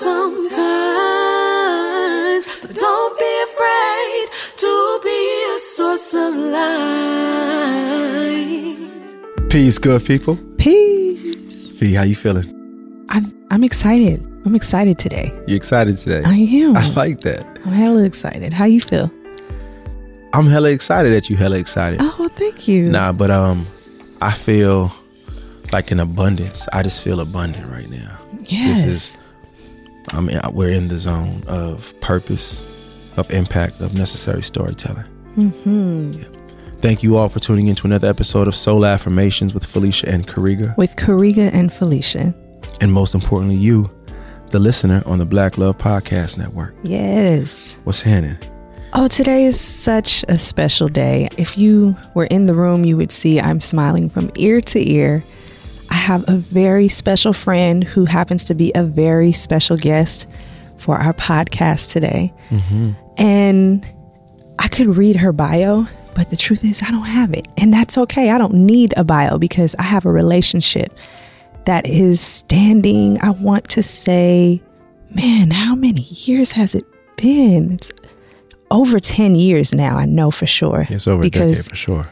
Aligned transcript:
sometimes, 0.00 0.56
but 2.62 2.74
don't 2.74 3.18
be 3.18 3.32
afraid 3.48 4.28
to 4.56 5.00
be 5.04 5.20
a 5.54 5.58
source 5.58 6.14
of 6.14 6.34
light. 7.30 8.76
Peace, 9.50 9.78
good 9.78 10.04
people. 10.04 10.36
Peace. 10.56 11.68
Fee, 11.78 11.94
how 11.94 12.02
you 12.04 12.16
feeling? 12.16 12.46
I'm 13.10 13.32
I'm 13.50 13.62
excited. 13.64 14.24
I'm 14.46 14.54
excited 14.54 14.98
today. 14.98 15.32
You 15.46 15.54
excited 15.56 15.96
today? 15.98 16.22
I 16.24 16.34
am. 16.34 16.74
I 16.76 16.88
like 16.94 17.20
that. 17.20 17.44
I'm 17.66 17.72
hella 17.72 18.04
excited. 18.04 18.52
How 18.54 18.64
you 18.64 18.80
feel? 18.80 19.10
I'm 20.32 20.46
hella 20.46 20.70
excited 20.70 21.12
that 21.12 21.28
you 21.28 21.36
hella 21.36 21.58
excited. 21.58 22.00
Oh, 22.02 22.30
thank 22.36 22.66
you. 22.68 22.88
Nah, 22.88 23.12
but 23.12 23.30
um, 23.30 23.66
I 24.22 24.32
feel 24.32 24.90
like 25.72 25.90
an 25.90 26.00
abundance. 26.00 26.68
I 26.72 26.82
just 26.82 27.02
feel 27.04 27.20
abundant 27.20 27.70
right 27.70 27.90
now. 27.90 28.16
yes. 28.44 28.82
This 28.84 28.92
is, 28.92 29.16
I 30.12 30.20
mean, 30.20 30.40
we're 30.52 30.70
in 30.70 30.88
the 30.88 30.98
zone 30.98 31.44
of 31.46 31.98
purpose, 32.00 32.60
of 33.16 33.30
impact, 33.30 33.80
of 33.80 33.94
necessary 33.94 34.42
storytelling. 34.42 35.06
mm-hmm. 35.36 36.12
Thank 36.80 37.02
you 37.02 37.16
all 37.16 37.28
for 37.28 37.40
tuning 37.40 37.68
in 37.68 37.76
to 37.76 37.86
another 37.86 38.08
episode 38.08 38.48
of 38.48 38.54
Soul 38.54 38.86
Affirmations 38.86 39.52
with 39.52 39.66
Felicia 39.66 40.08
and 40.08 40.26
Kariga. 40.26 40.76
With 40.78 40.96
Kariga 40.96 41.52
and 41.52 41.70
Felicia. 41.72 42.34
And 42.80 42.92
most 42.92 43.14
importantly, 43.14 43.56
you, 43.56 43.90
the 44.48 44.58
listener 44.58 45.02
on 45.04 45.18
the 45.18 45.26
Black 45.26 45.58
Love 45.58 45.76
Podcast 45.76 46.38
Network. 46.38 46.74
Yes. 46.82 47.78
What's 47.84 48.00
happening? 48.00 48.38
Oh, 48.94 49.06
today 49.06 49.44
is 49.44 49.60
such 49.60 50.24
a 50.28 50.36
special 50.36 50.88
day. 50.88 51.28
If 51.36 51.56
you 51.56 51.96
were 52.14 52.24
in 52.24 52.46
the 52.46 52.54
room, 52.54 52.84
you 52.84 52.96
would 52.96 53.12
see 53.12 53.40
I'm 53.40 53.60
smiling 53.60 54.08
from 54.08 54.30
ear 54.36 54.60
to 54.62 54.90
ear. 54.90 55.22
I 55.90 55.94
have 55.94 56.28
a 56.28 56.36
very 56.36 56.88
special 56.88 57.32
friend 57.32 57.84
who 57.84 58.04
happens 58.04 58.44
to 58.44 58.54
be 58.54 58.72
a 58.74 58.84
very 58.84 59.32
special 59.32 59.76
guest 59.76 60.26
for 60.76 60.96
our 60.96 61.12
podcast 61.12 61.92
today. 61.92 62.32
Mm-hmm. 62.50 62.92
And 63.18 63.86
I 64.58 64.68
could 64.68 64.96
read 64.96 65.16
her 65.16 65.32
bio, 65.32 65.86
but 66.14 66.30
the 66.30 66.36
truth 66.36 66.64
is, 66.64 66.82
I 66.82 66.90
don't 66.90 67.04
have 67.04 67.32
it. 67.32 67.48
And 67.56 67.72
that's 67.72 67.98
okay. 67.98 68.30
I 68.30 68.38
don't 68.38 68.54
need 68.54 68.94
a 68.96 69.04
bio 69.04 69.38
because 69.38 69.74
I 69.76 69.82
have 69.82 70.06
a 70.06 70.12
relationship 70.12 70.96
that 71.66 71.86
is 71.86 72.20
standing. 72.20 73.20
I 73.20 73.30
want 73.30 73.68
to 73.70 73.82
say, 73.82 74.62
man, 75.10 75.50
how 75.50 75.74
many 75.74 76.02
years 76.02 76.52
has 76.52 76.74
it 76.74 76.84
been? 77.16 77.72
It's 77.72 77.90
over 78.70 79.00
10 79.00 79.34
years 79.34 79.74
now, 79.74 79.96
I 79.96 80.06
know 80.06 80.30
for 80.30 80.46
sure. 80.46 80.86
It's 80.88 81.08
over 81.08 81.22
because, 81.22 81.58
decade 81.58 81.70
for 81.70 81.76
sure. 81.76 82.08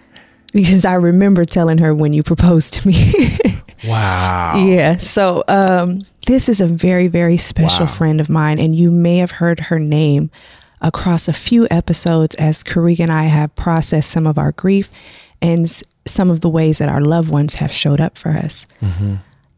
Because 0.52 0.84
I 0.84 0.94
remember 0.94 1.44
telling 1.44 1.78
her 1.78 1.94
when 1.94 2.12
you 2.12 2.22
proposed 2.22 2.74
to 2.74 2.88
me. 2.88 3.12
Wow. 3.84 4.64
Yeah. 4.66 4.96
So 4.96 5.44
um, 5.46 6.00
this 6.26 6.48
is 6.48 6.60
a 6.60 6.66
very, 6.66 7.06
very 7.06 7.36
special 7.36 7.86
Wow. 7.86 7.92
friend 7.92 8.20
of 8.20 8.28
mine, 8.28 8.58
and 8.58 8.74
you 8.74 8.90
may 8.90 9.18
have 9.18 9.30
heard 9.30 9.60
her 9.60 9.78
name 9.78 10.32
across 10.80 11.28
a 11.28 11.32
few 11.32 11.68
episodes 11.70 12.34
as 12.36 12.64
Kariga 12.64 13.00
and 13.04 13.12
I 13.12 13.26
have 13.26 13.54
processed 13.54 14.10
some 14.10 14.26
of 14.26 14.36
our 14.36 14.50
grief 14.50 14.90
and 15.40 15.64
s- 15.66 15.84
some 16.06 16.28
of 16.28 16.40
the 16.40 16.48
ways 16.48 16.78
that 16.78 16.88
our 16.88 17.00
loved 17.00 17.30
ones 17.30 17.54
have 17.54 17.70
showed 17.72 18.00
up 18.00 18.18
for 18.18 18.30
us. 18.30 18.66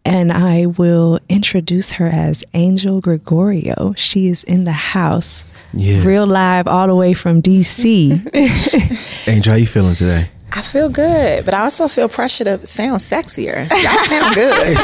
And 0.05 0.31
I 0.33 0.67
will 0.67 1.19
introduce 1.31 1.93
her 1.93 2.07
as 2.07 2.45
Angel 2.53 3.01
Gregorio. 3.01 3.95
She 3.97 4.29
is 4.29 4.45
in 4.45 4.65
the 4.65 4.73
house, 4.73 5.45
Yeah. 5.73 6.05
real 6.05 6.27
live, 6.27 6.67
all 6.67 6.87
the 6.89 6.95
way 6.95 7.15
from 7.15 7.41
DC. 7.41 8.21
Angel, 9.27 9.53
how 9.53 9.57
you 9.57 9.67
feeling 9.67 9.95
today? 9.95 10.29
I 10.61 10.63
feel 10.63 10.91
good, 10.91 11.47
but 11.47 11.55
I 11.55 11.61
also 11.63 11.89
feel 11.89 12.07
pressure 12.07 12.45
to 12.45 12.67
sound 12.67 12.99
sexier. 13.01 13.67
Y'all 13.71 14.05
sound 14.05 14.35
good. 14.43 14.77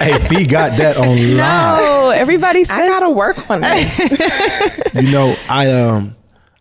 hey, 0.00 0.18
Fee 0.26 0.44
got 0.44 0.76
that 0.78 0.96
on 0.96 1.06
live. 1.36 1.78
oh, 1.86 2.10
everybody 2.10 2.64
says 2.64 2.76
I 2.80 2.88
gotta 2.88 3.10
work 3.10 3.48
on 3.48 3.60
this. 3.60 4.00
You 4.94 5.12
know, 5.12 5.36
I 5.48 5.70
um, 5.70 6.16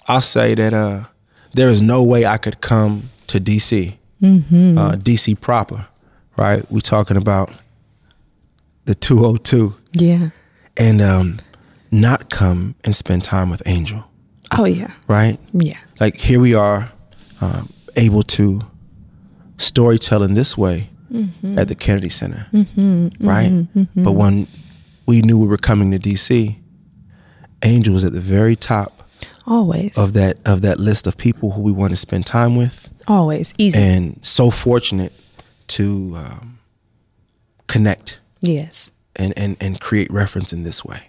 I'll 0.08 0.22
say 0.22 0.54
that 0.54 0.72
uh, 0.72 1.06
there 1.56 1.68
is 1.68 1.82
no 1.82 2.04
way 2.04 2.28
I 2.28 2.38
could 2.38 2.62
come 2.62 3.10
to 3.26 3.40
DC, 3.42 3.94
uh, 4.22 4.28
DC 4.28 5.42
proper, 5.42 5.88
right? 6.38 6.64
We 6.72 6.80
talking 6.82 7.18
about 7.18 7.52
the 8.86 8.94
two 8.94 9.18
hundred 9.24 9.46
two, 9.46 9.74
Yeah. 9.94 10.30
and 10.78 11.02
um, 11.02 11.40
not 11.90 12.30
come 12.30 12.76
and 12.84 12.96
spend 12.96 13.24
time 13.24 13.50
with 13.50 13.64
Angel, 13.66 14.04
Oh, 14.56 14.66
yeah. 14.66 14.92
right? 15.08 15.40
Yeah. 15.54 15.80
Like 16.00 16.18
here 16.18 16.40
we 16.40 16.54
are, 16.54 16.92
um, 17.42 17.68
able 17.96 18.24
to 18.24 18.62
storytell 19.58 20.24
in 20.26 20.34
this 20.34 20.58
way 20.58 20.90
mm-hmm. 21.12 21.60
at 21.60 21.68
the 21.68 21.76
Kennedy 21.76 22.10
Center, 22.10 22.48
mm-hmm. 22.54 23.28
right? 23.28 23.50
Mm-hmm. 23.50 24.04
But 24.04 24.14
when 24.14 24.48
we 25.06 25.22
knew 25.22 25.38
we 25.38 25.48
were 25.48 25.58
coming 25.58 25.92
to 25.92 26.00
DC, 26.00 26.56
Angel 27.64 27.94
was 27.94 28.04
at 28.04 28.14
the 28.14 28.22
very 28.22 28.56
top 28.56 29.10
Always. 29.46 29.98
of 29.98 30.14
that 30.14 30.38
of 30.46 30.62
that 30.62 30.80
list 30.80 31.08
of 31.08 31.18
people 31.18 31.52
who 31.52 31.62
we 31.62 31.72
want 31.72 31.92
to 31.92 31.98
spend 31.98 32.26
time 32.26 32.56
with, 32.56 32.90
Always. 33.08 33.54
Easy. 33.58 33.78
and 33.78 34.24
so 34.26 34.50
fortunate 34.50 35.14
to 35.70 36.16
um, 36.18 36.60
connect 37.68 38.20
yes. 38.42 38.92
and, 39.16 39.34
and 39.38 39.58
and 39.60 39.82
create 39.82 40.12
reference 40.12 40.54
in 40.54 40.64
this 40.64 40.86
way. 40.86 41.02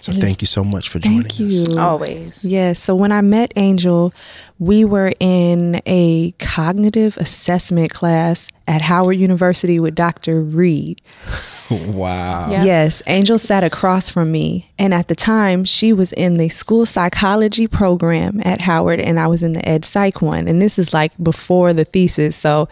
So 0.00 0.12
thank 0.12 0.40
you 0.40 0.46
so 0.46 0.62
much 0.62 0.88
for 0.88 0.98
joining 0.98 1.22
Thank 1.22 1.50
us. 1.50 1.68
you. 1.68 1.78
Always. 1.78 2.44
Yes. 2.44 2.80
So 2.80 2.94
when 2.94 3.12
I 3.12 3.20
met 3.20 3.52
Angel, 3.56 4.12
we 4.58 4.84
were 4.84 5.12
in 5.20 5.80
a 5.86 6.32
cognitive 6.38 7.16
assessment 7.16 7.92
class 7.92 8.48
at 8.66 8.82
Howard 8.82 9.16
University 9.16 9.80
with 9.80 9.94
Dr. 9.94 10.40
Reed. 10.40 11.00
Wow. 11.70 12.50
Yeah. 12.50 12.64
Yes, 12.64 13.02
Angel 13.06 13.38
sat 13.38 13.62
across 13.62 14.08
from 14.08 14.32
me. 14.32 14.70
And 14.78 14.94
at 14.94 15.08
the 15.08 15.14
time, 15.14 15.64
she 15.64 15.92
was 15.92 16.12
in 16.12 16.38
the 16.38 16.48
school 16.48 16.86
psychology 16.86 17.66
program 17.66 18.40
at 18.44 18.62
Howard, 18.62 19.00
and 19.00 19.20
I 19.20 19.26
was 19.26 19.42
in 19.42 19.52
the 19.52 19.68
ed 19.68 19.84
psych 19.84 20.22
one. 20.22 20.48
And 20.48 20.62
this 20.62 20.78
is 20.78 20.94
like 20.94 21.12
before 21.22 21.74
the 21.74 21.84
thesis. 21.84 22.36
So 22.36 22.70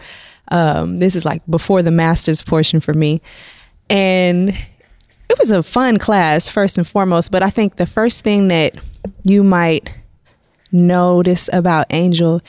um, 0.49 0.97
this 0.97 1.15
is 1.15 1.25
like 1.25 1.43
before 1.47 1.83
the 1.83 1.91
master's 1.91 2.41
portion 2.41 2.79
for 2.79 2.93
me. 2.93 3.21
And 3.89 4.57
it 5.29 5.37
was 5.39 5.51
a 5.51 5.63
fun 5.63 5.97
class, 5.97 6.49
first 6.49 6.77
and 6.77 6.87
foremost. 6.87 7.31
But 7.31 7.43
I 7.43 7.49
think 7.49 7.75
the 7.75 7.85
first 7.85 8.23
thing 8.23 8.47
that 8.47 8.75
you 9.23 9.43
might 9.43 9.89
notice 10.71 11.49
about 11.51 11.87
Angel 11.89 12.41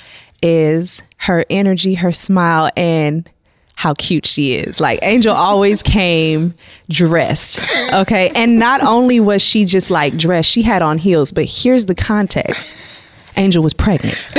is 0.43 1.03
her 1.19 1.45
energy, 1.51 1.95
her 1.95 2.13
smile, 2.13 2.71
and 2.77 3.29
how 3.75 3.95
cute 3.95 4.27
she 4.27 4.55
is. 4.55 4.81
Like 4.81 4.99
Angel 5.03 5.35
always 5.35 5.83
came 5.83 6.53
dressed. 6.91 7.61
Okay. 7.93 8.31
And 8.35 8.59
not 8.59 8.83
only 8.83 9.21
was 9.21 9.41
she 9.41 9.65
just 9.65 9.91
like 9.91 10.17
dressed, 10.17 10.51
she 10.51 10.63
had 10.63 10.83
on 10.83 10.99
heels, 10.99 11.31
but 11.31 11.45
here's 11.45 11.87
the 11.87 11.95
context. 11.95 12.77
Angel 13.39 13.63
was 13.63 13.73
pregnant. 13.73 14.15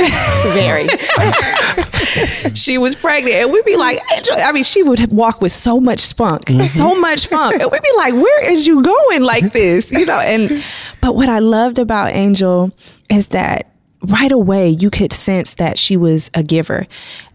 Very. 0.52 0.86
she 2.54 2.76
was 2.78 2.94
pregnant. 2.94 3.34
And 3.34 3.52
we'd 3.52 3.64
be 3.64 3.76
like, 3.76 3.98
Angel, 4.12 4.36
I 4.38 4.52
mean, 4.52 4.64
she 4.64 4.82
would 4.82 5.10
walk 5.10 5.40
with 5.40 5.52
so 5.52 5.80
much 5.80 6.00
spunk, 6.00 6.44
mm-hmm. 6.44 6.62
so 6.62 7.00
much 7.00 7.26
funk. 7.28 7.60
And 7.60 7.70
we'd 7.70 7.82
be 7.82 7.92
like, 7.96 8.14
where 8.14 8.50
is 8.50 8.66
you 8.66 8.82
going 8.82 9.22
like 9.22 9.52
this? 9.52 9.90
You 9.90 10.04
know, 10.04 10.20
and 10.20 10.62
but 11.00 11.16
what 11.16 11.28
I 11.28 11.38
loved 11.38 11.78
about 11.78 12.12
Angel 12.12 12.70
is 13.08 13.28
that 13.28 13.69
right 14.02 14.32
away 14.32 14.68
you 14.68 14.90
could 14.90 15.12
sense 15.12 15.54
that 15.54 15.78
she 15.78 15.96
was 15.96 16.30
a 16.34 16.42
giver 16.42 16.86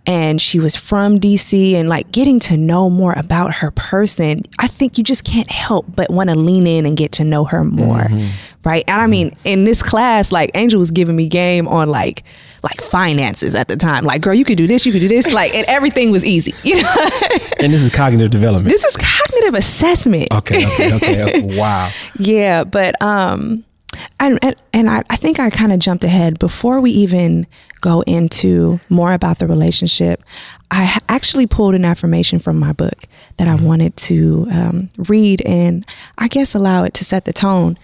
and 0.08 0.40
she 0.42 0.60
was 0.60 0.76
from 0.76 1.20
DC 1.20 1.74
and 1.74 1.90
like 1.90 2.12
getting 2.12 2.40
to 2.40 2.58
know 2.58 2.90
more 2.90 3.14
about 3.14 3.56
her 3.56 3.72
person. 3.72 4.42
I 4.60 4.68
think 4.68 4.98
you 4.98 5.04
just 5.04 5.24
can't 5.24 5.50
help 5.50 5.86
but 5.96 6.12
want 6.12 6.30
to 6.30 6.36
lean 6.36 6.68
in 6.68 6.86
and 6.86 6.96
get 6.96 7.14
to 7.14 7.24
know 7.24 7.44
her 7.46 7.64
more. 7.64 8.08
Right. 8.64 8.84
And 8.88 9.02
I 9.02 9.08
mean, 9.08 9.36
in 9.46 9.64
this 9.64 9.82
class, 9.82 10.32
like 10.32 10.52
Angel 10.54 10.80
was 10.80 10.92
giving 10.92 11.16
me 11.16 11.28
game 11.28 11.68
on 11.68 11.90
like 11.90 12.24
like 12.62 12.82
finances 12.82 13.56
at 13.56 13.68
the 13.68 13.76
time. 13.76 14.06
Like, 14.06 14.22
girl, 14.22 14.34
you 14.34 14.46
could 14.46 14.58
do 14.58 14.68
this, 14.68 14.86
you 14.86 14.92
could 14.92 15.02
do 15.02 15.08
this, 15.08 15.32
like, 15.32 15.54
and 15.54 15.66
everything 15.68 16.12
was 16.12 16.26
easy. 16.26 16.54
You 16.64 16.82
know, 16.82 16.90
And 17.60 17.72
this 17.72 17.82
is 17.84 17.92
cognitive 17.92 18.32
development. 18.32 18.72
this 18.72 18.84
is 18.84 18.98
cognitive 18.98 19.54
assessment. 19.54 20.28
Okay, 20.34 20.66
okay, 20.66 20.94
okay. 20.96 21.24
okay. 21.24 21.42
Wow. 21.60 21.92
Yeah, 22.18 22.64
but 22.64 23.00
um, 23.04 23.64
and 24.20 24.40
and, 24.42 24.56
and 24.74 24.90
I, 24.90 25.04
I 25.10 25.16
think 25.16 25.40
I 25.40 25.50
kind 25.50 25.72
of 25.72 25.80
jumped 25.80 26.04
ahead 26.04 26.40
before 26.40 26.82
we 26.82 26.92
even 26.92 27.48
go 27.82 28.02
into 28.02 28.80
more 28.90 29.14
about 29.14 29.40
the 29.40 29.48
relationship. 29.48 30.24
I 30.72 31.00
actually 31.10 31.48
pulled 31.48 31.76
an 31.76 31.86
affirmation 31.86 32.40
from 32.40 32.58
my 32.58 32.74
book 32.74 33.06
that 33.38 33.48
I 33.48 33.56
wanted 33.56 33.96
to 33.98 34.48
um, 34.52 34.90
read 34.98 35.42
and 35.46 35.86
I 36.18 36.28
guess 36.28 36.56
allow 36.56 36.84
it 36.84 36.94
to 36.96 37.06
set 37.06 37.26
the 37.26 37.34
tone. 37.34 37.78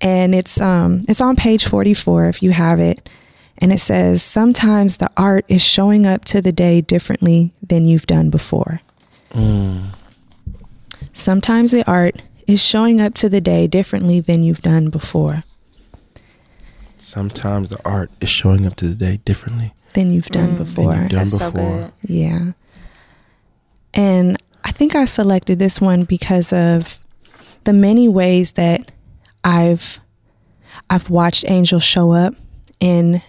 And 0.00 0.34
it's 0.34 0.60
um 0.60 1.02
it's 1.08 1.20
on 1.20 1.36
page 1.36 1.66
forty 1.66 1.94
four 1.94 2.26
if 2.26 2.42
you 2.42 2.50
have 2.52 2.80
it. 2.80 3.08
And 3.58 3.72
it 3.72 3.78
says, 3.80 4.22
Sometimes 4.22 4.96
the 4.96 5.10
art 5.18 5.44
is 5.48 5.60
showing 5.62 6.06
up 6.06 6.24
to 6.26 6.40
the 6.40 6.52
day 6.52 6.80
differently 6.80 7.52
than 7.62 7.84
you've 7.84 8.06
done 8.06 8.30
before. 8.30 8.80
Sometimes 11.12 11.70
the 11.70 11.86
art 11.86 12.22
is 12.46 12.62
showing 12.62 13.00
up 13.00 13.14
to 13.14 13.28
the 13.28 13.40
day 13.40 13.66
differently 13.66 14.20
than 14.20 14.42
you've 14.42 14.62
done 14.62 14.88
before. 14.88 15.44
Sometimes 17.00 17.68
the 17.70 17.80
art 17.84 18.10
is 18.20 18.28
showing 18.28 18.66
up 18.66 18.76
to 18.76 18.88
the 18.88 18.94
day 18.94 19.18
differently 19.24 19.72
Than 19.94 20.10
you've 20.10 20.26
done 20.26 20.54
than 20.54 20.64
before. 20.64 20.94
you've 20.94 21.08
done 21.08 21.28
That's 21.28 21.38
so 21.38 21.50
good. 21.50 21.92
Yeah. 22.02 22.52
And 23.94 24.36
I 24.64 24.70
think 24.72 24.94
I 24.94 25.04
selected 25.06 25.58
this 25.58 25.80
one 25.80 26.04
because 26.04 26.52
of 26.52 26.98
the 27.64 27.72
many 27.72 28.08
ways 28.08 28.52
that 28.52 28.92
I've 29.44 29.98
I've 30.88 31.08
watched 31.10 31.44
Angel 31.48 31.80
show 31.80 32.12
up 32.12 32.34
in 32.80 33.22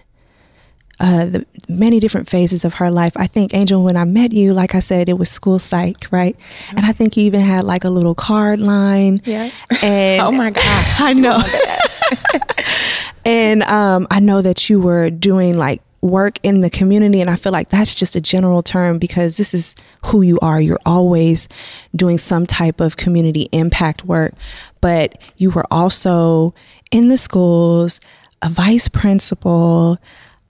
uh, 1.00 1.26
the 1.26 1.46
many 1.68 1.98
different 1.98 2.28
phases 2.28 2.64
of 2.64 2.74
her 2.74 2.90
life. 2.90 3.12
I 3.16 3.26
think 3.26 3.54
Angel, 3.54 3.82
when 3.82 3.96
I 3.96 4.04
met 4.04 4.32
you, 4.32 4.52
like 4.54 4.74
I 4.74 4.80
said, 4.80 5.08
it 5.08 5.18
was 5.18 5.30
school 5.30 5.58
psych, 5.58 6.06
right? 6.12 6.36
And 6.76 6.86
I 6.86 6.92
think 6.92 7.16
you 7.16 7.24
even 7.24 7.40
had 7.40 7.64
like 7.64 7.82
a 7.84 7.90
little 7.90 8.14
card 8.14 8.60
line. 8.60 9.20
Yeah. 9.24 9.50
And 9.82 10.20
Oh 10.26 10.30
my 10.30 10.50
gosh. 10.50 11.00
I 11.00 11.12
know. 11.14 11.40
and 13.24 13.62
um, 13.64 14.06
I 14.10 14.20
know 14.20 14.42
that 14.42 14.68
you 14.68 14.80
were 14.80 15.10
doing 15.10 15.56
like 15.56 15.82
work 16.00 16.38
in 16.42 16.60
the 16.60 16.70
community, 16.70 17.20
and 17.20 17.30
I 17.30 17.36
feel 17.36 17.52
like 17.52 17.68
that's 17.68 17.94
just 17.94 18.16
a 18.16 18.20
general 18.20 18.62
term 18.62 18.98
because 18.98 19.36
this 19.36 19.54
is 19.54 19.76
who 20.04 20.22
you 20.22 20.38
are. 20.40 20.60
You're 20.60 20.80
always 20.84 21.48
doing 21.94 22.18
some 22.18 22.46
type 22.46 22.80
of 22.80 22.96
community 22.96 23.48
impact 23.52 24.04
work, 24.04 24.34
but 24.80 25.18
you 25.36 25.50
were 25.50 25.66
also 25.70 26.54
in 26.90 27.08
the 27.08 27.18
schools, 27.18 28.00
a 28.42 28.48
vice 28.48 28.88
principal, 28.88 29.98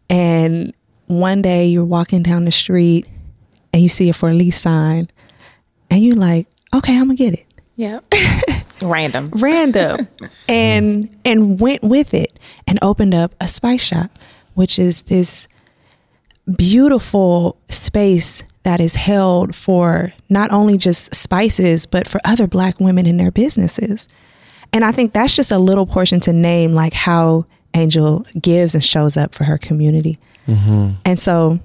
and 0.08 0.74
one 1.06 1.42
day 1.42 1.66
you're 1.66 1.84
walking 1.84 2.22
down 2.22 2.44
the 2.46 2.50
street 2.50 3.06
and 3.74 3.82
you 3.82 3.88
see 3.88 4.08
a 4.08 4.12
for 4.12 4.32
lease 4.32 4.60
sign, 4.60 5.08
and 5.90 6.02
you're 6.02 6.16
like, 6.16 6.46
okay, 6.74 6.96
I'm 6.96 7.04
gonna 7.04 7.14
get 7.14 7.34
it 7.34 7.46
Yeah. 7.76 8.00
Random. 8.82 9.28
random 9.32 10.08
and 10.48 11.08
and 11.24 11.60
went 11.60 11.82
with 11.82 12.14
it 12.14 12.38
and 12.66 12.78
opened 12.82 13.14
up 13.14 13.34
a 13.40 13.48
spice 13.48 13.82
shop 13.82 14.18
which 14.54 14.78
is 14.78 15.02
this 15.02 15.48
beautiful 16.56 17.56
space 17.68 18.42
that 18.64 18.80
is 18.80 18.94
held 18.94 19.54
for 19.54 20.12
not 20.28 20.50
only 20.50 20.76
just 20.76 21.14
spices 21.14 21.86
but 21.86 22.06
for 22.06 22.20
other 22.24 22.46
black 22.46 22.80
women 22.80 23.06
in 23.06 23.16
their 23.16 23.30
businesses 23.30 24.08
and 24.72 24.84
i 24.84 24.92
think 24.92 25.12
that's 25.12 25.36
just 25.36 25.52
a 25.52 25.58
little 25.58 25.86
portion 25.86 26.20
to 26.20 26.32
name 26.32 26.74
like 26.74 26.92
how 26.92 27.44
angel 27.74 28.26
gives 28.40 28.74
and 28.74 28.84
shows 28.84 29.16
up 29.16 29.34
for 29.34 29.44
her 29.44 29.56
community 29.56 30.18
mm-hmm. 30.46 30.90
and 31.04 31.18
so 31.18 31.58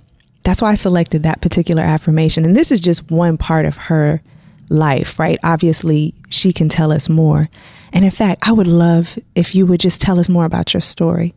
that's 0.47 0.61
why 0.61 0.71
I 0.71 0.75
selected 0.75 1.23
that 1.23 1.41
particular 1.41 1.83
affirmation. 1.83 2.45
And 2.45 2.55
this 2.55 2.71
is 2.71 2.79
just 2.79 3.11
one 3.11 3.37
part 3.37 3.65
of 3.65 3.75
her 3.75 4.21
life, 4.69 5.19
right? 5.19 5.39
Obviously, 5.43 6.13
she 6.29 6.53
can 6.53 6.69
tell 6.69 6.91
us 6.91 7.09
more. 7.09 7.49
And 7.93 8.03
in 8.05 8.11
fact, 8.11 8.47
I 8.47 8.51
would 8.51 8.67
love 8.67 9.17
if 9.35 9.55
you 9.55 9.65
would 9.65 9.79
just 9.79 10.01
tell 10.01 10.19
us 10.19 10.29
more 10.29 10.45
about 10.45 10.73
your 10.73 10.81
story. 10.81 11.33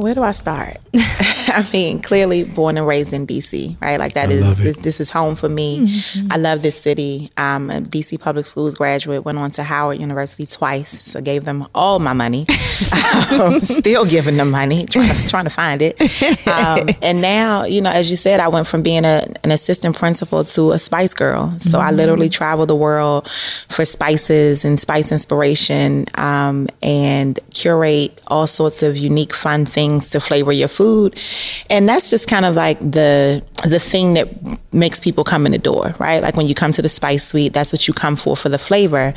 Where 0.00 0.14
do 0.14 0.22
I 0.22 0.32
start? 0.32 0.78
I 0.94 1.68
mean, 1.72 2.00
clearly 2.00 2.44
born 2.44 2.78
and 2.78 2.86
raised 2.86 3.12
in 3.12 3.26
DC, 3.26 3.80
right? 3.82 3.98
Like 3.98 4.14
that 4.14 4.30
is 4.30 4.40
love 4.40 4.60
it. 4.60 4.64
this, 4.64 4.76
this 4.78 5.00
is 5.00 5.10
home 5.10 5.36
for 5.36 5.48
me. 5.48 5.88
I 6.30 6.38
love 6.38 6.62
this 6.62 6.80
city. 6.80 7.30
I'm 7.36 7.70
a 7.70 7.80
DC 7.80 8.18
public 8.18 8.46
schools 8.46 8.74
graduate. 8.74 9.24
Went 9.24 9.36
on 9.38 9.50
to 9.50 9.62
Howard 9.62 9.98
University 9.98 10.46
twice, 10.46 11.02
so 11.06 11.20
gave 11.20 11.44
them 11.44 11.66
all 11.74 11.98
my 11.98 12.14
money. 12.14 12.46
um, 13.32 13.60
still 13.60 14.06
giving 14.06 14.36
them 14.36 14.50
money, 14.50 14.86
trying 14.86 15.14
to 15.14 15.28
trying 15.28 15.44
to 15.44 15.50
find 15.50 15.82
it. 15.82 16.00
Um, 16.46 16.88
and 17.02 17.20
now, 17.20 17.64
you 17.64 17.80
know, 17.80 17.90
as 17.90 18.08
you 18.08 18.16
said, 18.16 18.40
I 18.40 18.48
went 18.48 18.66
from 18.66 18.82
being 18.82 19.04
a, 19.04 19.26
an 19.44 19.50
assistant 19.50 19.96
principal 19.96 20.44
to 20.44 20.72
a 20.72 20.78
Spice 20.78 21.14
Girl. 21.14 21.54
So 21.58 21.78
I 21.78 21.90
literally 21.90 22.28
travel 22.28 22.66
the 22.66 22.76
world 22.76 23.28
for 23.68 23.84
spices 23.84 24.64
and 24.64 24.80
spice 24.80 25.12
inspiration, 25.12 26.06
um, 26.14 26.68
and 26.82 27.38
curate 27.52 28.20
all 28.28 28.46
sorts 28.46 28.82
of 28.82 28.96
unique, 28.96 29.34
fun 29.34 29.66
things 29.66 29.89
to 29.98 30.20
flavor 30.20 30.52
your 30.52 30.68
food. 30.68 31.18
And 31.68 31.88
that's 31.88 32.10
just 32.10 32.28
kind 32.28 32.44
of 32.44 32.54
like 32.54 32.78
the 32.78 33.42
the 33.64 33.80
thing 33.80 34.14
that 34.14 34.28
makes 34.72 35.00
people 35.00 35.24
come 35.24 35.46
in 35.46 35.52
the 35.52 35.58
door, 35.58 35.94
right? 35.98 36.22
Like 36.22 36.36
when 36.36 36.46
you 36.46 36.54
come 36.54 36.72
to 36.72 36.82
the 36.82 36.88
Spice 36.88 37.26
Suite, 37.26 37.52
that's 37.52 37.72
what 37.72 37.88
you 37.88 37.94
come 37.94 38.16
for 38.16 38.36
for 38.36 38.48
the 38.48 38.58
flavor. 38.58 39.12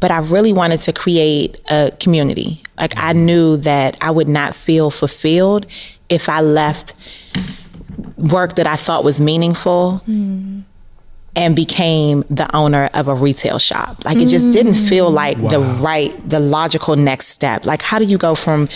But 0.00 0.10
I 0.10 0.18
really 0.18 0.52
wanted 0.52 0.80
to 0.80 0.92
create 0.92 1.60
a 1.70 1.90
community. 1.98 2.62
Like 2.78 2.92
I 2.96 3.12
knew 3.12 3.56
that 3.58 3.96
I 4.00 4.10
would 4.10 4.28
not 4.28 4.54
feel 4.54 4.90
fulfilled 4.90 5.66
if 6.08 6.28
I 6.28 6.40
left 6.40 6.94
work 8.16 8.56
that 8.56 8.66
I 8.66 8.76
thought 8.76 9.04
was 9.04 9.20
meaningful 9.20 10.02
mm. 10.06 10.62
And 11.38 11.54
became 11.54 12.24
the 12.28 12.54
owner 12.54 12.90
of 12.94 13.06
a 13.06 13.14
retail 13.14 13.60
shop. 13.60 14.04
Like 14.04 14.16
it 14.16 14.26
just 14.26 14.52
didn't 14.52 14.74
feel 14.74 15.08
mm. 15.08 15.14
like 15.14 15.40
the 15.40 15.60
right, 15.80 16.12
the 16.28 16.40
logical 16.40 16.96
next 16.96 17.28
step. 17.28 17.64
Like 17.64 17.80
how 17.80 18.00
do 18.00 18.04
you 18.04 18.18
go 18.18 18.34
from 18.34 18.66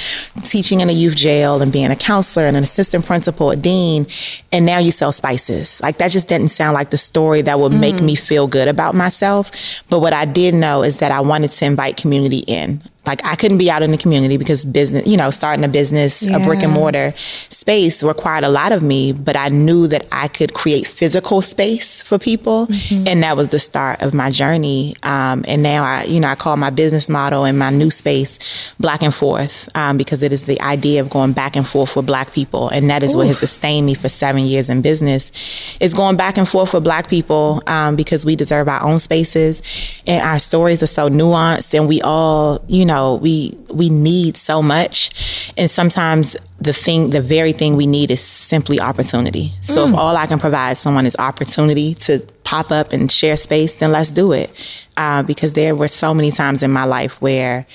teaching 0.45 0.81
in 0.81 0.89
a 0.89 0.93
youth 0.93 1.17
jail 1.17 1.61
and 1.61 1.73
being 1.73 1.91
a 1.91 1.97
counselor 1.97 2.47
and 2.47 2.57
an 2.57 2.63
assistant 2.63 3.05
principal, 3.05 3.51
a 3.51 3.57
dean, 3.57 4.07
and 4.53 4.65
now 4.65 4.79
you 4.79 4.93
sell 4.93 5.11
spices? 5.11 5.81
Like 5.83 5.99
that 5.99 6.13
just 6.13 6.29
didn't 6.29 6.51
sound 6.51 6.75
like 6.75 6.91
the 6.91 6.99
story 6.99 7.43
that 7.43 7.59
would 7.59 7.73
make 7.73 7.97
mm. 7.97 8.05
me 8.05 8.15
feel 8.15 8.47
good 8.47 8.69
about 8.69 8.95
myself. 8.95 9.51
But 9.91 9.99
what 9.99 10.13
I 10.13 10.25
did 10.25 10.55
know 10.55 10.85
is 10.85 10.99
that 10.99 11.11
I 11.11 11.21
wanted 11.21 11.51
to 11.51 11.65
invite 11.65 11.97
community 11.97 12.45
in. 12.47 12.81
Like 13.07 13.25
I 13.25 13.35
couldn't 13.35 13.59
be 13.59 13.69
out 13.71 13.83
in 13.83 13.91
the 13.91 13.99
community 13.99 14.37
because 14.37 14.65
business, 14.65 15.07
you 15.09 15.17
know, 15.17 15.31
starting 15.31 15.65
a 15.65 15.69
business, 15.69 16.23
a 16.23 16.39
brick 16.39 16.63
and 16.63 16.73
mortar 16.73 17.13
space 17.17 18.03
required 18.03 18.45
a 18.45 18.49
lot 18.49 18.71
of 18.73 18.83
me, 18.83 19.13
but 19.13 19.37
I 19.37 19.49
knew 19.49 19.87
that 19.89 20.07
I 20.13 20.29
could 20.29 20.55
create 20.55 20.87
physical 20.87 21.43
space 21.43 22.01
for 22.03 22.19
people. 22.19 22.69
And 23.09 23.23
that 23.23 23.37
was 23.37 23.51
the 23.51 23.59
start 23.59 24.03
of 24.03 24.15
my 24.15 24.31
journey. 24.31 24.95
Um, 25.03 25.45
and 25.49 25.63
now 25.63 25.83
I, 25.85 26.05
you 26.05 26.21
know, 26.21 26.29
I 26.29 26.35
call 26.37 26.57
my 26.57 26.71
business 26.71 27.09
model 27.09 27.45
and 27.45 27.59
my 27.59 27.71
new 27.71 27.91
space 27.91 28.39
Black 28.79 29.03
and 29.03 29.15
Forth 29.15 29.69
um, 29.77 29.97
because 29.97 30.23
it 30.23 30.33
is 30.33 30.45
the 30.45 30.61
idea 30.61 31.01
of 31.01 31.11
going 31.11 31.33
back 31.33 31.57
and 31.57 31.67
forth 31.67 31.97
with 31.97 32.07
Black 32.07 32.33
people. 32.33 32.69
And 32.69 32.89
that 32.91 33.03
is 33.03 33.17
what 33.17 33.27
has 33.27 33.39
sustained 33.39 33.87
me 33.87 33.95
for 33.95 34.09
seven 34.09 34.43
years 34.43 34.69
in 34.71 34.83
business 34.83 35.33
is 35.81 35.95
going 35.95 36.17
back 36.17 36.37
and 36.39 36.49
forth 36.49 36.75
with 36.75 36.85
Black 36.85 37.09
people 37.09 37.63
um, 37.67 37.97
because 37.97 38.25
we 38.25 38.37
deserve 38.37 38.69
our 38.69 38.83
own 38.83 38.99
spaces 38.99 39.63
and 40.07 40.23
our 40.25 40.39
stories 40.39 40.83
are 40.83 40.89
so 40.89 41.09
nuanced 41.09 41.75
and 41.75 41.89
we 41.89 42.01
all, 42.03 42.61
you 42.69 42.85
know, 42.85 42.92
we 43.21 43.57
we 43.71 43.89
need 43.89 44.37
so 44.37 44.63
much. 44.63 45.51
And 45.57 45.71
sometimes 45.71 46.37
the 46.61 46.73
thing, 46.73 47.11
the 47.11 47.21
very 47.21 47.53
thing 47.53 47.77
we 47.77 47.87
need 47.87 48.11
is 48.11 48.21
simply 48.23 48.81
opportunity. 48.81 49.53
So 49.61 49.89
if 49.89 49.95
all 49.95 50.17
I 50.17 50.27
can 50.27 50.39
provide 50.39 50.77
someone 50.77 51.07
is 51.07 51.17
opportunity 51.19 51.95
to 52.07 52.21
pop 52.45 52.71
up 52.71 52.93
and 52.93 53.11
share 53.11 53.37
space, 53.37 53.75
then 53.77 53.93
let's 53.93 54.13
do 54.13 54.33
it. 54.33 54.51
Uh, 54.97 55.23
because 55.23 55.55
there 55.55 55.75
were 55.75 55.89
so 55.89 56.15
many 56.15 56.31
times 56.31 56.63
in 56.63 56.71
my 56.71 56.85
life 56.85 57.21
where 57.21 57.67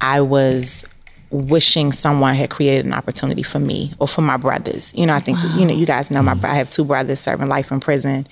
I 0.00 0.20
was 0.20 0.84
wishing 1.36 1.92
someone 1.92 2.34
had 2.34 2.50
created 2.50 2.86
an 2.86 2.92
opportunity 2.92 3.42
for 3.42 3.58
me 3.58 3.92
or 3.98 4.08
for 4.08 4.22
my 4.22 4.36
brothers. 4.36 4.94
You 4.96 5.06
know, 5.06 5.14
I 5.14 5.20
think 5.20 5.38
you 5.56 5.66
know 5.66 5.74
you 5.74 5.86
guys 5.86 6.10
know 6.10 6.22
my 6.22 6.38
I 6.42 6.54
have 6.54 6.70
two 6.70 6.84
brothers 6.84 7.20
serving 7.20 7.48
life 7.48 7.70
in 7.70 7.80
prison, 7.80 8.26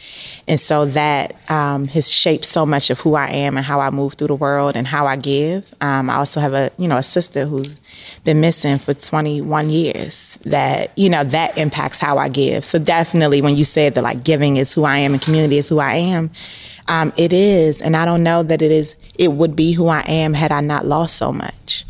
and 0.49 0.59
so 0.59 0.85
that 0.87 1.37
um, 1.51 1.87
has 1.89 2.11
shaped 2.11 2.45
so 2.45 2.65
much 2.67 2.91
of 2.91 3.01
who 3.01 3.15
I 3.15 3.29
am 3.29 3.57
and 3.57 3.65
how 3.65 3.81
I 3.81 3.91
move 3.91 4.15
through 4.15 4.29
the 4.29 4.35
world 4.35 4.77
and 4.77 4.87
how 4.87 5.07
I 5.07 5.17
give. 5.17 5.75
Um, 5.81 6.11
I 6.11 6.15
also 6.17 6.41
have 6.41 6.53
a 6.53 6.71
you 6.79 6.89
know 6.89 6.97
a 6.97 7.03
sister 7.03 7.47
who's 7.47 7.81
been 8.25 8.41
missing 8.41 8.79
for 8.79 8.95
21 8.95 9.71
years. 9.71 10.39
That 10.45 10.97
you 10.97 11.09
know 11.09 11.25
that 11.25 11.57
impacts 11.59 12.01
how 12.01 12.19
I 12.19 12.29
give. 12.29 12.65
So 12.65 12.79
definitely, 12.79 13.43
when 13.43 13.57
you 13.57 13.65
said 13.65 13.95
that 13.95 14.03
like 14.03 14.25
giving 14.25 14.57
is 14.57 14.75
who 14.75 14.85
I 14.85 14.99
am 14.99 15.13
and 15.13 15.23
community 15.23 15.59
is 15.59 15.69
who 15.69 15.79
I 15.79 15.95
am. 15.95 16.31
Um, 16.87 17.13
it 17.17 17.33
is, 17.33 17.81
and 17.81 17.97
I 17.97 18.05
don't 18.05 18.23
know 18.23 18.43
that 18.43 18.61
it 18.61 18.71
is. 18.71 18.97
It 19.19 19.33
would 19.33 19.55
be 19.55 19.73
who 19.73 19.87
I 19.87 20.01
am 20.01 20.35
had 20.35 20.51
I 20.51 20.61
not 20.61 20.87
lost 20.87 21.17
so 21.17 21.33
much. 21.33 21.85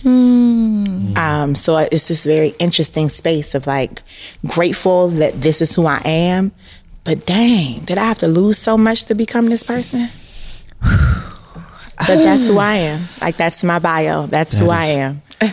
Um, 1.17 1.55
so 1.55 1.77
it's 1.79 2.09
this 2.09 2.25
very 2.25 2.55
interesting 2.59 3.09
space 3.09 3.55
of 3.55 3.67
like 3.67 4.03
grateful 4.47 5.09
that 5.09 5.41
this 5.41 5.63
is 5.63 5.75
who 5.75 5.87
I 5.87 6.03
am, 6.05 6.53
but 7.05 7.27
dang, 7.27 7.81
did 7.85 7.99
I 7.99 8.05
have 8.05 8.19
to 8.19 8.29
lose 8.29 8.59
so 8.59 8.77
much 8.77 9.05
to 9.07 9.15
become 9.15 9.49
this 9.49 9.63
person? 9.63 10.09
but 10.81 12.17
that's 12.17 12.47
who 12.47 12.59
I 12.59 12.75
am. 12.75 13.03
Like 13.21 13.37
that's 13.37 13.63
my 13.65 13.79
bio. 13.79 14.27
That's 14.27 14.57
who 14.57 14.71
I 14.71 14.87
am. 14.87 15.23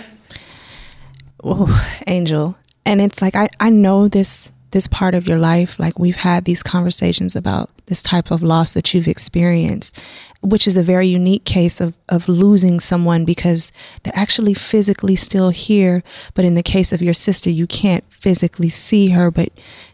oh, 1.44 2.02
Angel. 2.08 2.56
And 2.86 3.02
it's 3.02 3.22
like 3.22 3.36
I, 3.36 3.50
I 3.60 3.70
know 3.70 4.08
this 4.08 4.52
this 4.72 4.88
part 4.88 5.16
of 5.16 5.28
your 5.28 5.38
life. 5.38 5.80
Like 5.80 6.00
we've 6.00 6.16
had 6.16 6.46
these 6.46 6.64
conversations 6.64 7.36
about 7.36 7.70
this 7.88 8.02
type 8.02 8.32
of 8.32 8.42
loss 8.42 8.74
that 8.74 8.94
you've 8.94 9.08
experienced, 9.08 10.00
which 10.42 10.68
is 10.68 10.78
a 10.78 10.84
very 10.84 11.08
unique 11.08 11.46
case 11.46 11.80
of 11.80 11.94
of 12.10 12.28
losing 12.28 12.80
someone 12.80 13.26
because 13.26 13.72
they're 14.04 14.18
actually 14.18 14.54
physically 14.54 15.16
still 15.16 15.50
here. 15.50 16.04
But 16.34 16.46
in 16.46 16.56
the 16.56 16.64
case 16.64 16.92
of 16.92 17.02
your 17.02 17.14
sister, 17.14 17.50
you 17.50 17.68
can't 17.68 18.04
physically 18.10 18.70
see 18.70 19.10
her, 19.10 19.32
but 19.32 19.50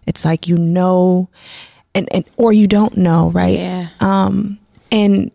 it's 0.05 0.23
like 0.25 0.47
you 0.47 0.57
know 0.57 1.29
and, 1.93 2.07
and 2.11 2.25
or 2.37 2.53
you 2.53 2.67
don't 2.67 2.95
know, 2.97 3.29
right? 3.31 3.57
Yeah. 3.57 3.89
Um, 3.99 4.59
and 4.91 5.31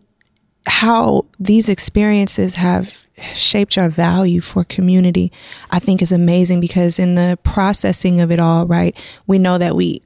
how 0.67 1.27
these 1.41 1.69
experiences 1.69 2.55
have 2.55 3.05
shaped 3.35 3.77
our 3.79 3.89
value 3.89 4.41
for 4.41 4.65
community 4.65 5.31
i 5.71 5.79
think 5.79 6.01
is 6.03 6.11
amazing 6.13 6.61
because 6.61 6.99
in 6.99 7.15
the 7.15 7.39
processing 7.45 8.21
of 8.21 8.33
it 8.33 8.41
all 8.41 8.67
right 8.67 8.97
we 9.27 9.39
know 9.39 9.59
that 9.59 9.77
we 9.77 10.01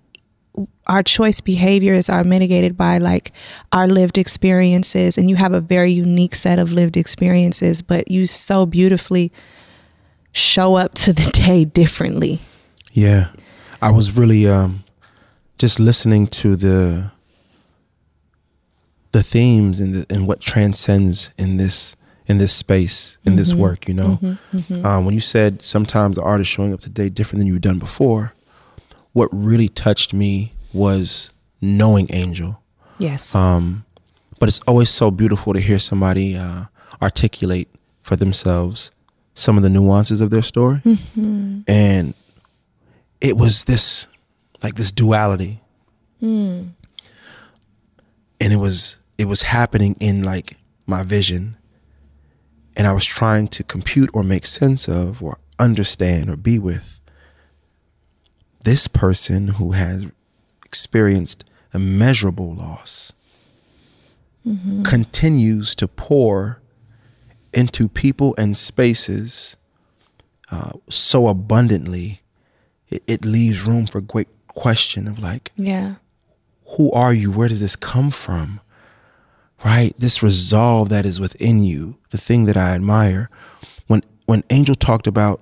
our 0.86 1.02
choice 1.02 1.40
behaviors 1.40 2.08
are 2.08 2.25
mitigated 2.25 2.76
by 2.76 2.98
like 2.98 3.32
our 3.72 3.88
lived 3.88 4.18
experiences 4.18 5.18
and 5.18 5.28
you 5.28 5.36
have 5.36 5.52
a 5.52 5.60
very 5.60 5.90
unique 5.92 6.34
set 6.34 6.58
of 6.58 6.72
lived 6.72 6.96
experiences 6.96 7.82
but 7.82 8.10
you 8.10 8.26
so 8.26 8.66
beautifully 8.66 9.30
show 10.32 10.75
up 10.76 10.94
to 10.94 11.12
the 11.12 11.30
day 11.46 11.64
differently 11.64 12.40
Yeah. 12.92 13.28
I 13.82 13.90
was 13.90 14.16
really 14.16 14.48
um 14.48 14.84
just 15.58 15.78
listening 15.80 16.26
to 16.28 16.56
the 16.56 17.10
the 19.12 19.22
themes 19.22 19.80
and 19.80 19.94
the, 19.94 20.06
and 20.14 20.26
what 20.26 20.40
transcends 20.40 21.30
in 21.38 21.56
this 21.56 21.96
in 22.26 22.38
this 22.38 22.52
space 22.52 23.16
in 23.25 23.36
this 23.36 23.54
work. 23.54 23.86
You 23.88 23.94
know, 23.94 24.18
Um, 24.84 25.04
when 25.04 25.14
you 25.14 25.20
said 25.20 25.62
sometimes 25.62 26.16
the 26.16 26.22
art 26.22 26.40
is 26.40 26.48
showing 26.48 26.72
up 26.72 26.80
today 26.80 27.08
different 27.08 27.38
than 27.40 27.46
you've 27.46 27.60
done 27.60 27.78
before, 27.78 28.32
what 29.16 29.30
really 29.32 29.68
touched 29.68 30.12
me 30.12 30.52
was 30.75 31.30
knowing 31.62 32.06
Angel. 32.12 32.61
Yes. 32.99 33.35
Um, 33.35 33.87
but 34.38 34.46
it's 34.50 34.61
always 34.66 34.90
so 34.90 35.11
beautiful 35.11 35.54
to 35.54 35.61
hear 35.61 35.78
somebody 35.78 36.37
uh, 36.37 36.64
articulate 37.00 37.70
for 38.02 38.14
themselves 38.14 38.90
some 39.32 39.56
of 39.56 39.62
the 39.62 39.70
nuances 39.70 40.20
of 40.20 40.28
their 40.28 40.42
story. 40.42 40.82
And 41.66 42.12
it 43.23 43.38
was 43.38 43.64
this, 43.64 44.06
like 44.62 44.75
this 44.75 44.92
duality. 44.92 45.62
And 48.38 48.52
it 48.52 48.58
was, 48.58 48.99
it 49.16 49.28
was 49.28 49.40
happening 49.40 49.96
in 49.99 50.25
like 50.25 50.58
my 50.87 51.02
vision. 51.02 51.56
And 52.76 52.87
I 52.87 52.92
was 52.92 53.06
trying 53.06 53.49
to 53.49 53.64
compute 53.64 54.11
or 54.12 54.23
make 54.23 54.44
sense 54.44 54.88
of 54.88 55.23
or 55.23 55.38
understand 55.58 56.28
or 56.28 56.37
be 56.37 56.58
with 56.58 57.00
this 58.66 58.88
person 58.88 59.46
who 59.46 59.70
has 59.70 60.04
experienced 60.64 61.44
immeasurable 61.73 62.52
loss 62.52 63.12
continues 64.82 65.73
to 65.76 65.87
pour 65.87 66.61
into 67.52 67.88
people 67.88 68.35
and 68.37 68.56
spaces 68.56 69.56
uh, 70.50 70.73
so 70.88 71.28
abundantly, 71.28 72.23
it, 72.88 73.04
it 73.06 73.25
leaves 73.25 73.62
room 73.62 73.87
for 73.87 74.00
great 74.00 74.28
question 74.49 75.06
of 75.06 75.20
like, 75.20 75.52
yeah. 75.56 75.94
who 76.76 76.90
are 76.90 77.12
you? 77.14 77.30
Where 77.30 77.49
does 77.49 77.61
this 77.61 77.76
come 77.76 78.11
from? 78.11 78.61
Right? 79.64 79.92
This 79.96 80.25
resolve 80.25 80.88
that 80.88 81.06
is 81.06 81.20
within 81.20 81.62
you, 81.62 81.99
the 82.11 82.18
thing 82.18 82.46
that 82.46 82.56
I 82.56 82.75
admire. 82.75 83.30
When 83.87 84.02
when 84.26 84.42
Angel 84.50 84.75
talked 84.75 85.06
about 85.06 85.40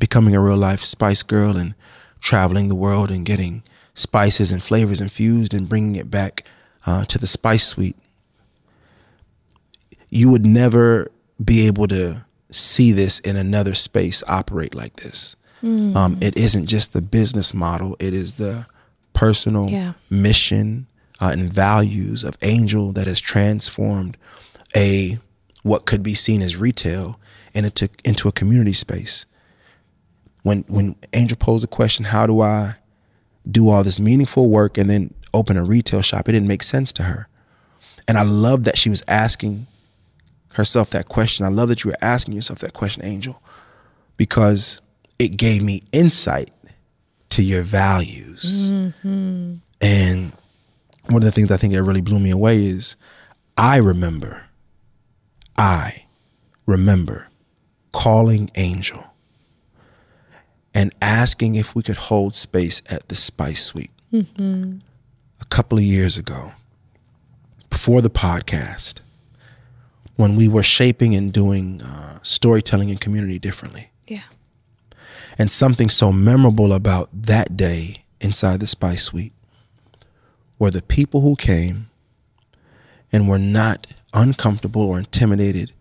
becoming 0.00 0.34
a 0.34 0.40
real 0.40 0.56
life 0.56 0.80
spice 0.80 1.22
girl 1.22 1.54
and 1.56 1.74
traveling 2.20 2.68
the 2.68 2.74
world 2.74 3.10
and 3.10 3.24
getting 3.26 3.62
spices 3.94 4.50
and 4.50 4.62
flavors 4.62 5.00
infused 5.00 5.52
and 5.54 5.68
bringing 5.68 5.96
it 5.96 6.10
back 6.10 6.44
uh, 6.86 7.04
to 7.06 7.18
the 7.18 7.26
spice 7.26 7.66
suite, 7.66 7.96
you 10.10 10.30
would 10.30 10.46
never 10.46 11.10
be 11.44 11.66
able 11.66 11.86
to 11.88 12.24
see 12.50 12.92
this 12.92 13.18
in 13.20 13.36
another 13.36 13.74
space 13.74 14.22
operate 14.26 14.74
like 14.74 14.96
this. 14.96 15.36
Um, 15.62 16.16
it 16.20 16.36
isn't 16.38 16.66
just 16.66 16.92
the 16.92 17.02
business 17.02 17.52
model; 17.52 17.96
it 17.98 18.14
is 18.14 18.34
the 18.34 18.64
personal 19.12 19.68
Yeah. 19.68 19.94
mission 20.08 20.86
uh, 21.20 21.30
and 21.32 21.52
values 21.52 22.22
of 22.22 22.38
Angel 22.42 22.92
that 22.92 23.08
has 23.08 23.20
transformed 23.20 24.16
a 24.76 25.18
what 25.64 25.84
could 25.84 26.04
be 26.04 26.14
seen 26.14 26.42
as 26.42 26.56
retail 26.56 27.18
into 27.54 27.88
into 28.04 28.28
a 28.28 28.32
community 28.32 28.72
space. 28.72 29.26
When 30.48 30.64
when 30.66 30.96
Angel 31.12 31.36
posed 31.36 31.62
the 31.62 31.68
question, 31.68 32.06
"How 32.06 32.26
do 32.26 32.40
I 32.40 32.76
do 33.50 33.68
all 33.68 33.84
this 33.84 34.00
meaningful 34.00 34.48
work 34.48 34.78
and 34.78 34.88
then 34.88 35.12
open 35.34 35.58
a 35.58 35.62
retail 35.62 36.00
shop?" 36.00 36.26
It 36.26 36.32
didn't 36.32 36.48
make 36.48 36.62
sense 36.62 36.90
to 36.92 37.02
her, 37.02 37.28
and 38.08 38.16
I 38.16 38.22
love 38.22 38.64
that 38.64 38.78
she 38.78 38.88
was 38.88 39.02
asking 39.06 39.66
herself 40.54 40.88
that 40.90 41.08
question. 41.08 41.44
I 41.44 41.50
love 41.50 41.68
that 41.68 41.84
you 41.84 41.90
were 41.90 41.98
asking 42.00 42.32
yourself 42.32 42.60
that 42.60 42.72
question, 42.72 43.04
Angel, 43.04 43.42
because 44.16 44.80
it 45.18 45.36
gave 45.36 45.62
me 45.62 45.82
insight 45.92 46.50
to 47.28 47.42
your 47.42 47.62
values. 47.62 48.72
Mm-hmm. 48.72 49.56
And 49.82 50.32
one 51.10 51.22
of 51.22 51.24
the 51.24 51.30
things 51.30 51.50
I 51.50 51.58
think 51.58 51.74
that 51.74 51.82
really 51.82 52.00
blew 52.00 52.18
me 52.18 52.30
away 52.30 52.64
is 52.64 52.96
I 53.58 53.76
remember, 53.76 54.46
I 55.58 56.06
remember 56.64 57.28
calling 57.92 58.50
Angel 58.54 59.04
and 60.78 60.94
asking 61.02 61.56
if 61.56 61.74
we 61.74 61.82
could 61.82 61.96
hold 61.96 62.36
space 62.36 62.82
at 62.88 63.08
the 63.08 63.16
Spice 63.16 63.64
Suite 63.64 63.90
a 64.12 65.44
couple 65.50 65.76
of 65.76 65.82
years 65.82 66.16
ago 66.16 66.52
before 67.68 68.00
the 68.00 68.08
podcast 68.08 69.00
when 70.14 70.36
we 70.36 70.46
were 70.46 70.62
shaping 70.62 71.16
and 71.16 71.32
doing 71.32 71.82
uh, 71.82 72.20
storytelling 72.22 72.90
and 72.90 73.00
community 73.00 73.40
differently. 73.40 73.90
Yeah. 74.06 74.22
And 75.36 75.50
something 75.50 75.88
so 75.88 76.12
memorable 76.12 76.72
about 76.72 77.08
that 77.12 77.56
day 77.56 78.04
inside 78.20 78.60
the 78.60 78.68
Spice 78.68 79.02
Suite 79.02 79.32
were 80.60 80.70
the 80.70 80.82
people 80.82 81.22
who 81.22 81.34
came 81.34 81.90
and 83.10 83.28
were 83.28 83.38
not 83.38 83.88
uncomfortable 84.14 84.82
or 84.82 84.98
intimidated 84.98 85.72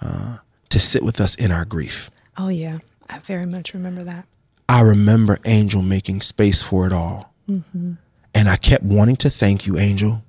uh, 0.00 0.38
to 0.68 0.78
sit 0.78 1.02
with 1.02 1.20
us 1.20 1.34
in 1.34 1.50
our 1.50 1.64
grief. 1.64 2.10
Oh 2.36 2.48
yeah. 2.48 2.78
I 3.10 3.18
very 3.20 3.46
much 3.46 3.74
remember 3.74 4.04
that. 4.04 4.26
I 4.68 4.82
remember 4.82 5.38
Angel 5.44 5.82
making 5.82 6.20
space 6.20 6.62
for 6.62 6.86
it 6.86 6.92
all. 6.92 7.34
Mm-hmm. 7.48 7.94
And 8.34 8.48
I 8.48 8.56
kept 8.56 8.84
wanting 8.84 9.16
to 9.16 9.30
thank 9.30 9.66
you, 9.66 9.76
Angel. 9.78 10.22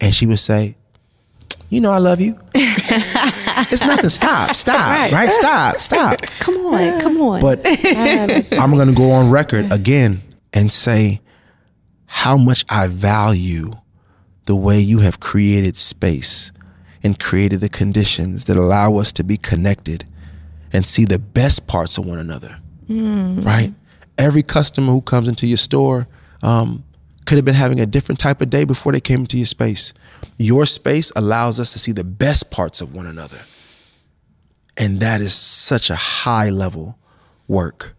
And 0.00 0.14
she 0.14 0.26
would 0.26 0.38
say, 0.38 0.76
You 1.70 1.80
know, 1.80 1.90
I 1.90 1.98
love 1.98 2.20
you. 2.20 2.38
it's 2.54 3.80
nothing. 3.80 4.10
Stop, 4.10 4.54
stop, 4.54 5.10
right. 5.12 5.32
Stop, 5.32 5.80
stop. 5.80 6.20
Come 6.40 6.58
on, 6.66 7.00
come 7.00 7.20
on. 7.22 7.40
But 7.40 7.60
I'm 7.64 8.72
going 8.72 8.88
to 8.88 8.94
go 8.94 9.12
on 9.12 9.30
record 9.30 9.72
again 9.72 10.20
and 10.52 10.70
say 10.70 11.22
how 12.04 12.36
much 12.36 12.66
I 12.68 12.88
value 12.88 13.72
the 14.44 14.56
way 14.56 14.78
you 14.78 14.98
have 15.00 15.20
created 15.20 15.76
space 15.76 16.52
and 17.02 17.18
created 17.18 17.60
the 17.60 17.68
conditions 17.70 18.44
that 18.44 18.56
allow 18.58 18.96
us 18.96 19.10
to 19.12 19.24
be 19.24 19.38
connected 19.38 20.06
and 20.72 20.86
see 20.86 21.04
the 21.04 21.18
best 21.18 21.66
parts 21.66 21.98
of 21.98 22.06
one 22.06 22.18
another. 22.18 22.58
Right? 23.42 23.72
Every 24.18 24.42
customer 24.42 24.92
who 24.92 25.02
comes 25.02 25.28
into 25.28 25.46
your 25.46 25.58
store 25.58 26.06
um, 26.42 26.84
could 27.26 27.36
have 27.36 27.44
been 27.44 27.54
having 27.54 27.80
a 27.80 27.86
different 27.86 28.18
type 28.18 28.40
of 28.40 28.50
day 28.50 28.64
before 28.64 28.92
they 28.92 29.00
came 29.00 29.20
into 29.20 29.36
your 29.36 29.46
space. 29.46 29.92
Your 30.38 30.66
space 30.66 31.12
allows 31.16 31.60
us 31.60 31.72
to 31.72 31.78
see 31.78 31.92
the 31.92 32.04
best 32.04 32.50
parts 32.50 32.80
of 32.80 32.94
one 32.94 33.06
another. 33.06 33.38
And 34.76 35.00
that 35.00 35.20
is 35.20 35.34
such 35.34 35.90
a 35.90 35.96
high 35.96 36.50
level 36.50 36.98
work. 37.48 37.94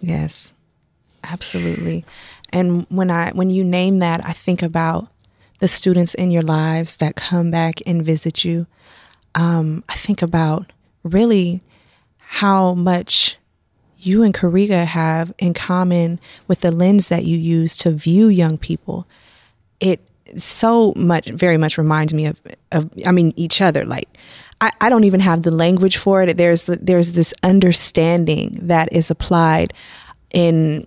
Yes, 0.00 0.52
absolutely. 1.24 2.04
And 2.50 2.86
when 2.88 3.10
I 3.10 3.30
when 3.32 3.50
you 3.50 3.64
name 3.64 3.98
that, 4.00 4.24
I 4.24 4.32
think 4.32 4.62
about 4.62 5.08
the 5.58 5.68
students 5.68 6.14
in 6.14 6.30
your 6.30 6.42
lives 6.42 6.96
that 6.96 7.16
come 7.16 7.50
back 7.50 7.80
and 7.86 8.04
visit 8.04 8.44
you. 8.44 8.66
Um, 9.34 9.84
I 9.88 9.94
think 9.94 10.22
about 10.22 10.72
really 11.02 11.62
how 12.18 12.74
much 12.74 13.36
you 13.98 14.22
and 14.22 14.34
Kariga 14.34 14.84
have 14.84 15.32
in 15.38 15.54
common 15.54 16.18
with 16.48 16.60
the 16.60 16.72
lens 16.72 17.08
that 17.08 17.24
you 17.24 17.36
use 17.36 17.76
to 17.78 17.90
view 17.90 18.28
young 18.28 18.58
people. 18.58 19.06
It 19.80 20.00
so 20.36 20.92
much, 20.96 21.26
very 21.26 21.56
much 21.56 21.78
reminds 21.78 22.14
me 22.14 22.26
of, 22.26 22.40
of 22.72 22.90
I 23.06 23.12
mean, 23.12 23.32
each 23.36 23.60
other. 23.60 23.84
Like, 23.84 24.08
I, 24.60 24.70
I 24.80 24.88
don't 24.88 25.04
even 25.04 25.20
have 25.20 25.42
the 25.42 25.50
language 25.50 25.96
for 25.96 26.22
it. 26.22 26.36
There's 26.36 26.66
there's 26.66 27.12
this 27.12 27.34
understanding 27.42 28.58
that 28.62 28.92
is 28.92 29.10
applied 29.10 29.72
in 30.32 30.86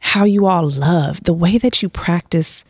how 0.00 0.24
you 0.24 0.46
all 0.46 0.68
love, 0.68 1.22
the 1.24 1.34
way 1.34 1.58
that 1.58 1.82
you 1.82 1.88
practice 1.88 2.64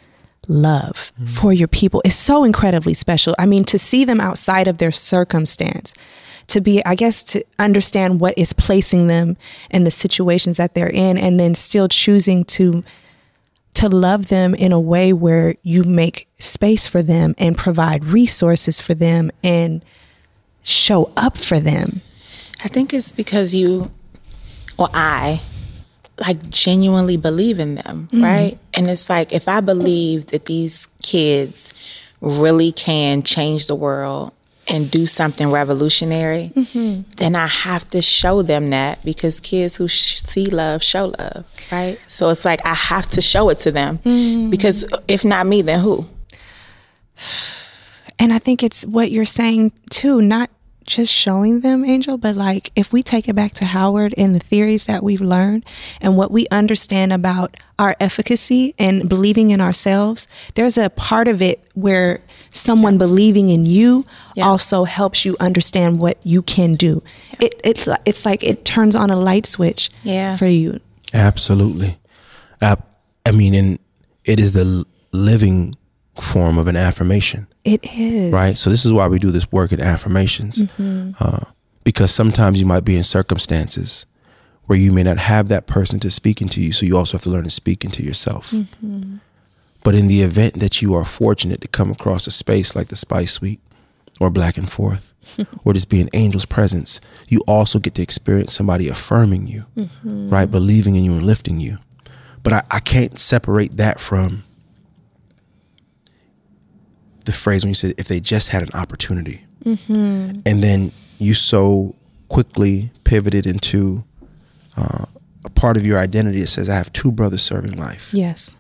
love 0.49 1.13
mm-hmm. 1.15 1.27
for 1.27 1.53
your 1.53 1.69
people 1.69 2.03
is 2.05 2.17
so 2.17 2.45
incredibly 2.45 2.95
special. 2.95 3.35
I 3.39 3.47
mean, 3.47 3.65
to 3.65 3.79
see 3.79 4.05
them 4.05 4.21
outside 4.21 4.69
of 4.69 4.79
their 4.79 4.91
circumstance, 4.91 5.95
to 6.51 6.61
be, 6.61 6.85
I 6.85 6.95
guess, 6.95 7.23
to 7.25 7.45
understand 7.59 8.21
what 8.21 8.37
is 8.37 8.53
placing 8.53 9.07
them 9.07 9.37
in 9.71 9.85
the 9.85 9.91
situations 9.91 10.57
that 10.57 10.75
they're 10.75 10.91
in, 10.91 11.17
and 11.17 11.39
then 11.39 11.55
still 11.55 11.89
choosing 11.89 12.45
to 12.45 12.85
to 13.73 13.89
love 13.89 14.29
them 14.29 14.55
in 14.55 14.73
a 14.73 14.81
way 14.81 15.13
where 15.13 15.55
you 15.63 15.85
make 15.85 16.29
space 16.39 16.89
for 16.89 17.03
them 17.03 17.35
and 17.39 17.57
provide 17.57 18.05
resources 18.05 18.81
for 18.81 18.95
them 18.95 19.31
and 19.45 19.85
show 20.65 21.13
up 21.17 21.39
for 21.39 21.61
them. 21.61 22.01
I 22.65 22.69
think 22.69 22.93
it's 22.93 23.13
because 23.13 23.55
you 23.55 23.91
or 24.77 24.89
I 24.93 25.41
like 26.19 26.51
genuinely 26.51 27.17
believe 27.17 27.61
in 27.61 27.77
them, 27.77 28.09
mm-hmm. 28.09 28.25
right? 28.25 28.59
And 28.75 28.89
it's 28.89 29.09
like 29.09 29.33
if 29.33 29.49
I 29.49 29.61
believe 29.61 30.27
that 30.27 30.47
these 30.47 30.89
kids 31.01 31.73
really 32.21 32.73
can 32.73 33.23
change 33.23 33.69
the 33.69 33.77
world 33.77 34.33
and 34.69 34.91
do 34.91 35.07
something 35.07 35.51
revolutionary, 35.51 36.53
mm-hmm. 36.55 37.03
then 37.17 37.35
I 37.35 37.47
have 37.47 37.89
to 37.89 38.03
show 38.03 38.43
them 38.43 38.71
that 38.71 39.05
because 39.05 39.41
kids 39.41 39.77
who 39.77 39.89
sh- 39.89 40.17
see 40.17 40.47
love 40.47 40.83
show 40.83 41.13
love, 41.19 41.45
right? 41.73 41.99
So 42.09 42.29
it's 42.31 42.45
like 42.45 42.65
I 42.65 42.75
have 42.75 43.07
to 43.11 43.21
show 43.21 43.49
it 43.49 43.59
to 43.61 43.73
them 43.73 43.99
mm-hmm. 43.99 44.51
because 44.51 44.85
if 45.09 45.25
not 45.25 45.47
me, 45.47 45.63
then 45.63 45.81
who? 45.81 46.07
And 48.23 48.35
I 48.35 48.39
think 48.39 48.63
it's 48.63 48.85
what 48.85 49.11
you're 49.11 49.25
saying 49.25 49.73
too, 49.89 50.21
not 50.21 50.51
just 50.91 51.13
showing 51.13 51.61
them, 51.61 51.85
Angel, 51.85 52.19
but 52.19 52.37
like 52.37 52.71
if 52.77 52.93
we 52.93 53.03
take 53.03 53.29
it 53.29 53.35
back 53.35 53.53
to 53.55 53.65
Howard 53.65 54.13
and 54.19 54.35
the 54.35 54.41
theories 54.41 54.87
that 54.87 55.03
we've 55.03 55.21
learned 55.21 55.65
and 56.01 56.17
what 56.17 56.31
we 56.31 56.47
understand 56.51 57.13
about 57.13 57.57
our 57.79 57.97
efficacy 58.01 58.75
and 58.79 59.09
believing 59.09 59.51
in 59.51 59.61
ourselves, 59.61 60.27
there's 60.55 60.77
a 60.77 60.91
part 60.91 61.29
of 61.29 61.41
it 61.41 61.65
where 61.75 62.21
someone 62.53 62.99
believing 62.99 63.49
in 63.49 63.65
you 63.65 64.05
Yeah. 64.35 64.47
also 64.47 64.85
helps 64.85 65.25
you 65.25 65.37
understand 65.41 66.01
what 66.01 66.19
you 66.27 66.43
can 66.43 66.75
do. 66.75 67.03
It, 67.41 67.59
it's 67.65 67.89
it's 68.05 68.27
like 68.27 68.43
it 68.45 68.65
turns 68.65 68.97
on 68.97 69.09
a 69.11 69.17
light 69.17 69.47
switch 69.47 69.91
Yeah. 70.03 70.37
for 70.37 70.47
you. 70.47 70.81
Absolutely. 71.15 71.97
Uh, 72.61 72.77
I 73.25 73.31
mean, 73.31 73.55
and 73.55 73.79
it 74.25 74.41
is 74.41 74.53
the 74.53 74.85
living 75.13 75.75
form 76.23 76.59
of 76.59 76.67
an 76.67 76.77
affirmation, 76.77 77.47
It 77.65 77.85
is 77.97 78.33
right? 78.33 78.53
So 78.53 78.71
this 78.71 78.85
is 78.85 78.93
why 78.93 79.09
we 79.09 79.19
do 79.19 79.31
this 79.31 79.51
work 79.53 79.73
in 79.73 79.81
affirmations, 79.81 80.59
mm-hmm. 80.59 81.13
uh, 81.21 81.45
because 81.85 82.13
sometimes 82.13 82.61
you 82.61 82.67
might 82.67 82.85
be 82.85 82.97
in 82.97 83.05
circumstances 83.05 84.07
where 84.67 84.79
you 84.79 84.93
may 84.93 85.03
not 85.03 85.19
have 85.19 85.49
that 85.49 85.67
person 85.67 85.99
to 86.01 86.11
speak 86.11 86.41
into 86.41 86.63
you, 86.63 86.73
so 86.73 86.87
you 86.87 86.97
also 86.97 87.17
have 87.17 87.23
to 87.23 87.31
learn 87.31 87.45
to 87.45 87.51
speak 87.51 87.85
into 87.85 88.03
yourself. 88.05 88.53
Mm-hmm. 88.53 89.17
But 89.83 89.95
in 89.95 90.09
the 90.09 90.23
event 90.23 90.61
that 90.61 90.83
you 90.83 90.95
are 90.95 91.05
fortunate 91.05 91.61
to 91.63 91.69
come 91.69 91.91
across 91.91 92.27
a 92.27 92.31
space 92.31 92.77
like 92.77 92.89
the 92.89 92.97
Spice 92.97 93.33
Suite 93.33 93.61
or 94.21 94.31
Black 94.31 94.57
and 94.57 94.71
Forth, 94.71 95.13
or 95.65 95.73
just 95.73 95.89
be 95.89 96.01
in 96.01 96.09
Angel's 96.13 96.47
presence, 96.47 97.01
you 97.29 97.41
also 97.47 97.79
get 97.79 97.95
to 97.97 98.03
experience 98.03 98.55
somebody 98.55 98.89
affirming 98.89 99.47
you, 99.47 99.65
mm-hmm. 99.77 100.31
right? 100.31 100.51
Believing 100.51 100.97
in 100.97 101.05
you 101.05 101.13
and 101.13 101.25
lifting 101.25 101.61
you. 101.61 101.79
But 102.43 102.53
I, 102.53 102.63
I 102.71 102.81
can't 102.81 103.19
separate 103.19 103.77
that 103.77 104.01
from 104.01 104.45
the 107.31 107.37
phrase 107.39 107.63
when 107.63 107.71
you 107.71 107.75
said 107.75 107.95
if 107.99 108.09
they 108.09 108.21
just 108.21 108.49
had 108.49 108.63
an 108.63 108.71
opportunity. 108.75 109.45
And 109.65 110.63
then 110.63 110.91
you 111.19 111.35
so 111.35 111.95
quickly 112.29 112.91
pivoted 113.05 113.47
into 113.47 114.03
uh, 114.77 115.05
a 115.45 115.51
part 115.51 115.77
of 115.77 115.85
your 115.85 115.99
identity 115.99 116.41
that 116.41 116.47
says, 116.49 116.69
I 116.69 116.75
have 116.77 116.93
two 116.93 117.13
brothers 117.13 117.43
serving 117.43 117.77
life 117.77 118.13
Yes. 118.15 118.57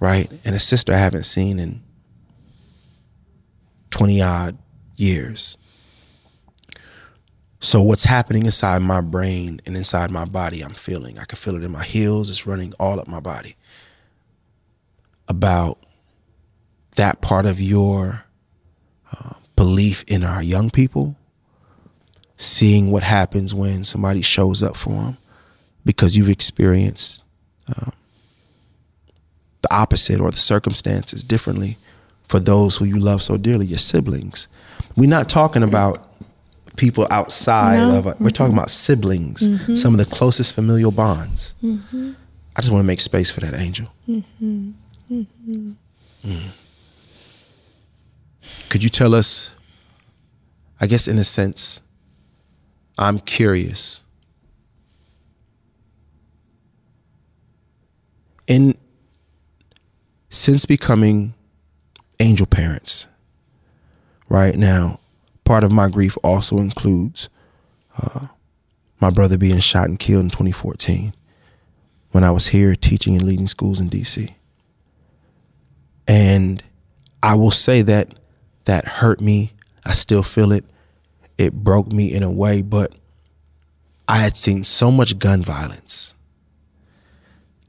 right? 0.00 0.30
And 0.44 0.54
a 0.54 0.58
sister 0.60 0.92
I 0.92 0.96
haven't 0.96 1.24
seen 1.24 1.58
in 1.58 1.82
20 3.90 4.22
odd 4.22 4.56
years. 4.96 5.56
So 7.60 7.80
what's 7.82 8.04
happening 8.04 8.46
inside 8.46 8.78
my 8.82 9.00
brain 9.00 9.60
and 9.66 9.76
inside 9.76 10.10
my 10.10 10.24
body, 10.24 10.62
I'm 10.62 10.72
feeling. 10.74 11.18
I 11.18 11.24
can 11.24 11.36
feel 11.36 11.54
it 11.56 11.62
in 11.62 11.70
my 11.70 11.84
heels, 11.84 12.28
it's 12.30 12.46
running 12.46 12.72
all 12.80 12.98
up 12.98 13.06
my 13.06 13.20
body. 13.20 13.54
About 15.28 15.78
that 16.96 17.20
part 17.20 17.46
of 17.46 17.60
your 17.60 18.24
uh, 19.12 19.34
belief 19.56 20.04
in 20.08 20.24
our 20.24 20.42
young 20.42 20.70
people, 20.70 21.16
seeing 22.36 22.90
what 22.90 23.02
happens 23.02 23.54
when 23.54 23.84
somebody 23.84 24.22
shows 24.22 24.62
up 24.62 24.76
for 24.76 24.90
them 24.90 25.18
because 25.84 26.16
you've 26.16 26.28
experienced 26.28 27.22
um, 27.76 27.92
the 29.60 29.74
opposite 29.74 30.20
or 30.20 30.30
the 30.30 30.36
circumstances 30.36 31.24
differently 31.24 31.76
for 32.24 32.40
those 32.40 32.76
who 32.76 32.84
you 32.84 32.98
love 32.98 33.22
so 33.22 33.36
dearly, 33.36 33.66
your 33.66 33.78
siblings. 33.78 34.48
We're 34.96 35.08
not 35.08 35.28
talking 35.28 35.62
about 35.62 36.08
people 36.76 37.06
outside 37.10 37.76
No. 37.76 37.98
of, 37.98 38.04
we're 38.20 38.30
talking 38.30 38.52
mm-hmm. 38.52 38.58
about 38.58 38.70
siblings, 38.70 39.46
mm-hmm. 39.46 39.74
some 39.74 39.94
of 39.94 39.98
the 39.98 40.16
closest 40.16 40.54
familial 40.54 40.90
bonds. 40.90 41.54
Mm-hmm. 41.62 42.12
I 42.56 42.60
just 42.60 42.72
want 42.72 42.82
to 42.82 42.86
make 42.86 43.00
space 43.00 43.30
for 43.30 43.40
that, 43.40 43.54
Angel. 43.54 43.92
Mm. 44.08 44.72
Could 48.68 48.82
you 48.82 48.88
tell 48.88 49.14
us, 49.14 49.50
I 50.80 50.86
guess, 50.86 51.08
in 51.08 51.18
a 51.18 51.24
sense, 51.24 51.82
I'm 52.98 53.18
curious. 53.18 54.02
In 58.46 58.74
since 60.30 60.66
becoming 60.66 61.34
angel 62.20 62.46
parents, 62.46 63.06
right 64.28 64.56
now, 64.56 65.00
part 65.44 65.64
of 65.64 65.70
my 65.70 65.88
grief 65.88 66.16
also 66.24 66.58
includes 66.58 67.28
uh, 67.98 68.28
my 69.00 69.10
brother 69.10 69.36
being 69.36 69.60
shot 69.60 69.88
and 69.88 69.98
killed 69.98 70.24
in 70.24 70.30
2014 70.30 71.12
when 72.12 72.24
I 72.24 72.30
was 72.30 72.46
here 72.46 72.74
teaching 72.74 73.14
and 73.14 73.24
leading 73.24 73.48
schools 73.48 73.80
in 73.80 73.90
DC. 73.90 74.34
And 76.06 76.62
I 77.22 77.34
will 77.34 77.50
say 77.50 77.82
that 77.82 78.14
that 78.64 78.86
hurt 78.86 79.20
me. 79.20 79.52
I 79.84 79.92
still 79.92 80.22
feel 80.22 80.52
it. 80.52 80.64
It 81.38 81.52
broke 81.52 81.88
me 81.88 82.12
in 82.14 82.22
a 82.22 82.30
way, 82.30 82.62
but 82.62 82.94
I 84.08 84.18
had 84.18 84.36
seen 84.36 84.64
so 84.64 84.90
much 84.90 85.18
gun 85.18 85.42
violence. 85.42 86.14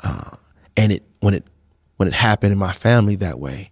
Uh, 0.01 0.36
and 0.75 0.91
it 0.91 1.03
when 1.21 1.34
it 1.34 1.45
when 1.97 2.08
it 2.08 2.13
happened 2.13 2.51
in 2.51 2.58
my 2.58 2.73
family 2.73 3.15
that 3.17 3.39
way, 3.39 3.71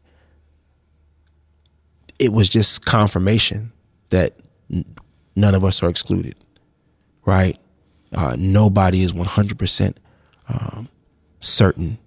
it 2.20 2.32
was 2.32 2.48
just 2.48 2.86
confirmation 2.86 3.72
that 4.10 4.38
n- 4.72 4.86
none 5.36 5.56
of 5.56 5.64
us 5.64 5.84
are 5.84 5.90
excluded, 5.90 6.36
right? 7.26 7.58
Uh, 8.14 8.36
nobody 8.38 9.02
is 9.02 9.12
100% 9.14 9.96
um, 10.50 10.88
certain 11.40 11.98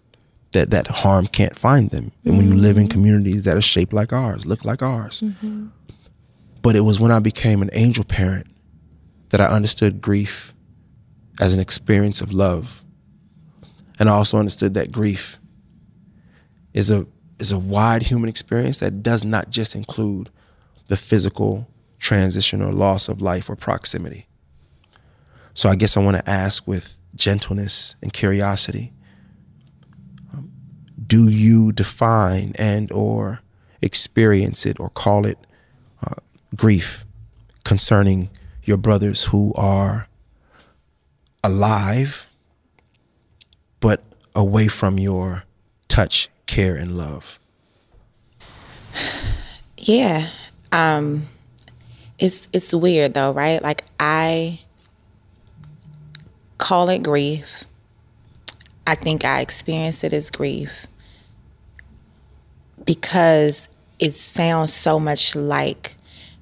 that 0.55 0.71
that 0.71 0.87
harm 0.87 1.27
can't 1.27 1.57
find 1.57 1.90
them. 1.90 2.11
And 2.25 2.37
when 2.37 2.49
you 2.49 2.57
live 2.57 2.77
in 2.77 2.85
mm-hmm. 2.85 2.90
communities 2.90 3.45
that 3.45 3.57
are 3.57 3.62
shaped 3.62 3.93
like 3.93 4.12
ours, 4.12 4.47
look 4.47 4.64
like 4.64 4.83
ours. 4.83 5.21
Mm-hmm. 5.21 5.67
But 6.62 6.75
it 6.75 6.81
was 6.81 6.99
when 6.99 7.11
I 7.11 7.21
became 7.21 7.61
an 7.61 7.71
angel 7.75 8.05
parent 8.05 8.47
that 9.29 9.40
I 9.40 9.47
understood 9.47 10.01
grief 10.01 10.55
as 11.40 11.55
an 11.55 11.61
experience 11.61 12.21
of 12.21 12.33
love. 12.33 12.83
And 13.99 14.09
I 14.09 14.12
also 14.12 14.38
understood 14.38 14.75
that 14.75 14.90
grief 14.90 15.38
is 16.73 16.90
a 16.90 17.07
is 17.38 17.53
a 17.53 17.59
wide 17.59 18.03
human 18.03 18.29
experience 18.29 18.79
that 18.79 19.03
does 19.03 19.25
not 19.25 19.51
just 19.51 19.75
include 19.75 20.31
the 20.87 20.97
physical 20.97 21.69
transition 21.99 22.62
or 22.62 22.73
loss 22.73 23.09
of 23.09 23.21
life 23.21 23.51
or 23.51 23.57
proximity. 23.57 24.27
So 25.55 25.69
I 25.69 25.77
guess 25.77 25.97
I 25.97 26.01
want 26.01 26.17
to 26.17 26.31
ask 26.31 26.67
with 26.67 26.97
gentleness 27.14 27.95
and 28.03 28.12
curiosity, 28.12 28.93
do 31.14 31.29
you 31.29 31.70
define 31.70 32.53
and 32.57 32.90
or 32.90 33.38
experience 33.81 34.66
it 34.66 34.81
or 34.81 34.90
call 34.90 35.24
it 35.24 35.38
uh, 36.05 36.16
grief 36.57 37.05
concerning 37.62 38.29
your 38.64 38.77
brothers 38.77 39.22
who 39.22 39.53
are 39.55 40.09
alive 41.44 42.27
but 43.79 44.03
away 44.35 44.66
from 44.66 44.98
your 44.98 45.44
touch, 45.87 46.29
care, 46.46 46.74
and 46.74 46.98
love? 46.98 47.38
Yeah. 49.79 50.31
Um 50.72 51.29
it's 52.18 52.48
it's 52.53 52.74
weird 52.74 53.14
though, 53.14 53.31
right? 53.31 53.62
Like 53.62 53.85
I 54.00 54.59
call 56.59 56.88
it 56.88 57.05
grief. 57.05 57.66
I 58.85 58.96
think 58.96 59.24
I 59.24 59.42
experience 59.42 60.03
it 60.03 60.12
as 60.12 60.29
grief 60.29 60.88
because 62.85 63.68
it 63.99 64.14
sounds 64.14 64.73
so 64.73 64.99
much 64.99 65.35
like 65.35 65.97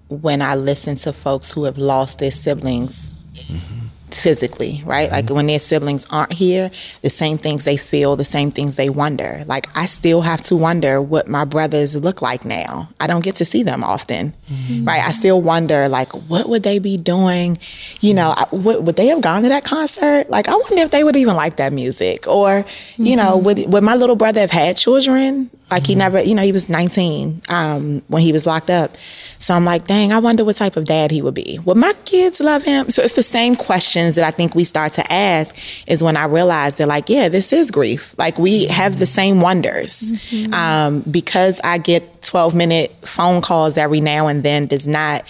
when 0.09 0.43
I 0.43 0.55
listen 0.55 0.97
to 0.97 1.13
folks 1.13 1.53
who 1.53 1.65
have 1.65 1.79
lost 1.79 2.19
their 2.19 2.31
siblings 2.31 3.15
mm-hmm. 3.35 3.87
physically, 4.11 4.83
right? 4.85 5.11
Like 5.11 5.27
mm-hmm. 5.27 5.35
when 5.37 5.47
their 5.47 5.59
siblings 5.59 6.07
aren't 6.11 6.35
here, 6.35 6.71
the 7.01 7.09
same 7.09 7.39
things 7.39 7.65
they 7.65 7.79
feel, 7.79 8.17
the 8.17 8.25
same 8.25 8.51
things 8.51 8.77
they 8.77 8.91
wonder. 8.91 9.43
Like 9.47 9.69
I 9.75 9.87
still 9.87 10.21
have 10.21 10.43
to 10.45 10.57
wonder 10.57 11.01
what 11.01 11.29
my 11.29 11.45
brothers 11.45 11.97
look 11.97 12.21
like 12.21 12.45
now. 12.45 12.91
I 13.01 13.07
don't 13.07 13.25
get 13.25 13.37
to 13.37 13.45
see 13.45 13.63
them 13.63 13.83
often, 13.83 14.35
mm-hmm. 14.51 14.85
right? 14.85 15.03
I 15.03 15.13
still 15.13 15.41
wonder, 15.41 15.89
like, 15.89 16.13
what 16.29 16.49
would 16.49 16.63
they 16.63 16.79
be 16.79 16.97
doing? 16.99 17.57
You 18.01 18.15
know, 18.15 18.35
I- 18.37 18.49
would, 18.53 18.87
would 18.87 18.97
they 18.97 19.07
have 19.07 19.23
gone 19.23 19.43
to 19.43 19.49
that 19.49 19.65
concert? 19.65 20.29
Like, 20.29 20.49
I 20.49 20.53
wonder 20.57 20.83
if 20.83 20.91
they 20.91 21.05
would 21.05 21.17
even 21.17 21.37
like 21.37 21.57
that 21.57 21.73
music, 21.73 22.27
or 22.29 22.65
you 22.99 23.17
know, 23.17 23.39
would 23.39 23.73
would 23.73 23.83
my 23.83 23.95
little 23.95 24.17
brother 24.17 24.41
have 24.41 24.51
had 24.51 24.77
children? 24.77 25.51
Like 25.73 25.87
he 25.87 25.95
never, 25.95 26.21
you 26.21 26.35
know, 26.35 26.43
he 26.43 26.53
was 26.53 26.69
19 26.69 27.43
um, 27.49 28.03
when 28.09 28.23
he 28.23 28.31
was 28.31 28.45
locked 28.45 28.69
up. 28.69 28.97
So 29.39 29.55
I'm 29.55 29.65
like, 29.65 29.87
dang, 29.87 30.13
I 30.13 30.19
wonder 30.19 30.45
what 30.45 30.57
type 30.57 30.77
of 30.77 30.85
dad 30.85 31.11
he 31.11 31.23
would 31.23 31.33
be. 31.33 31.59
Would 31.65 31.79
my 31.79 31.95
kids 32.05 32.41
love 32.41 32.63
him? 32.63 32.91
So 32.91 33.03
it's 33.03 33.15
the 33.15 33.23
same 33.23 33.57
questions 33.57 34.17
that 34.17 34.25
I 34.25 34.31
think 34.31 34.55
we 34.55 34.65
start 34.65 34.93
to 34.95 35.13
ask 35.13 35.57
is 35.89 36.03
when 36.03 36.17
I 36.17 36.27
realize 36.27 36.77
they're 36.77 36.87
like, 36.87 37.09
yeah, 37.09 37.31
this 37.31 37.55
is 37.55 37.71
grief. 37.71 38.15
Like 38.19 38.39
we 38.39 38.67
have 38.67 38.99
the 38.99 39.07
same 39.07 39.41
wonders. 39.41 40.13
Um, 40.53 41.01
because 41.11 41.59
I 41.65 41.79
get 41.79 42.23
12 42.23 42.55
minute 42.55 42.95
phone 43.03 43.41
calls 43.41 43.79
every 43.79 44.01
now 44.01 44.27
and 44.27 44.43
then 44.43 44.67
does 44.67 44.87
not 44.87 45.25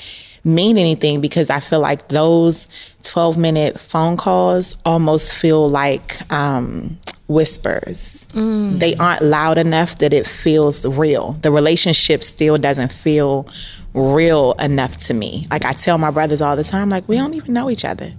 mean 0.44 0.76
anything 0.76 1.20
because 1.20 1.50
I 1.50 1.60
feel 1.60 1.80
like 1.80 2.08
those 2.08 2.68
12 3.04 3.38
minute 3.38 3.78
phone 3.78 4.16
calls 4.16 4.74
almost 4.84 5.34
feel 5.34 5.68
like 5.68 6.20
um, 6.32 6.98
whispers. 7.32 8.28
Mm. 8.32 8.78
They 8.78 8.94
aren't 8.96 9.22
loud 9.22 9.58
enough 9.58 9.98
that 9.98 10.12
it 10.12 10.26
feels 10.26 10.84
real. 10.98 11.32
The 11.42 11.50
relationship 11.50 12.22
still 12.22 12.58
doesn't 12.58 12.92
feel 12.92 13.46
real 13.94 14.52
enough 14.54 14.96
to 14.96 15.14
me. 15.14 15.46
Like 15.50 15.64
I 15.64 15.72
tell 15.72 15.98
my 15.98 16.10
brothers 16.10 16.40
all 16.40 16.56
the 16.56 16.64
time, 16.64 16.88
like 16.88 17.08
we 17.08 17.16
don't 17.16 17.34
even 17.34 17.54
know 17.54 17.70
each 17.70 17.84
other. 17.84 18.12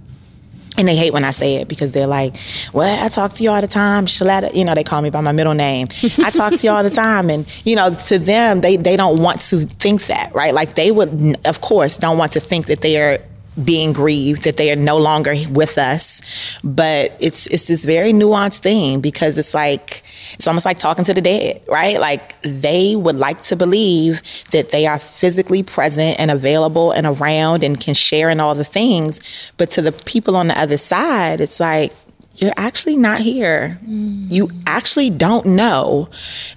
And 0.76 0.88
they 0.88 0.96
hate 0.96 1.12
when 1.12 1.22
I 1.22 1.30
say 1.30 1.56
it 1.56 1.68
because 1.68 1.92
they're 1.92 2.08
like, 2.08 2.34
"Well, 2.72 3.04
I 3.04 3.08
talk 3.08 3.32
to 3.34 3.44
you 3.44 3.50
all 3.50 3.60
the 3.60 3.68
time, 3.68 4.06
Shaletta." 4.06 4.52
You 4.54 4.64
know, 4.64 4.74
they 4.74 4.82
call 4.82 5.02
me 5.02 5.10
by 5.10 5.20
my 5.20 5.30
middle 5.30 5.54
name. 5.54 5.86
I 6.18 6.30
talk 6.30 6.52
to 6.52 6.66
you 6.66 6.70
all 6.72 6.82
the 6.82 6.90
time, 7.06 7.30
and 7.30 7.46
you 7.64 7.76
know, 7.76 7.94
to 7.94 8.18
them, 8.18 8.60
they 8.60 8.76
they 8.76 8.96
don't 8.96 9.22
want 9.22 9.40
to 9.42 9.58
think 9.58 10.06
that, 10.06 10.34
right? 10.34 10.52
Like 10.52 10.74
they 10.74 10.90
would, 10.90 11.38
of 11.44 11.60
course, 11.60 11.96
don't 11.96 12.18
want 12.18 12.32
to 12.32 12.40
think 12.40 12.66
that 12.66 12.80
they 12.80 13.00
are 13.00 13.20
being 13.62 13.92
grieved 13.92 14.42
that 14.44 14.56
they 14.56 14.72
are 14.72 14.76
no 14.76 14.96
longer 14.96 15.34
with 15.50 15.78
us 15.78 16.58
but 16.64 17.16
it's 17.20 17.46
it's 17.46 17.66
this 17.66 17.84
very 17.84 18.12
nuanced 18.12 18.60
thing 18.60 19.00
because 19.00 19.38
it's 19.38 19.54
like 19.54 20.02
it's 20.32 20.46
almost 20.46 20.64
like 20.64 20.78
talking 20.78 21.04
to 21.04 21.14
the 21.14 21.20
dead 21.20 21.62
right 21.68 22.00
like 22.00 22.40
they 22.42 22.96
would 22.96 23.16
like 23.16 23.40
to 23.42 23.54
believe 23.54 24.22
that 24.50 24.70
they 24.70 24.86
are 24.86 24.98
physically 24.98 25.62
present 25.62 26.18
and 26.18 26.30
available 26.30 26.90
and 26.92 27.06
around 27.06 27.62
and 27.62 27.80
can 27.80 27.94
share 27.94 28.28
in 28.28 28.40
all 28.40 28.54
the 28.54 28.64
things 28.64 29.52
but 29.56 29.70
to 29.70 29.80
the 29.80 29.92
people 29.92 30.36
on 30.36 30.48
the 30.48 30.58
other 30.58 30.76
side 30.76 31.40
it's 31.40 31.60
like 31.60 31.92
you're 32.36 32.52
actually 32.56 32.96
not 32.96 33.20
here. 33.20 33.78
Mm. 33.86 34.30
You 34.30 34.50
actually 34.66 35.10
don't 35.10 35.46
know. 35.46 36.08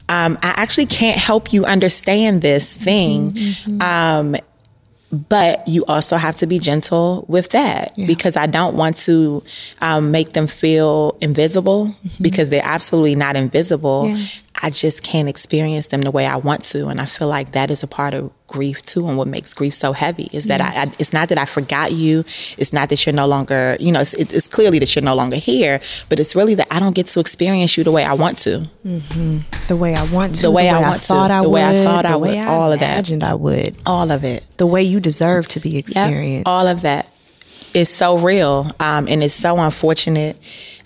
Um, 0.10 0.38
I 0.42 0.54
actually 0.58 0.88
can't 0.88 1.18
help 1.18 1.54
you 1.54 1.66
understand 1.66 2.42
this 2.42 2.76
thing. 2.76 3.32
Mm-hmm. 3.32 3.82
Um, 3.82 4.36
but 5.12 5.66
you 5.68 5.86
also 5.86 6.18
have 6.18 6.36
to 6.38 6.48
be 6.48 6.60
gentle 6.60 7.26
with 7.28 7.50
that 7.50 7.94
yeah. 7.98 8.08
because 8.08 8.36
I 8.36 8.46
don't 8.46 8.76
want 8.76 8.98
to 8.98 9.42
um, 9.82 10.12
make 10.12 10.34
them 10.34 10.48
feel 10.48 11.18
invisible 11.22 11.88
mm-hmm. 11.88 12.24
because 12.24 12.50
they're 12.50 12.62
absolutely 12.64 13.16
not 13.16 13.36
invisible. 13.36 14.08
Yeah. 14.08 14.26
I 14.62 14.70
just 14.70 15.04
can't 15.04 15.30
experience 15.30 15.88
them 15.88 16.02
the 16.02 16.12
way 16.12 16.26
I 16.26 16.38
want 16.38 16.64
to. 16.66 16.88
And 16.88 17.00
I 17.00 17.06
feel 17.06 17.28
like 17.28 17.52
that 17.52 17.70
is 17.70 17.84
a 17.84 17.88
part 17.88 18.14
of 18.14 18.32
grief 18.48 18.82
too. 18.82 19.08
And 19.08 19.18
what 19.18 19.28
makes 19.28 19.54
grief 19.54 19.74
so 19.74 19.94
heavy 19.94 20.30
is 20.34 20.46
that 20.46 20.60
yes. 20.60 20.76
I, 20.76 20.82
I, 20.82 20.94
it's 21.00 21.14
not 21.14 21.30
that 21.30 21.38
I 21.38 21.46
forgot 21.46 21.92
you. 21.92 22.20
It's 22.58 22.74
not 22.74 22.90
that 22.90 23.06
you're 23.06 23.14
no 23.14 23.28
longer, 23.28 23.78
you 23.80 23.92
know, 23.92 24.02
it's, 24.02 24.14
it, 24.16 24.34
it's, 24.34 24.48
clearly 24.48 24.80
that 24.80 24.96
you're 24.96 25.04
no 25.04 25.16
longer 25.16 25.36
here, 25.36 25.80
but 26.10 26.20
it's 26.20 26.36
really 26.36 26.56
that 26.56 26.68
I 26.72 26.80
don't 26.80 26.96
get 26.96 27.06
to 27.08 27.20
experience 27.20 27.78
you 27.78 27.84
the 27.84 27.92
way 27.92 28.04
I 28.04 28.14
want 28.14 28.38
to. 28.40 28.68
Mm-hmm. 28.86 29.68
The 29.68 29.76
way 29.76 29.94
I 29.94 30.04
want 30.06 30.36
to. 30.36 30.42
The 30.44 30.52
way, 30.52 30.64
the 30.64 30.74
way 30.74 30.74
I, 30.74 30.78
I, 30.78 30.90
want 30.90 31.02
thought 31.02 31.28
to. 31.28 31.34
I 31.34 31.42
the 31.42 31.50
would, 31.50 31.54
way 31.54 31.64
I 31.64 31.84
thought 31.84 32.06
I 32.06 32.16
would. 32.16 32.38
All 32.38 32.72
of 32.72 32.80
that. 32.80 32.94
imagined 32.94 33.24
I 33.24 33.36
would. 33.36 33.78
All 33.86 34.12
of 34.12 34.24
it. 34.24 34.48
The 34.58 34.66
way 34.66 34.82
you 34.82 35.00
deserve 35.00 35.48
to 35.50 35.60
be 35.60 35.78
experienced. 35.78 36.48
Yep. 36.48 36.54
All 36.54 36.68
of 36.68 36.82
that 36.82 37.12
is 37.74 37.94
so 37.94 38.18
real. 38.18 38.72
Um, 38.80 39.08
and 39.08 39.22
it's 39.22 39.36
so 39.36 39.60
unfortunate. 39.60 40.38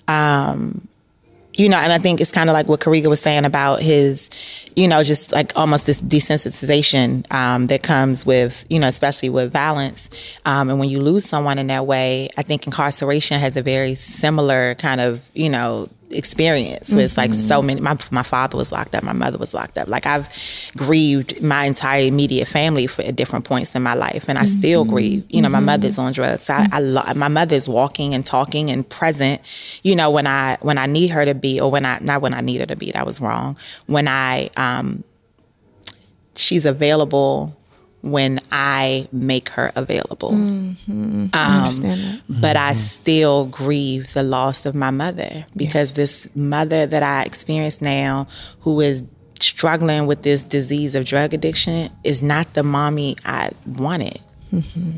Um, 0.08 0.88
you 1.54 1.70
know, 1.70 1.78
and 1.78 1.92
I 1.92 1.98
think 1.98 2.22
it's 2.22 2.32
kind 2.32 2.50
of 2.50 2.54
like 2.54 2.68
what 2.68 2.80
Kariga 2.80 3.08
was 3.08 3.20
saying 3.20 3.46
about 3.46 3.82
his, 3.82 4.30
you 4.76 4.88
know, 4.88 5.04
just 5.04 5.32
like 5.32 5.52
almost 5.56 5.86
this 5.86 6.02
desensitization 6.02 7.30
um, 7.32 7.68
that 7.68 7.84
comes 7.84 8.26
with, 8.26 8.66
you 8.70 8.80
know, 8.80 8.88
especially 8.88 9.30
with 9.30 9.52
violence. 9.52 10.10
Um, 10.46 10.70
and 10.70 10.80
when 10.80 10.90
you 10.90 11.02
lose 11.02 11.26
someone 11.26 11.58
in 11.58 11.68
that 11.68 11.86
way, 11.86 12.30
I 12.38 12.44
think 12.44 12.66
incarceration 12.66 13.40
has 13.40 13.58
a 13.58 13.62
very 13.62 13.96
similar 13.96 14.76
kind 14.76 15.02
of, 15.02 15.28
you 15.34 15.50
know, 15.50 15.90
experience. 16.14 16.90
Mm-hmm. 16.90 17.00
It's 17.00 17.18
like 17.18 17.34
so 17.34 17.62
many. 17.62 17.82
My 17.82 17.98
my 18.12 18.24
father 18.24 18.58
was 18.58 18.72
locked 18.72 18.96
up. 18.96 19.04
My 19.04 19.14
mother 19.14 19.38
was 19.38 19.54
locked 19.54 19.78
up. 19.78 19.88
Like 19.88 20.06
I've 20.06 20.30
grieved 20.76 21.42
my 21.42 21.66
entire 21.66 22.06
immediate 22.06 22.48
family 22.48 22.88
for 22.88 23.02
at 23.04 23.16
different 23.16 23.46
points 23.46 23.76
in 23.76 23.84
my 23.84 23.94
life, 23.94 24.26
and 24.28 24.38
I 24.38 24.44
mm-hmm. 24.44 24.60
still 24.60 24.86
grieve. 24.86 25.26
You 25.30 25.42
know, 25.42 25.50
my 25.50 25.60
mm-hmm. 25.60 25.66
mother's 25.68 26.00
on 26.00 26.12
drugs. 26.14 26.50
I, 26.50 26.68
I 26.72 26.80
lo- 26.80 27.14
my 27.16 27.28
mother's 27.28 27.68
walking 27.68 28.14
and 28.14 28.26
talking 28.26 28.70
and 28.70 28.88
present. 28.88 29.42
You 29.84 29.96
know, 29.96 30.12
when 30.12 30.28
I 30.28 30.58
when 30.62 30.78
I 30.78 30.86
need 30.86 31.10
her 31.10 31.26
to 31.26 31.34
be, 31.34 31.60
or 31.60 31.72
when 31.72 31.86
I 31.86 32.00
not 32.00 32.22
when 32.22 32.34
I 32.34 32.42
need 32.42 32.60
her 32.60 32.68
to 32.68 32.76
be. 32.76 32.92
That 32.92 33.06
was 33.06 33.22
wrong. 33.22 33.58
When 33.88 34.08
I 34.08 34.50
um, 34.62 35.04
she's 36.36 36.66
available 36.66 37.56
when 38.02 38.40
I 38.52 39.08
make 39.12 39.50
her 39.50 39.72
available. 39.76 40.32
Mm-hmm. 40.32 40.92
Um, 40.92 41.30
I 41.34 41.58
understand 41.58 42.02
that. 42.02 42.22
But 42.42 42.58
I 42.58 42.74
still 42.74 43.46
grieve 43.46 44.14
the 44.14 44.24
loss 44.24 44.66
of 44.66 44.74
my 44.74 44.90
mother 44.90 45.46
because 45.56 45.92
yeah. 45.92 45.98
this 45.98 46.36
mother 46.36 46.86
that 46.88 47.04
I 47.04 47.24
experience 47.24 47.82
now, 47.82 48.28
who 48.62 48.82
is 48.82 49.04
struggling 49.40 50.08
with 50.08 50.24
this 50.24 50.44
disease 50.44 50.96
of 50.96 51.06
drug 51.06 51.34
addiction, 51.34 51.92
is 52.04 52.24
not 52.24 52.54
the 52.54 52.64
mommy 52.64 53.18
I 53.26 53.52
wanted. 53.66 54.20
Mm-hmm. 54.52 54.92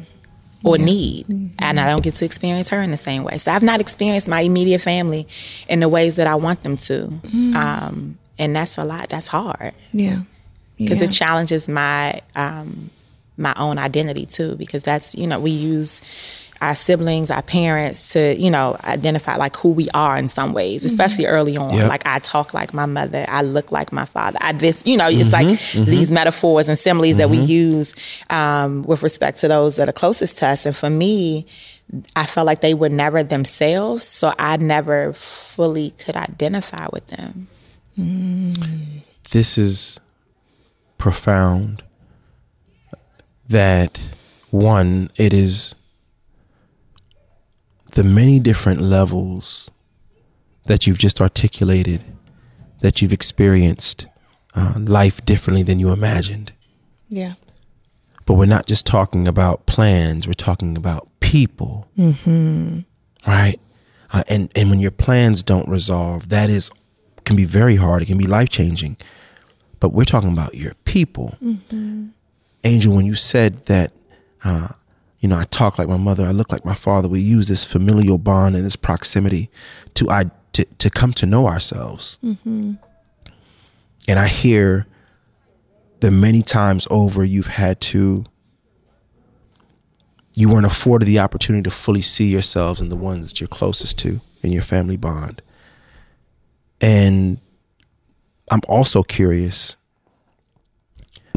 Or 0.66 0.78
yeah. 0.78 0.86
need, 0.86 1.28
mm-hmm. 1.28 1.56
and 1.60 1.78
I 1.78 1.90
don't 1.90 2.02
get 2.02 2.14
to 2.14 2.24
experience 2.24 2.70
her 2.70 2.82
in 2.82 2.92
the 2.92 2.96
same 2.96 3.26
way. 3.26 3.38
So 3.38 3.52
I've 3.52 3.64
not 3.64 3.82
experienced 3.82 4.30
my 4.30 4.40
immediate 4.40 4.80
family 4.80 5.28
in 5.68 5.82
the 5.82 5.90
ways 5.90 6.16
that 6.16 6.26
I 6.26 6.36
want 6.36 6.64
them 6.64 6.78
to, 6.78 7.08
mm. 7.08 7.54
um, 7.54 8.18
and 8.38 8.56
that's 8.56 8.78
a 8.78 8.86
lot. 8.86 9.10
That's 9.10 9.28
hard. 9.28 9.74
Yeah, 9.92 10.22
because 10.78 11.00
yeah. 11.00 11.06
it 11.06 11.12
challenges 11.12 11.68
my 11.68 12.22
um, 12.36 12.90
my 13.38 13.54
own 13.58 13.78
identity 13.78 14.26
too. 14.26 14.56
Because 14.56 14.84
that's 14.84 15.16
you 15.16 15.28
know 15.28 15.40
we 15.40 15.52
use 15.52 16.02
our 16.64 16.76
siblings, 16.76 17.30
our 17.30 17.42
parents 17.42 18.14
to, 18.14 18.36
you 18.36 18.50
know, 18.50 18.78
identify 18.86 19.36
like 19.36 19.58
who 19.58 19.72
we 19.72 19.90
are 19.94 20.16
in 20.16 20.30
some 20.30 20.54
ways, 20.54 20.82
mm-hmm. 20.82 20.88
especially 20.88 21.26
mm-hmm. 21.26 21.34
early 21.34 21.58
on. 21.58 21.74
Yep. 21.74 21.90
Like 21.90 22.06
I 22.06 22.20
talk 22.20 22.54
like 22.54 22.74
my 22.74 22.86
mother, 22.86 23.26
I 23.28 23.42
look 23.42 23.74
like 23.74 23.92
my 23.92 24.06
father. 24.06 24.38
I 24.40 24.54
this, 24.54 24.82
you 24.86 24.96
know, 24.96 25.10
it's 25.10 25.24
mm-hmm. 25.24 25.32
like 25.32 25.48
mm-hmm. 25.48 25.92
these 25.92 26.10
metaphors 26.10 26.70
and 26.70 26.78
similes 26.78 27.18
that 27.18 27.30
we 27.30 27.38
mm-hmm. 27.38 27.48
use 27.48 28.24
um, 28.30 28.84
with 28.84 29.04
respect 29.04 29.40
to 29.42 29.50
those 29.50 29.76
that 29.76 29.90
are 29.90 29.94
closest 29.94 30.38
to 30.38 30.48
us. 30.48 30.66
And 30.66 30.76
for 30.76 30.90
me, 30.90 31.46
I 32.16 32.26
felt 32.26 32.48
like 32.48 32.62
they 32.62 32.74
were 32.74 32.90
never 32.90 33.24
themselves, 33.24 34.08
so 34.08 34.34
I 34.40 34.56
never 34.58 35.12
fully 35.14 35.92
could 35.92 36.16
identify 36.16 36.88
with 36.94 37.06
them. 37.08 37.50
Mm. 37.98 39.02
This 39.32 39.58
is 39.58 40.00
profound 40.98 41.84
that 43.50 44.00
one, 44.50 45.10
it 45.18 45.34
is 45.34 45.76
the 47.94 48.04
many 48.04 48.40
different 48.40 48.82
levels 48.82 49.70
that 50.66 50.88
you've 50.88 50.98
just 50.98 51.22
articulated, 51.22 52.04
that 52.82 53.02
you've 53.02 53.14
experienced 53.14 54.08
uh, 54.56 54.76
life 54.78 55.24
differently 55.26 55.64
than 55.64 55.80
you 55.80 55.92
imagined. 55.92 56.52
Yeah. 57.10 57.34
But 58.26 58.36
we're 58.36 58.46
not 58.46 58.66
just 58.66 58.86
talking 58.86 59.28
about 59.28 59.66
plans, 59.66 60.28
we're 60.28 60.34
talking 60.34 60.78
about 60.78 61.08
people. 61.20 61.88
Mm-hmm. 61.98 62.80
Right? 63.28 63.60
Uh, 64.12 64.24
and, 64.30 64.52
and 64.56 64.70
when 64.70 64.80
your 64.80 64.92
plans 64.92 65.44
don't 65.44 65.68
resolve, 65.68 66.30
that 66.30 66.50
is 66.50 66.72
can 67.26 67.36
be 67.36 67.46
very 67.46 67.76
hard. 67.76 68.02
It 68.02 68.06
can 68.06 68.18
be 68.18 68.28
life 68.28 68.50
changing. 68.50 68.98
But 69.80 69.90
we're 69.90 70.06
talking 70.06 70.32
about 70.32 70.56
your 70.56 70.74
people. 70.86 71.38
Mm-hmm. 71.44 72.08
Angel, 72.64 72.96
when 72.96 73.06
you 73.06 73.16
said 73.16 73.66
that, 73.66 73.92
uh, 74.44 74.70
you 75.20 75.28
know, 75.28 75.38
I 75.38 75.44
talk 75.46 75.78
like 75.78 75.88
my 75.88 75.98
mother, 75.98 76.26
I 76.26 76.32
look 76.32 76.52
like 76.52 76.66
my 76.66 76.74
father. 76.74 77.08
We 77.08 77.20
use 77.20 77.48
this 77.48 77.66
familial 77.66 78.18
bond 78.18 78.56
and 78.56 78.66
this 78.66 78.76
proximity 78.76 79.50
to 79.96 80.10
I 80.10 80.26
to, 80.54 80.66
to 80.66 80.90
come 80.90 81.14
to 81.14 81.26
know 81.26 81.48
ourselves. 81.48 82.18
Mm-hmm. 82.24 82.74
And 84.08 84.20
I 84.20 84.28
hear 84.28 84.86
the 86.02 86.12
many 86.12 86.42
times 86.42 86.88
over 86.92 87.24
you've 87.24 87.48
had 87.48 87.80
to 87.82 88.26
you 90.36 90.50
weren't 90.50 90.66
afforded 90.66 91.06
the 91.06 91.20
opportunity 91.20 91.64
to 91.64 91.72
fully 91.72 92.02
see 92.02 92.32
yourselves 92.32 92.82
and 92.82 92.92
the 92.92 92.96
ones 92.96 93.28
that 93.28 93.40
you're 93.40 93.48
closest 93.48 94.00
to 94.00 94.20
in 94.42 94.52
your 94.52 94.64
family 94.64 94.98
bond. 94.98 95.42
And 96.84 97.40
I'm 98.52 98.60
also 98.68 99.04
curious 99.04 99.78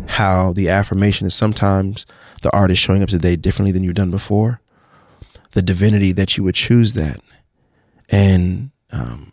how 0.09 0.53
the 0.53 0.69
affirmation 0.69 1.27
is 1.29 1.37
sometimes 1.37 2.05
the 2.43 2.51
art 2.51 2.73
is 2.73 2.79
showing 2.79 3.03
up 3.03 3.09
today 3.09 3.37
differently 3.37 3.71
than 3.71 3.85
you've 3.85 3.95
done 3.95 4.11
before. 4.11 4.61
The 5.53 5.63
divinity 5.63 6.11
that 6.13 6.37
you 6.37 6.43
would 6.43 6.57
choose 6.57 6.95
that. 6.95 7.21
And 8.11 8.73
um, 8.91 9.33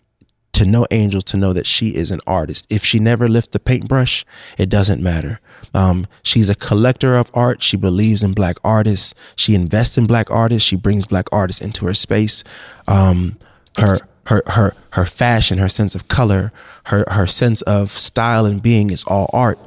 to 0.54 0.68
know 0.68 0.86
angels, 0.92 1.24
to 1.26 1.38
know 1.38 1.52
that 1.52 1.66
she 1.66 1.90
is 1.90 2.12
an 2.12 2.22
artist. 2.28 2.68
If 2.70 2.86
she 2.86 3.00
never 3.00 3.28
lifts 3.28 3.50
the 3.50 3.60
paintbrush, 3.60 4.24
it 4.60 4.70
doesn't 4.70 5.02
matter. 5.02 5.40
Um, 5.74 6.06
she's 6.22 6.48
a 6.48 6.56
collector 6.56 7.16
of 7.18 7.32
art. 7.34 7.64
She 7.64 7.76
believes 7.76 8.22
in 8.22 8.34
black 8.34 8.58
artists. 8.64 9.16
She 9.36 9.56
invests 9.56 9.98
in 9.98 10.06
black 10.06 10.30
artists. 10.30 10.68
She 10.68 10.76
brings 10.76 11.08
black 11.08 11.26
artists 11.32 11.62
into 11.62 11.88
her 11.88 11.96
space. 11.96 12.44
Um, 12.88 13.40
her 13.80 13.98
her 14.26 14.42
her 14.48 14.74
her 14.92 15.06
fashion, 15.06 15.58
her 15.58 15.70
sense 15.70 15.96
of 15.96 16.08
color, 16.08 16.52
her 16.86 17.06
her 17.10 17.28
sense 17.28 17.62
of 17.64 17.92
style 17.92 18.46
and 18.46 18.62
being 18.62 18.90
is 18.90 19.04
all 19.06 19.30
art 19.34 19.60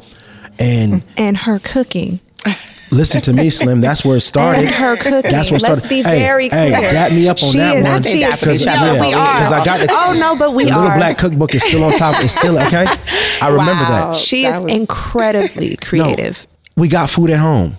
and 0.58 1.02
and 1.16 1.36
her 1.36 1.58
cooking. 1.58 2.20
Listen 2.92 3.20
to 3.22 3.32
me, 3.32 3.50
Slim. 3.50 3.80
That's 3.80 4.04
where 4.04 4.16
it 4.16 4.20
started. 4.20 4.60
And 4.60 4.68
her 4.68 4.96
cooking. 4.96 5.28
That's 5.30 5.50
where 5.50 5.56
it 5.56 5.60
started. 5.60 5.80
Let's 5.80 5.88
be 5.88 6.02
hey, 6.02 6.20
very 6.20 6.48
clear. 6.48 6.76
Hey, 6.76 6.92
got 6.92 7.10
me 7.10 7.28
up 7.28 7.42
on 7.42 7.50
she 7.50 7.58
that 7.58 7.76
is, 7.78 7.84
one. 7.84 8.02
She 8.04 8.22
is, 8.22 8.38
Because 8.38 8.64
yeah, 8.64 9.00
we 9.00 9.12
are. 9.12 9.18
I 9.26 9.64
got 9.64 9.80
the, 9.80 9.88
oh 9.90 10.16
no, 10.16 10.36
but 10.38 10.54
we 10.54 10.66
the 10.66 10.70
are. 10.70 10.82
little 10.82 10.96
black 10.96 11.18
cookbook 11.18 11.52
is 11.56 11.64
still 11.64 11.82
on 11.82 11.94
top. 11.94 12.14
It's 12.22 12.32
still 12.38 12.56
okay. 12.58 12.86
I 13.42 13.48
remember 13.48 13.72
Wow. 13.72 14.10
that. 14.12 14.14
She 14.14 14.44
That 14.44 14.54
is 14.54 14.60
was- 14.60 14.72
incredibly 14.72 15.76
creative. 15.78 16.46
We 16.76 16.86
got 16.88 17.10
food 17.10 17.30
at 17.30 17.40
home, 17.40 17.74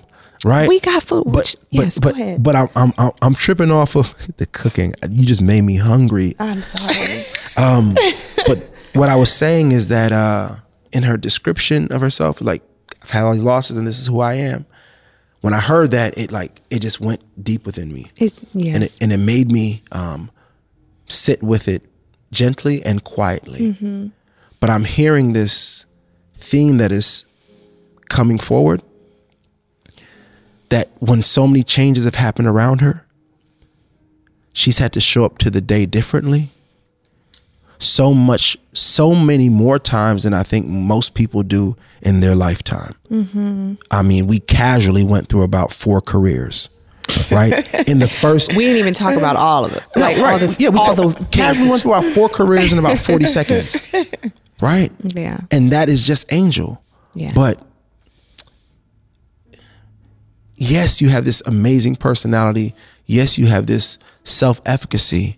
right? 0.47 0.67
We 0.67 0.79
got 0.79 1.03
food. 1.03 1.25
but 1.27 1.55
yes, 1.69 1.99
but 1.99 2.15
go 2.15 2.21
ahead. 2.21 2.41
but 2.43 2.55
I'm, 2.55 2.69
I'm 2.75 2.93
I'm 2.97 3.11
I'm 3.21 3.35
tripping 3.35 3.71
off 3.71 3.95
of 3.95 4.13
the 4.37 4.45
cooking. 4.47 4.93
You 5.09 5.25
just 5.25 5.41
made 5.41 5.61
me 5.61 5.75
hungry. 5.77 6.35
I'm 6.39 6.63
sorry. 6.63 7.23
Um, 7.57 7.95
but 8.45 8.59
what 8.93 9.09
I 9.09 9.15
was 9.15 9.31
saying 9.31 9.71
is 9.71 9.87
that 9.87 10.11
uh, 10.11 10.57
in 10.91 11.01
her 11.01 11.17
description 11.17 11.91
of 11.91 12.01
herself, 12.01 12.39
like 12.39 12.61
I've 13.01 13.09
had 13.09 13.23
all 13.23 13.33
these 13.33 13.41
losses 13.43 13.77
and 13.77 13.87
this 13.87 13.97
is 13.99 14.05
who 14.05 14.19
I 14.19 14.35
am. 14.35 14.65
when 15.41 15.55
I 15.55 15.59
heard 15.59 15.89
that, 15.91 16.15
it 16.19 16.31
like 16.31 16.61
it 16.69 16.83
just 16.83 16.99
went 17.01 17.21
deep 17.43 17.65
within 17.65 17.91
me, 17.91 18.05
It, 18.17 18.31
yes. 18.53 18.75
and 18.75 18.83
it 18.83 18.97
and 19.01 19.11
it 19.11 19.17
made 19.17 19.51
me 19.51 19.81
um, 19.91 20.29
sit 21.07 21.41
with 21.41 21.67
it 21.67 21.81
gently 22.31 22.85
and 22.85 23.03
quietly. 23.03 24.11
But 24.59 24.69
I'm 24.69 24.83
hearing 24.83 25.33
this 25.33 25.85
theme 26.35 26.77
that 26.77 26.91
is 26.91 27.25
coming 28.09 28.37
forward. 28.37 28.83
That 30.69 30.89
when 30.99 31.21
so 31.21 31.47
many 31.47 31.63
changes 31.63 32.03
have 32.05 32.15
happened 32.15 32.47
around 32.47 32.81
her, 32.81 33.05
she's 34.53 34.79
had 34.79 34.91
to 34.93 34.99
show 34.99 35.23
up 35.23 35.37
to 35.39 35.49
the 35.49 35.61
day 35.61 35.85
differently. 35.85 36.49
So 37.79 38.13
much, 38.13 38.57
so 38.73 39.13
many 39.13 39.49
more 39.49 39.77
times 39.77 40.23
than 40.23 40.33
I 40.33 40.41
think 40.43 40.65
most 40.65 41.13
people 41.13 41.43
do 41.43 41.75
in 42.01 42.21
their 42.21 42.35
lifetime. 42.35 42.95
Mm-hmm. 43.11 43.73
I 43.91 44.01
mean, 44.01 44.25
we 44.25 44.39
casually 44.39 45.03
went 45.03 45.29
through 45.29 45.43
about 45.43 45.71
four 45.71 46.01
careers, 46.01 46.69
right? 47.31 47.51
In 47.87 47.99
the 47.99 48.07
first, 48.07 48.55
we 48.55 48.65
didn't 48.65 48.79
even 48.79 48.93
talk 48.95 49.15
about 49.15 49.35
all 49.35 49.63
of 49.63 49.73
it. 49.73 49.83
Like 49.95 50.17
all 50.17 50.23
right? 50.23 50.39
this, 50.39 50.59
yeah, 50.59 50.69
we 50.69 50.79
all 50.79 50.95
talk, 50.95 51.17
the 51.17 51.25
casually 51.31 51.69
went 51.69 51.83
through 51.83 51.91
our 51.93 52.01
four 52.01 52.29
careers 52.29 52.73
in 52.73 52.79
about 52.79 52.97
forty 52.97 53.25
seconds, 53.37 53.81
right? 54.59 54.91
Yeah. 55.13 55.41
and 55.51 55.71
that 55.71 55.87
is 55.87 56.05
just 56.05 56.31
Angel. 56.33 56.81
Yeah. 57.13 57.31
But 57.35 57.61
yes, 60.57 61.01
you 61.01 61.09
have 61.09 61.23
this 61.23 61.41
amazing 61.45 61.95
personality. 61.95 62.75
Yes, 63.05 63.37
you 63.37 63.45
have 63.45 63.67
this 63.67 63.97
self 64.23 64.61
efficacy. 64.65 65.37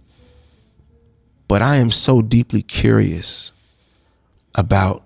But 1.48 1.62
I 1.62 1.78
am 1.78 1.92
so 1.92 2.22
deeply 2.22 2.62
curious 2.62 3.52
about, 4.56 5.04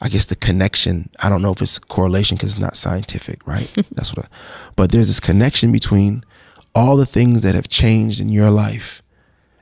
I 0.00 0.08
guess, 0.08 0.26
the 0.26 0.36
connection. 0.36 1.10
I 1.20 1.28
don't 1.28 1.42
know 1.42 1.52
if 1.52 1.60
it's 1.60 1.76
a 1.78 1.80
correlation 1.80 2.36
because 2.36 2.52
it's 2.52 2.60
not 2.60 2.76
scientific, 2.76 3.46
right? 3.46 3.68
That's 3.92 4.14
what 4.14 4.26
I, 4.26 4.28
but 4.76 4.90
there's 4.92 5.08
this 5.08 5.20
connection 5.20 5.72
between 5.72 6.24
all 6.74 6.96
the 6.96 7.06
things 7.06 7.42
that 7.42 7.54
have 7.54 7.68
changed 7.68 8.20
in 8.20 8.28
your 8.28 8.50
life 8.50 9.02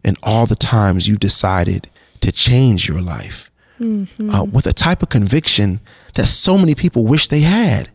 and 0.05 0.17
all 0.23 0.47
the 0.47 0.55
times 0.55 1.09
you 1.09 1.17
decided 1.17 1.89
to 2.21 2.31
change 2.31 2.87
your 2.89 3.01
life 3.01 3.51
uh, 3.81 4.45
with 4.45 4.67
a 4.67 4.73
type 4.75 5.03
of 5.03 5.09
conviction 5.09 5.81
that 6.15 6.27
so 6.27 6.59
many 6.59 6.75
people 6.75 7.07
wish 7.07 7.29
they 7.29 7.41
had. 7.41 7.89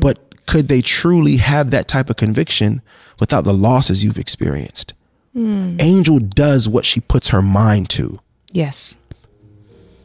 But 0.00 0.29
could 0.46 0.68
they 0.68 0.82
truly 0.82 1.36
have 1.36 1.70
that 1.70 1.88
type 1.88 2.10
of 2.10 2.16
conviction 2.16 2.82
without 3.18 3.44
the 3.44 3.52
losses 3.52 4.02
you've 4.02 4.18
experienced? 4.18 4.94
Hmm. 5.32 5.76
Angel 5.80 6.18
does 6.18 6.68
what 6.68 6.84
she 6.84 7.00
puts 7.00 7.28
her 7.28 7.42
mind 7.42 7.88
to 7.90 8.18
yes. 8.52 8.96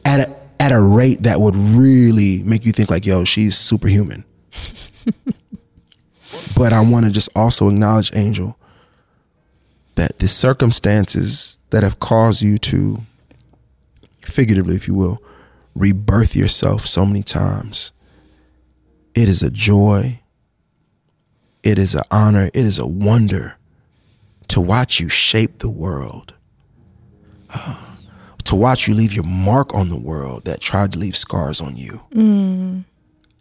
at 0.04 0.28
a 0.28 0.36
at 0.60 0.72
a 0.72 0.80
rate 0.80 1.24
that 1.24 1.40
would 1.40 1.56
really 1.56 2.42
make 2.44 2.64
you 2.64 2.72
think 2.72 2.90
like, 2.90 3.04
yo, 3.04 3.24
she's 3.24 3.56
superhuman. 3.56 4.24
but 6.56 6.72
I 6.72 6.80
want 6.80 7.06
to 7.06 7.12
just 7.12 7.28
also 7.36 7.68
acknowledge 7.68 8.10
Angel 8.14 8.58
that 9.96 10.18
the 10.18 10.28
circumstances 10.28 11.58
that 11.70 11.82
have 11.82 11.98
caused 11.98 12.42
you 12.42 12.58
to 12.58 12.98
figuratively, 14.20 14.76
if 14.76 14.86
you 14.88 14.94
will, 14.94 15.22
rebirth 15.74 16.34
yourself 16.34 16.86
so 16.86 17.04
many 17.04 17.22
times. 17.22 17.92
It 19.14 19.28
is 19.28 19.42
a 19.42 19.50
joy. 19.50 20.20
It 21.66 21.78
is 21.80 21.96
an 21.96 22.04
honor. 22.12 22.46
It 22.46 22.64
is 22.64 22.78
a 22.78 22.86
wonder 22.86 23.56
to 24.48 24.60
watch 24.60 25.00
you 25.00 25.08
shape 25.08 25.58
the 25.58 25.68
world 25.68 26.34
uh, 27.52 27.96
to 28.44 28.54
watch 28.54 28.86
you 28.86 28.94
leave 28.94 29.12
your 29.12 29.24
mark 29.24 29.74
on 29.74 29.88
the 29.88 29.98
world 29.98 30.44
that 30.44 30.60
tried 30.60 30.92
to 30.92 30.98
leave 30.98 31.16
scars 31.16 31.60
on 31.60 31.76
you. 31.76 32.00
Mm. 32.14 32.84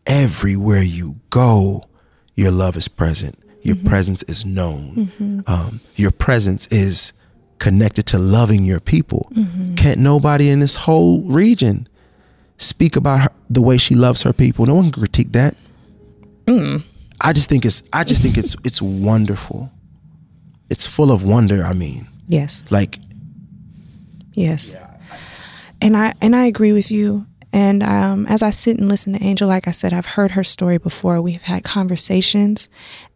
Everywhere 0.08 0.82
you 0.82 1.20
go, 1.30 1.86
your 2.34 2.50
love 2.50 2.76
is 2.76 2.88
present. 2.88 3.38
Your 3.62 3.76
mm-hmm. 3.76 3.88
presence 3.88 4.24
is 4.24 4.44
known. 4.44 4.96
Mm-hmm. 4.96 5.40
Um, 5.46 5.80
your 5.96 6.10
presence 6.10 6.66
is 6.68 7.14
connected 7.60 8.08
to 8.08 8.18
loving 8.18 8.64
your 8.64 8.80
people. 8.80 9.30
Mm-hmm. 9.34 9.76
Can't 9.76 10.00
nobody 10.00 10.50
in 10.50 10.62
this 10.62 10.76
whole 10.76 11.22
region 11.22 11.88
speak 12.58 12.96
about 12.96 13.20
her, 13.22 13.30
the 13.52 13.62
way 13.62 13.78
she 13.78 13.94
loves 13.94 14.24
her 14.24 14.34
people. 14.34 14.66
No 14.66 14.74
one 14.74 14.86
can 14.86 14.94
critique 14.94 15.32
that. 15.34 15.56
Mm. 16.48 16.84
I 17.22 17.34
just 17.34 17.50
think 17.50 17.66
it's. 17.66 17.82
I 17.94 18.04
just 18.04 18.22
think 18.22 18.38
it's. 18.38 18.56
It's 18.64 18.82
wonderful. 18.82 19.72
It's 20.70 20.86
full 20.88 21.12
of 21.12 21.24
wonder. 21.24 21.64
I 21.64 21.74
mean, 21.74 22.08
Yes. 22.28 22.64
like 22.70 23.00
Yes. 24.34 24.76
And 25.82 25.96
I 25.96 26.14
and 26.22 26.36
I 26.36 26.46
agree 26.46 26.74
with 26.74 26.92
you. 26.92 27.26
And 27.56 27.84
um, 27.84 28.28
as 28.28 28.44
I 28.44 28.50
sit 28.50 28.80
and 28.80 28.90
listen 28.90 29.14
to 29.14 29.24
Angel, 29.24 29.48
like 29.48 29.66
I 29.66 29.72
said, 29.72 29.94
I've 29.94 30.06
heard 30.06 30.32
her 30.32 30.44
story 30.44 30.78
before. 30.78 31.22
We've 31.22 31.42
had 31.42 31.64
conversations, 31.64 32.68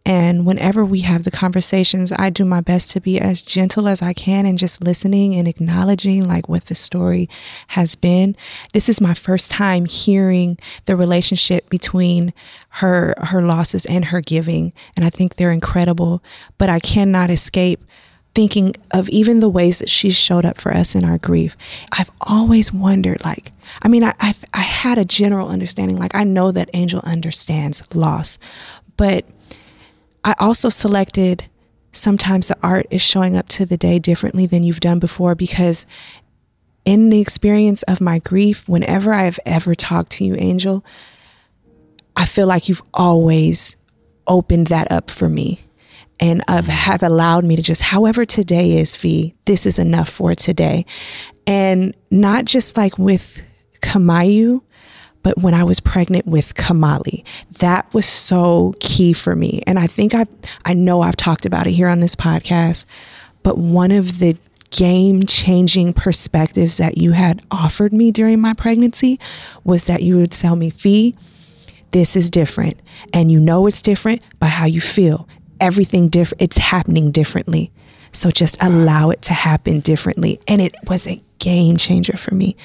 and 0.06 0.46
whenever 0.46 0.82
we 0.82 1.00
have 1.00 1.24
the 1.24 1.30
conversations, 1.30 2.10
I 2.16 2.30
do 2.30 2.46
my 2.46 2.62
best 2.62 2.90
to 2.92 3.02
be 3.02 3.20
as 3.20 3.42
gentle 3.42 3.86
as 3.86 4.00
I 4.00 4.14
can 4.14 4.46
and 4.46 4.56
just 4.56 4.82
listening 4.82 5.34
and 5.34 5.46
acknowledging 5.46 6.24
like 6.24 6.48
what 6.48 6.64
the 6.64 6.74
story 6.74 7.28
has 7.68 7.94
been. 7.94 8.34
This 8.72 8.88
is 8.88 8.98
my 8.98 9.12
first 9.12 9.50
time 9.50 9.84
hearing 9.84 10.56
the 10.86 10.96
relationship 10.96 11.68
between 11.68 12.32
her 12.70 13.12
her 13.18 13.42
losses 13.42 13.84
and 13.84 14.06
her 14.06 14.22
giving, 14.22 14.72
and 14.96 15.04
I 15.04 15.10
think 15.10 15.36
they're 15.36 15.52
incredible. 15.52 16.24
But 16.56 16.70
I 16.70 16.78
cannot 16.78 17.28
escape 17.28 17.84
thinking 18.34 18.74
of 18.92 19.08
even 19.08 19.40
the 19.40 19.48
ways 19.48 19.80
that 19.80 19.88
she 19.88 20.10
showed 20.10 20.44
up 20.44 20.58
for 20.58 20.72
us 20.72 20.94
in 20.94 21.04
our 21.04 21.18
grief. 21.18 21.56
I've 21.92 22.10
always 22.20 22.72
wondered, 22.72 23.24
like, 23.24 23.52
I 23.82 23.88
mean, 23.88 24.04
I, 24.04 24.14
I've, 24.20 24.44
I 24.54 24.60
had 24.60 24.98
a 24.98 25.04
general 25.04 25.48
understanding, 25.48 25.98
like, 25.98 26.14
I 26.14 26.24
know 26.24 26.52
that 26.52 26.70
Angel 26.72 27.00
understands 27.04 27.82
loss, 27.94 28.38
but 28.96 29.24
I 30.24 30.34
also 30.38 30.68
selected 30.68 31.44
sometimes 31.92 32.48
the 32.48 32.56
art 32.62 32.86
is 32.90 33.02
showing 33.02 33.36
up 33.36 33.48
to 33.48 33.66
the 33.66 33.76
day 33.76 33.98
differently 33.98 34.46
than 34.46 34.62
you've 34.62 34.80
done 34.80 35.00
before 35.00 35.34
because 35.34 35.86
in 36.84 37.10
the 37.10 37.20
experience 37.20 37.82
of 37.84 38.00
my 38.00 38.20
grief, 38.20 38.68
whenever 38.68 39.12
I've 39.12 39.40
ever 39.44 39.74
talked 39.74 40.12
to 40.12 40.24
you, 40.24 40.36
Angel, 40.38 40.84
I 42.16 42.26
feel 42.26 42.46
like 42.46 42.68
you've 42.68 42.82
always 42.94 43.76
opened 44.26 44.68
that 44.68 44.90
up 44.92 45.10
for 45.10 45.28
me 45.28 45.60
and 46.20 46.42
of 46.48 46.66
have 46.66 47.02
allowed 47.02 47.44
me 47.44 47.56
to 47.56 47.62
just 47.62 47.82
however 47.82 48.24
today 48.24 48.78
is 48.78 48.94
fee 48.94 49.34
this 49.46 49.66
is 49.66 49.78
enough 49.78 50.08
for 50.08 50.34
today. 50.34 50.86
And 51.46 51.96
not 52.10 52.44
just 52.44 52.76
like 52.76 52.98
with 52.98 53.42
kamayu 53.80 54.62
but 55.22 55.36
when 55.38 55.52
i 55.54 55.64
was 55.64 55.80
pregnant 55.80 56.26
with 56.26 56.54
kamali. 56.54 57.24
That 57.58 57.92
was 57.92 58.06
so 58.06 58.74
key 58.80 59.12
for 59.12 59.34
me. 59.34 59.62
And 59.66 59.78
i 59.78 59.86
think 59.86 60.14
i 60.14 60.26
i 60.64 60.74
know 60.74 61.00
i've 61.00 61.16
talked 61.16 61.46
about 61.46 61.66
it 61.66 61.72
here 61.72 61.88
on 61.88 62.00
this 62.00 62.14
podcast 62.14 62.84
but 63.42 63.58
one 63.58 63.90
of 63.90 64.18
the 64.18 64.36
game 64.70 65.24
changing 65.24 65.92
perspectives 65.92 66.76
that 66.76 66.96
you 66.96 67.10
had 67.12 67.42
offered 67.50 67.92
me 67.92 68.12
during 68.12 68.40
my 68.40 68.54
pregnancy 68.54 69.18
was 69.64 69.86
that 69.86 70.02
you 70.02 70.16
would 70.16 70.30
tell 70.30 70.54
me 70.54 70.70
fee 70.70 71.16
this 71.92 72.16
is 72.16 72.30
different. 72.30 72.80
And 73.12 73.30
you 73.32 73.40
know 73.40 73.66
it's 73.66 73.82
different 73.82 74.22
by 74.38 74.46
how 74.46 74.66
you 74.66 74.80
feel 74.80 75.28
everything 75.60 76.08
different 76.08 76.42
it's 76.42 76.58
happening 76.58 77.10
differently. 77.10 77.72
So 78.12 78.30
just 78.30 78.56
allow 78.60 79.10
it 79.10 79.22
to 79.22 79.32
happen 79.32 79.80
differently. 79.80 80.40
And 80.48 80.60
it 80.60 80.74
was 80.88 81.06
a 81.06 81.22
game 81.38 81.76
changer 81.76 82.16
for 82.16 82.34
me. 82.34 82.56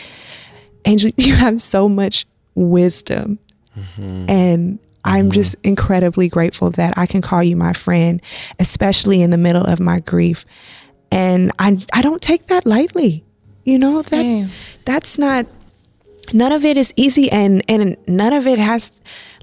Angel 0.85 1.11
you 1.17 1.35
have 1.35 1.61
so 1.61 1.87
much 1.87 2.25
wisdom. 2.55 3.39
Mm-hmm. 3.77 4.29
And 4.29 4.79
i'm 5.03 5.25
mm-hmm. 5.25 5.33
just 5.33 5.55
incredibly 5.63 6.27
grateful 6.27 6.71
that 6.71 6.97
i 6.97 7.05
can 7.05 7.21
call 7.21 7.43
you 7.43 7.55
my 7.55 7.73
friend 7.73 8.21
especially 8.57 9.21
in 9.21 9.29
the 9.29 9.37
middle 9.37 9.63
of 9.63 9.79
my 9.79 9.99
grief. 9.99 10.45
And 11.11 11.51
i 11.59 11.77
i 11.93 12.01
don't 12.01 12.21
take 12.21 12.47
that 12.47 12.65
lightly 12.65 13.25
you 13.65 13.77
know 13.77 14.01
Same. 14.03 14.47
that 14.47 14.51
that's 14.85 15.19
not 15.19 15.45
none 16.33 16.51
of 16.51 16.63
it 16.63 16.77
is 16.77 16.93
easy 16.95 17.31
and 17.31 17.63
and 17.67 17.97
none 18.07 18.33
of 18.33 18.47
it 18.47 18.59
has 18.59 18.91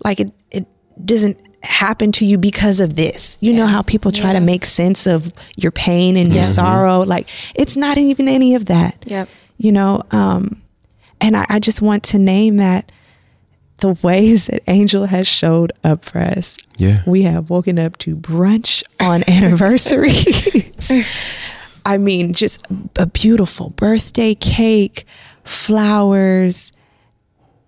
like 0.05 0.21
it 0.21 0.33
it 0.51 0.67
doesn't 1.05 1.39
happen 1.63 2.13
to 2.13 2.25
you 2.27 2.39
because 2.39 2.81
of 2.81 2.97
this. 2.97 3.39
You 3.41 3.53
know 3.53 3.67
how 3.67 3.83
people 3.83 4.11
try 4.13 4.33
to 4.33 4.41
make 4.41 4.65
sense 4.65 5.07
of 5.07 5.33
your 5.57 5.71
pain 5.73 6.17
and 6.17 6.35
your 6.35 6.45
sorrow? 6.45 7.01
Like 7.01 7.29
it's 7.55 7.77
not 7.77 7.99
even 7.99 8.29
any 8.29 8.55
of 8.55 8.67
that. 8.67 8.97
Yep. 9.07 9.29
you 9.59 9.73
know 9.73 10.03
um 10.11 10.61
and 11.21 11.37
I, 11.37 11.47
I 11.49 11.59
just 11.61 11.81
want 11.81 12.03
to 12.05 12.19
name 12.19 12.57
that 12.57 12.91
the 13.79 13.97
ways 14.03 14.47
that 14.47 14.63
angel 14.69 15.07
has 15.07 15.27
showed 15.29 15.73
up 15.85 16.05
for 16.05 16.19
us. 16.19 16.57
Yeah. 16.79 16.97
we 17.07 17.23
have 17.23 17.49
woken 17.51 17.79
up 17.79 17.97
to 17.99 18.17
brunch 18.17 18.83
on 18.99 19.23
anniversaries 19.29 20.91
i 21.87 21.97
mean 21.99 22.33
just 22.33 22.67
a 22.97 23.07
beautiful 23.07 23.71
birthday 23.71 24.35
cake 24.35 25.05
flowers 25.45 26.73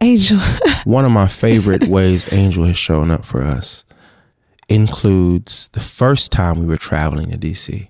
angel 0.04 0.38
One 0.84 1.04
of 1.04 1.12
my 1.12 1.28
favorite 1.28 1.84
ways 1.84 2.30
Angel 2.32 2.64
has 2.64 2.76
shown 2.76 3.10
up 3.10 3.24
for 3.24 3.42
us 3.42 3.84
includes 4.68 5.68
the 5.72 5.80
first 5.80 6.30
time 6.30 6.58
we 6.60 6.66
were 6.66 6.76
traveling 6.76 7.30
to 7.30 7.38
DC. 7.38 7.88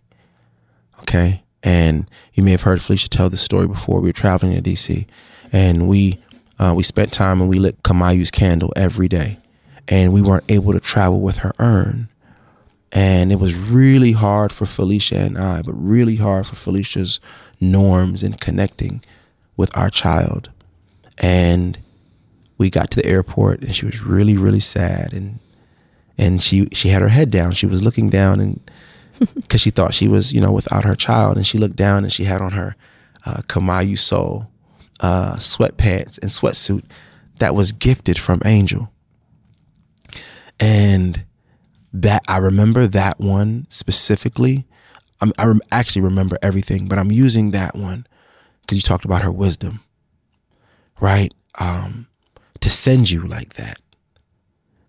Okay. 1.01 1.43
And 1.63 2.09
you 2.35 2.43
may 2.45 2.53
have 2.53 2.63
heard 2.63 2.81
Felicia 2.81 3.09
tell 3.09 3.31
the 3.31 3.37
story 3.37 3.67
before. 3.67 4.01
We 4.01 4.11
were 4.11 4.13
traveling 4.13 4.55
to 4.55 4.63
DC 4.63 5.07
and 5.53 5.89
we 5.89 6.19
uh, 6.61 6.73
we 6.77 6.85
spent 6.85 7.13
time 7.13 7.41
and 7.41 7.51
we 7.51 7.59
lit 7.59 7.83
Kamayu's 7.83 8.31
candle 8.31 8.73
every 8.77 9.09
day. 9.09 9.39
and 9.89 10.13
we 10.13 10.23
weren't 10.23 10.45
able 10.49 10.73
to 10.73 10.81
travel 10.81 11.21
with 11.21 11.37
her 11.39 11.53
urn. 11.59 12.09
And 12.93 13.33
it 13.33 13.41
was 13.41 13.55
really 13.55 14.13
hard 14.13 14.53
for 14.53 14.67
Felicia 14.67 15.19
and 15.19 15.37
I, 15.37 15.63
but 15.63 15.73
really 15.73 16.17
hard 16.17 16.47
for 16.47 16.55
Felicia's 16.55 17.21
norms 17.61 18.23
and 18.23 18.41
connecting 18.41 19.03
with 19.57 19.77
our 19.77 19.91
child. 19.91 20.51
And 21.19 21.79
we 22.59 22.71
got 22.71 22.91
to 22.93 23.03
the 23.03 23.07
airport 23.07 23.63
and 23.63 23.75
she 23.75 23.87
was 23.87 24.03
really, 24.03 24.37
really 24.37 24.61
sad 24.61 25.13
and 25.13 25.39
and 26.17 26.43
she 26.43 26.69
she 26.73 26.89
had 26.89 27.03
her 27.03 27.09
head 27.09 27.31
down. 27.31 27.53
She 27.53 27.67
was 27.67 27.83
looking 27.83 28.11
down 28.11 28.41
and 28.41 28.71
because 29.35 29.61
she 29.61 29.71
thought 29.71 29.95
she 29.95 30.09
was, 30.09 30.33
you 30.33 30.41
know, 30.41 30.53
without 30.53 30.85
her 30.85 30.95
child. 30.95 31.37
And 31.37 31.47
she 31.47 31.59
looked 31.59 31.77
down 31.77 32.05
and 32.05 32.13
she 32.13 32.25
had 32.25 32.41
on 32.41 32.53
her 32.53 32.77
uh, 33.27 33.43
Kamayu 33.49 33.99
Soul 33.99 34.49
uh, 35.01 35.35
sweatpants 35.37 36.19
and 36.21 36.31
sweatsuit 36.31 36.85
that 37.39 37.55
was 37.55 37.73
gifted 37.73 38.19
from 38.19 38.41
Angel. 38.45 38.91
And 40.61 41.25
that 41.93 42.23
I 42.29 42.39
remember 42.39 42.87
that 42.87 43.21
one 43.21 43.67
specifically. 43.71 44.67
I'm, 45.21 45.33
I 45.39 45.47
rem- 45.47 45.61
actually 45.71 46.03
remember 46.03 46.39
everything, 46.43 46.87
but 46.87 46.99
I'm 46.99 47.11
using 47.11 47.53
that 47.53 47.75
one 47.77 48.07
because 48.61 48.77
you 48.77 48.83
talked 48.83 49.05
about 49.05 49.23
her 49.23 49.31
wisdom, 49.31 49.81
right? 51.01 51.33
Um, 51.59 52.09
to 52.65 52.71
send 52.71 53.11
you 53.11 53.21
like 53.27 53.53
that, 53.55 53.79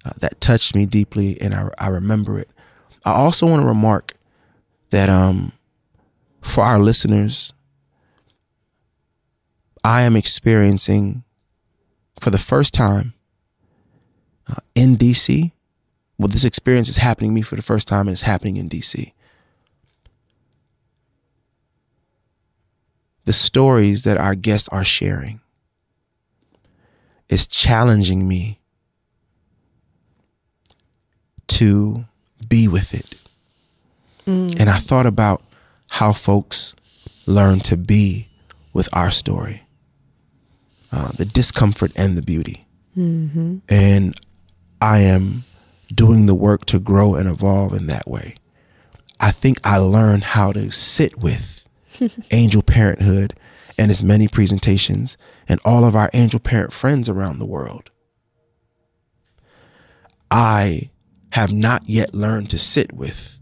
uh, 0.05 0.11
that 0.21 0.39
touched 0.39 0.75
me 0.75 0.85
deeply, 0.85 1.38
and 1.41 1.53
I, 1.53 1.69
I 1.77 1.89
remember 1.89 2.39
it. 2.39 2.49
I 3.03 3.11
also 3.11 3.45
want 3.45 3.63
to 3.63 3.67
remark 3.67 4.13
that 4.91 5.09
um, 5.09 5.51
for 6.41 6.63
our 6.63 6.79
listeners, 6.79 7.51
I 9.83 10.03
am 10.03 10.15
experiencing 10.15 11.25
for 12.17 12.29
the 12.29 12.38
first 12.38 12.73
time 12.73 13.13
uh, 14.49 14.61
in 14.73 14.95
DC. 14.95 15.51
Well, 16.17 16.29
this 16.29 16.45
experience 16.45 16.88
is 16.88 16.95
happening 16.95 17.31
to 17.31 17.35
me 17.35 17.41
for 17.41 17.57
the 17.57 17.61
first 17.61 17.89
time, 17.89 18.07
and 18.07 18.13
it's 18.13 18.21
happening 18.21 18.55
in 18.55 18.69
DC. 18.69 19.11
The 23.25 23.33
stories 23.33 24.05
that 24.05 24.15
our 24.15 24.33
guests 24.33 24.69
are 24.69 24.85
sharing 24.85 25.41
is 27.29 27.47
challenging 27.47 28.27
me 28.27 28.59
to 31.47 32.05
be 32.47 32.67
with 32.67 32.93
it. 32.93 33.15
Mm. 34.27 34.59
And 34.59 34.69
I 34.69 34.77
thought 34.77 35.05
about 35.05 35.43
how 35.89 36.13
folks 36.13 36.75
learn 37.27 37.59
to 37.61 37.77
be 37.77 38.27
with 38.73 38.89
our 38.93 39.11
story 39.11 39.65
uh, 40.95 41.11
the 41.17 41.25
discomfort 41.25 41.91
and 41.97 42.17
the 42.17 42.21
beauty. 42.21 42.65
Mm-hmm. 42.97 43.57
And 43.67 44.19
I 44.81 44.99
am 44.99 45.43
doing 45.93 46.25
the 46.25 46.35
work 46.35 46.65
to 46.67 46.79
grow 46.79 47.15
and 47.15 47.27
evolve 47.27 47.73
in 47.73 47.88
that 47.88 48.07
way. 48.07 48.35
I 49.19 49.31
think 49.31 49.59
I 49.65 49.77
learned 49.77 50.23
how 50.23 50.53
to 50.53 50.71
sit 50.71 51.17
with 51.17 51.65
angel 52.31 52.61
parenthood 52.61 53.33
and 53.77 53.91
its 53.91 54.03
many 54.03 54.27
presentations 54.27 55.17
and 55.47 55.59
all 55.65 55.83
of 55.83 55.95
our 55.95 56.09
angel 56.13 56.39
parent 56.39 56.73
friends 56.73 57.09
around 57.09 57.39
the 57.39 57.45
world. 57.45 57.91
I 60.31 60.89
have 61.31 61.51
not 61.51 61.88
yet 61.88 62.13
learned 62.13 62.49
to 62.51 62.57
sit 62.57 62.93
with 62.93 63.39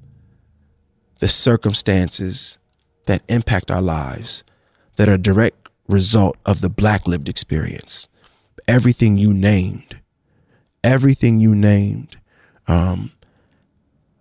the 1.20 1.28
circumstances 1.30 2.58
that 3.06 3.22
impact 3.30 3.70
our 3.70 3.82
lives 3.82 4.44
that 4.96 5.10
are 5.10 5.18
direct 5.18 5.70
result 5.88 6.38
of 6.46 6.62
the 6.62 6.70
black 6.70 7.08
lived 7.08 7.30
experience. 7.30 8.08
Everything 8.68 9.18
you 9.18 9.34
named, 9.34 10.02
everything 10.84 11.40
you 11.40 11.54
named, 11.56 12.18
um, 12.68 13.12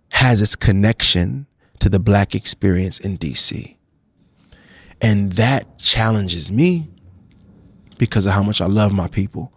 has 0.09 0.41
its 0.41 0.55
connection 0.55 1.47
to 1.79 1.89
the 1.89 1.99
black 1.99 2.35
experience 2.35 2.99
in 2.99 3.17
DC. 3.17 3.75
And 5.03 5.33
that 5.33 5.77
challenges 5.77 6.51
me 6.51 6.89
because 7.97 8.25
of 8.25 8.31
how 8.31 8.41
much 8.41 8.61
I 8.61 8.67
love 8.67 8.93
my 8.93 9.09
people. 9.09 9.51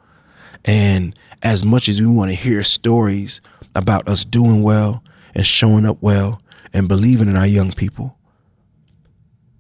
And 0.64 1.16
as 1.42 1.64
much 1.64 1.88
as 1.88 2.00
we 2.00 2.06
want 2.06 2.30
to 2.32 2.36
hear 2.36 2.62
stories 2.64 3.40
about 3.76 4.08
us 4.08 4.24
doing 4.24 4.62
well 4.64 5.04
and 5.34 5.46
showing 5.46 5.86
up 5.86 5.98
well 6.00 6.42
and 6.74 6.88
believing 6.88 7.28
in 7.28 7.36
our 7.36 7.46
young 7.46 7.72
people, 7.72 8.18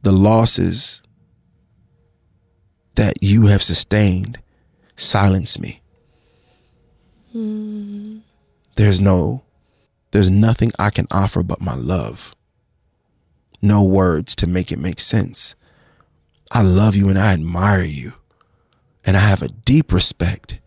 the 0.02 0.12
losses 0.12 1.02
that 2.96 3.22
you 3.22 3.46
have 3.46 3.62
sustained 3.62 4.38
silence 4.96 5.60
me. 5.60 5.80
Mm. 7.34 8.22
There's 8.74 9.00
no, 9.00 9.44
there's 10.10 10.30
nothing 10.30 10.72
I 10.78 10.90
can 10.90 11.06
offer 11.10 11.42
but 11.42 11.60
my 11.60 11.74
love. 11.74 12.34
No 13.62 13.82
words 13.84 14.34
to 14.36 14.46
make 14.46 14.72
it 14.72 14.78
make 14.78 14.98
sense. 14.98 15.54
I 16.52 16.62
love 16.62 16.96
you 16.96 17.08
and 17.08 17.18
I 17.18 17.32
admire 17.32 17.82
you. 17.82 18.12
And 19.04 19.16
I 19.16 19.20
have 19.20 19.42
a 19.42 19.48
deep 19.48 19.92
respect 19.92 20.58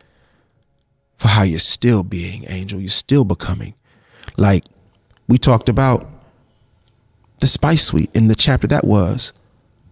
for 1.18 1.28
how 1.28 1.44
you're 1.44 1.60
still 1.60 2.04
being, 2.04 2.46
Angel. 2.48 2.80
You're 2.80 2.90
still 2.90 3.26
becoming. 3.26 3.74
Like 4.38 4.64
we 5.28 5.38
talked 5.38 5.70
about 5.70 6.10
the 7.40 7.48
Spice 7.48 7.86
Suite 7.86 8.10
in 8.14 8.28
the 8.28 8.36
chapter 8.36 8.68
that 8.68 8.86
was. 8.86 9.34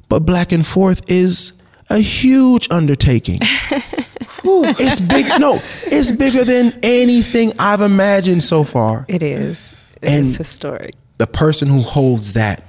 But 0.10 0.22
Black 0.22 0.52
and 0.52 0.66
Forth 0.66 1.10
is 1.10 1.54
a 1.90 2.00
huge 2.00 2.70
undertaking. 2.72 3.40
it's 4.44 5.00
big. 5.02 5.28
No, 5.40 5.62
it's 5.86 6.12
bigger 6.12 6.44
than 6.44 6.78
anything 6.84 7.54
I've 7.60 7.82
imagined 7.82 8.44
so 8.44 8.64
far. 8.64 9.06
It 9.08 9.24
is. 9.24 9.74
It 10.02 10.10
and 10.10 10.22
is 10.22 10.38
historic. 10.38 10.96
The 11.18 11.28
person 11.28 11.68
who 11.68 11.82
holds 11.82 12.34
that 12.34 12.64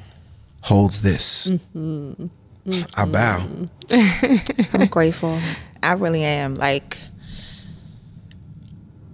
holds 0.63 1.03
this. 1.03 1.49
Mm-hmm. 1.49 2.27
Mm-hmm. 2.69 3.01
I 3.01 3.05
bow. 3.07 4.79
I'm 4.79 4.89
grateful. 4.89 5.39
I 5.83 5.95
really 5.95 6.23
am. 6.23 6.55
Like, 6.55 6.99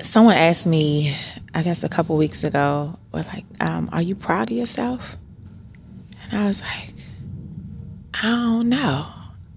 someone 0.00 0.36
asked 0.36 0.66
me, 0.66 1.14
I 1.54 1.62
guess 1.62 1.84
a 1.84 1.88
couple 1.88 2.16
weeks 2.16 2.42
ago, 2.42 2.98
"What 3.10 3.26
like, 3.28 3.44
um, 3.60 3.88
are 3.92 4.02
you 4.02 4.16
proud 4.16 4.50
of 4.50 4.56
yourself? 4.56 5.16
And 6.24 6.40
I 6.40 6.48
was 6.48 6.62
like, 6.62 6.92
I 8.22 8.30
don't 8.30 8.68
know. 8.70 9.06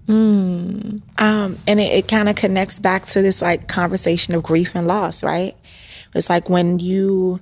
Mm. 0.06 1.02
Um, 1.18 1.58
and 1.66 1.80
it, 1.80 1.92
it 1.92 2.08
kind 2.08 2.28
of 2.28 2.36
connects 2.36 2.78
back 2.78 3.04
to 3.06 3.22
this 3.22 3.42
like 3.42 3.68
conversation 3.68 4.34
of 4.34 4.42
grief 4.42 4.74
and 4.74 4.86
loss, 4.86 5.24
right? 5.24 5.54
It's 6.14 6.30
like 6.30 6.48
when 6.48 6.78
you, 6.78 7.40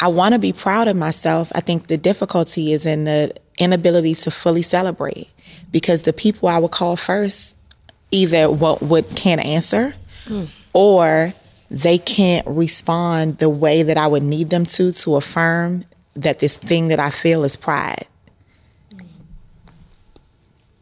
I 0.00 0.08
want 0.08 0.34
to 0.34 0.38
be 0.38 0.52
proud 0.52 0.88
of 0.88 0.96
myself. 0.96 1.52
I 1.54 1.60
think 1.60 1.86
the 1.86 1.96
difficulty 1.96 2.72
is 2.72 2.84
in 2.84 3.04
the 3.04 3.32
inability 3.58 4.14
to 4.14 4.30
fully 4.30 4.62
celebrate 4.62 5.32
because 5.70 6.02
the 6.02 6.12
people 6.12 6.48
I 6.48 6.58
would 6.58 6.70
call 6.70 6.96
first 6.96 7.56
either 8.10 8.50
what 8.50 8.82
would 8.82 9.08
can't 9.16 9.44
answer 9.44 9.94
mm. 10.26 10.48
or 10.72 11.32
they 11.70 11.98
can't 11.98 12.46
respond 12.46 13.38
the 13.38 13.48
way 13.48 13.82
that 13.82 13.96
I 13.96 14.06
would 14.06 14.22
need 14.22 14.50
them 14.50 14.66
to 14.66 14.92
to 14.92 15.16
affirm 15.16 15.82
that 16.14 16.38
this 16.38 16.56
thing 16.56 16.88
that 16.88 17.00
I 17.00 17.10
feel 17.10 17.44
is 17.44 17.56
pride 17.56 18.06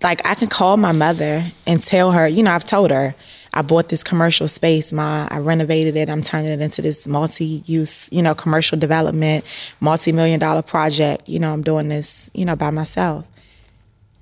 like 0.03 0.27
I 0.27 0.35
can 0.35 0.49
call 0.49 0.77
my 0.77 0.93
mother 0.93 1.45
and 1.67 1.83
tell 1.83 2.13
her, 2.13 2.27
you 2.27 2.43
know, 2.43 2.53
I've 2.53 2.65
told 2.65 2.91
her 2.91 3.15
I 3.53 3.63
bought 3.63 3.89
this 3.89 4.05
commercial 4.05 4.47
space, 4.49 4.93
ma. 4.93 5.27
I 5.31 5.39
renovated 5.39 5.97
it. 5.97 6.09
I'm 6.09 6.23
turning 6.23 6.53
it 6.53 6.61
into 6.61 6.83
this 6.83 7.09
multi-use, 7.09 8.09
you 8.13 8.23
know, 8.23 8.35
commercial 8.35 8.79
development, 8.79 9.45
multi-million 9.81 10.39
dollar 10.39 10.63
project. 10.63 11.29
You 11.29 11.41
know, 11.41 11.53
I'm 11.53 11.63
doing 11.63 11.89
this, 11.89 12.31
you 12.33 12.45
know, 12.45 12.57
by 12.57 12.71
myself. 12.71 13.27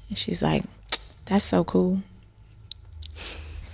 And 0.09 0.17
she's 0.17 0.41
like, 0.41 0.65
"That's 1.27 1.45
so 1.45 1.65
cool." 1.65 2.03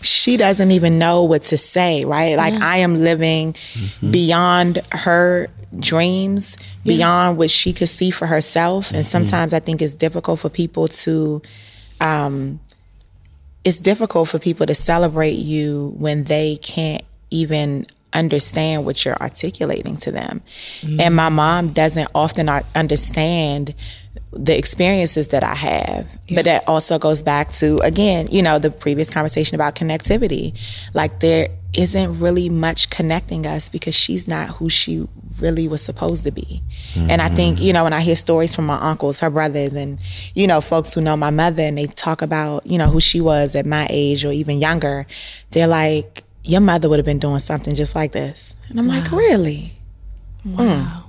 She 0.02 0.36
doesn't 0.36 0.70
even 0.70 0.98
know 0.98 1.22
what 1.22 1.42
to 1.42 1.56
say, 1.56 2.04
right? 2.04 2.36
Like 2.36 2.54
yeah. 2.54 2.60
I 2.62 2.76
am 2.78 2.96
living 2.96 3.52
mm-hmm. 3.54 4.10
beyond 4.10 4.80
her 4.92 5.48
dreams, 5.78 6.56
yeah. 6.82 6.96
beyond 6.96 7.38
what 7.38 7.50
she 7.50 7.72
could 7.72 7.88
see 7.88 8.10
for 8.10 8.26
herself. 8.26 8.90
And 8.90 8.98
mm-hmm. 8.98 9.04
sometimes 9.04 9.54
I 9.54 9.60
think 9.60 9.80
it's 9.80 9.94
difficult 9.94 10.40
for 10.40 10.50
people 10.50 10.88
to 10.88 11.40
um, 12.00 12.60
it's 13.64 13.80
difficult 13.80 14.28
for 14.28 14.38
people 14.38 14.66
to 14.66 14.74
celebrate 14.74 15.32
you 15.32 15.94
when 15.96 16.24
they 16.24 16.56
can't 16.56 17.02
even 17.30 17.86
understand 18.12 18.84
what 18.84 19.04
you're 19.04 19.16
articulating 19.16 19.96
to 19.96 20.12
them. 20.12 20.42
Mm-hmm. 20.80 21.00
And 21.00 21.16
my 21.16 21.28
mom 21.28 21.68
doesn't 21.72 22.08
often 22.14 22.48
understand 22.48 23.74
the 24.32 24.56
experiences 24.56 25.28
that 25.28 25.44
I 25.44 25.54
have. 25.54 26.18
Yeah. 26.28 26.36
But 26.36 26.44
that 26.46 26.64
also 26.68 26.98
goes 26.98 27.22
back 27.22 27.50
to, 27.52 27.78
again, 27.78 28.28
you 28.30 28.42
know, 28.42 28.58
the 28.58 28.70
previous 28.70 29.10
conversation 29.10 29.54
about 29.54 29.74
connectivity. 29.74 30.52
Like 30.92 31.20
there 31.20 31.48
isn't 31.76 32.20
really 32.20 32.48
much 32.48 32.90
connecting 32.90 33.46
us 33.46 33.68
because 33.68 33.94
she's 33.94 34.28
not 34.28 34.48
who 34.48 34.68
she 34.70 35.08
really 35.40 35.66
was 35.66 35.82
supposed 35.82 36.24
to 36.24 36.30
be. 36.30 36.62
Mm-hmm. 36.92 37.10
And 37.10 37.20
I 37.22 37.28
think, 37.28 37.60
you 37.60 37.72
know, 37.72 37.84
when 37.84 37.92
I 37.92 38.00
hear 38.00 38.16
stories 38.16 38.54
from 38.54 38.66
my 38.66 38.78
uncles, 38.78 39.18
her 39.20 39.30
brothers, 39.30 39.74
and, 39.74 40.00
you 40.34 40.46
know, 40.46 40.60
folks 40.60 40.94
who 40.94 41.00
know 41.00 41.16
my 41.16 41.30
mother 41.30 41.62
and 41.62 41.76
they 41.76 41.86
talk 41.86 42.22
about, 42.22 42.66
you 42.66 42.78
know, 42.78 42.86
who 42.86 43.00
she 43.00 43.20
was 43.20 43.56
at 43.56 43.66
my 43.66 43.86
age 43.90 44.24
or 44.24 44.32
even 44.32 44.58
younger, 44.58 45.06
they're 45.50 45.66
like, 45.66 46.22
your 46.44 46.60
mother 46.60 46.88
would 46.88 46.98
have 46.98 47.06
been 47.06 47.18
doing 47.18 47.38
something 47.38 47.74
just 47.74 47.94
like 47.94 48.12
this. 48.12 48.54
And 48.68 48.78
I'm 48.78 48.86
like, 48.86 49.10
really? 49.10 49.72
Wow. 50.44 51.04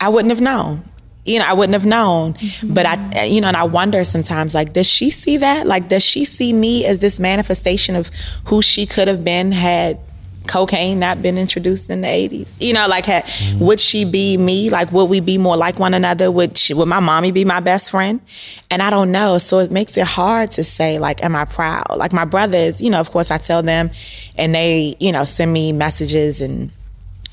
I 0.00 0.08
wouldn't 0.08 0.30
have 0.30 0.40
known. 0.40 0.88
You 1.24 1.38
know, 1.38 1.44
I 1.46 1.52
wouldn't 1.52 1.74
have 1.74 1.86
known. 1.86 2.34
Mm-hmm. 2.34 2.74
But 2.74 2.86
I, 2.86 3.24
you 3.24 3.40
know, 3.40 3.48
and 3.48 3.56
I 3.56 3.64
wonder 3.64 4.02
sometimes, 4.04 4.54
like, 4.54 4.72
does 4.72 4.88
she 4.88 5.10
see 5.10 5.36
that? 5.36 5.66
Like, 5.66 5.88
does 5.88 6.02
she 6.02 6.24
see 6.24 6.52
me 6.52 6.84
as 6.84 6.98
this 6.98 7.20
manifestation 7.20 7.94
of 7.94 8.10
who 8.46 8.60
she 8.60 8.86
could 8.86 9.06
have 9.06 9.24
been 9.24 9.52
had 9.52 10.00
cocaine 10.48 10.98
not 10.98 11.22
been 11.22 11.38
introduced 11.38 11.90
in 11.90 12.00
the 12.00 12.08
80s? 12.08 12.56
You 12.58 12.72
know, 12.72 12.88
like, 12.88 13.06
had, 13.06 13.24
mm-hmm. 13.24 13.64
would 13.64 13.78
she 13.78 14.04
be 14.04 14.36
me? 14.36 14.68
Like, 14.68 14.90
would 14.90 15.04
we 15.04 15.20
be 15.20 15.38
more 15.38 15.56
like 15.56 15.78
one 15.78 15.94
another? 15.94 16.28
Would 16.28 16.58
she, 16.58 16.74
would 16.74 16.88
my 16.88 16.98
mommy 16.98 17.30
be 17.30 17.44
my 17.44 17.60
best 17.60 17.92
friend? 17.92 18.20
And 18.68 18.82
I 18.82 18.90
don't 18.90 19.12
know. 19.12 19.38
So 19.38 19.60
it 19.60 19.70
makes 19.70 19.96
it 19.96 20.06
hard 20.06 20.50
to 20.52 20.64
say, 20.64 20.98
like, 20.98 21.22
am 21.22 21.36
I 21.36 21.44
proud? 21.44 21.96
Like, 21.96 22.12
my 22.12 22.24
brothers, 22.24 22.82
you 22.82 22.90
know, 22.90 22.98
of 22.98 23.12
course, 23.12 23.30
I 23.30 23.38
tell 23.38 23.62
them, 23.62 23.92
and 24.36 24.52
they, 24.52 24.96
you 24.98 25.12
know, 25.12 25.24
send 25.24 25.52
me 25.52 25.70
messages 25.70 26.40
and 26.40 26.72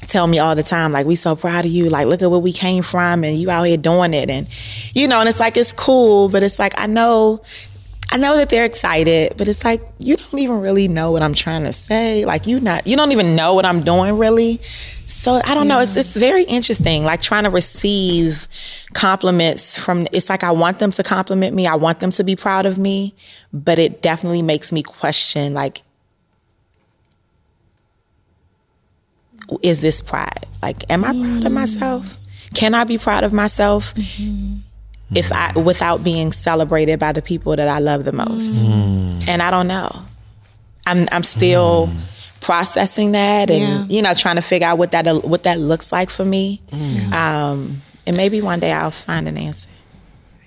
tell 0.07 0.27
me 0.27 0.39
all 0.39 0.55
the 0.55 0.63
time, 0.63 0.91
like, 0.91 1.05
we 1.05 1.15
so 1.15 1.35
proud 1.35 1.65
of 1.65 1.71
you. 1.71 1.89
Like, 1.89 2.07
look 2.07 2.21
at 2.21 2.29
where 2.29 2.39
we 2.39 2.53
came 2.53 2.83
from 2.83 3.23
and 3.23 3.37
you 3.37 3.49
out 3.49 3.63
here 3.63 3.77
doing 3.77 4.13
it. 4.13 4.29
And, 4.29 4.47
you 4.93 5.07
know, 5.07 5.19
and 5.19 5.29
it's 5.29 5.39
like, 5.39 5.57
it's 5.57 5.73
cool, 5.73 6.29
but 6.29 6.43
it's 6.43 6.59
like, 6.59 6.73
I 6.77 6.87
know, 6.87 7.41
I 8.11 8.17
know 8.17 8.35
that 8.37 8.49
they're 8.49 8.65
excited, 8.65 9.33
but 9.37 9.47
it's 9.47 9.63
like, 9.63 9.81
you 9.99 10.17
don't 10.17 10.39
even 10.39 10.61
really 10.61 10.87
know 10.87 11.11
what 11.11 11.21
I'm 11.21 11.33
trying 11.33 11.63
to 11.65 11.73
say. 11.73 12.25
Like, 12.25 12.47
you 12.47 12.59
not, 12.59 12.87
you 12.87 12.97
don't 12.97 13.11
even 13.11 13.35
know 13.35 13.53
what 13.53 13.65
I'm 13.65 13.83
doing 13.83 14.17
really. 14.17 14.59
So 15.19 15.41
I 15.43 15.53
don't 15.53 15.67
know. 15.67 15.79
It's 15.79 15.97
it's 15.97 16.13
very 16.13 16.43
interesting. 16.43 17.03
Like 17.03 17.19
trying 17.19 17.43
to 17.43 17.49
receive 17.49 18.47
compliments 18.93 19.77
from. 19.77 20.07
It's 20.13 20.29
like 20.29 20.45
I 20.45 20.51
want 20.51 20.79
them 20.79 20.91
to 20.91 21.03
compliment 21.03 21.53
me. 21.53 21.67
I 21.67 21.75
want 21.75 21.99
them 21.99 22.11
to 22.11 22.23
be 22.23 22.37
proud 22.37 22.65
of 22.65 22.77
me, 22.77 23.15
but 23.51 23.79
it 23.79 24.01
definitely 24.01 24.43
makes 24.43 24.71
me 24.71 24.81
question. 24.81 25.53
Like, 25.53 25.81
is 29.63 29.81
this 29.81 30.01
pride? 30.01 30.45
Like, 30.61 30.83
am 30.91 31.03
I 31.03 31.11
proud 31.13 31.45
of 31.45 31.51
myself? 31.51 32.19
Can 32.53 32.73
I 32.73 32.83
be 32.83 32.97
proud 32.97 33.23
of 33.23 33.31
myself 33.33 33.93
if 35.15 35.31
I 35.31 35.51
without 35.59 36.03
being 36.03 36.31
celebrated 36.31 36.99
by 36.99 37.11
the 37.13 37.21
people 37.21 37.55
that 37.55 37.67
I 37.67 37.79
love 37.79 38.03
the 38.05 38.11
most? 38.11 38.63
And 38.63 39.41
I 39.41 39.51
don't 39.51 39.67
know. 39.67 39.89
I'm 40.85 41.07
I'm 41.11 41.23
still 41.23 41.89
processing 42.41 43.11
that 43.11 43.49
and 43.51 43.61
Yeah. 43.89 43.95
you 43.97 44.01
know 44.01 44.13
trying 44.13 44.37
to 44.37 44.41
figure 44.41 44.67
out 44.67 44.77
what 44.77 44.91
that 44.91 45.05
what 45.25 45.43
that 45.43 45.59
looks 45.59 45.91
like 45.91 46.09
for 46.09 46.25
me. 46.25 46.61
Um, 47.13 47.81
and 48.07 48.15
maybe 48.17 48.41
one 48.41 48.59
day 48.59 48.71
I'll 48.71 48.91
find 48.91 49.27
an 49.27 49.37
answer. 49.37 49.69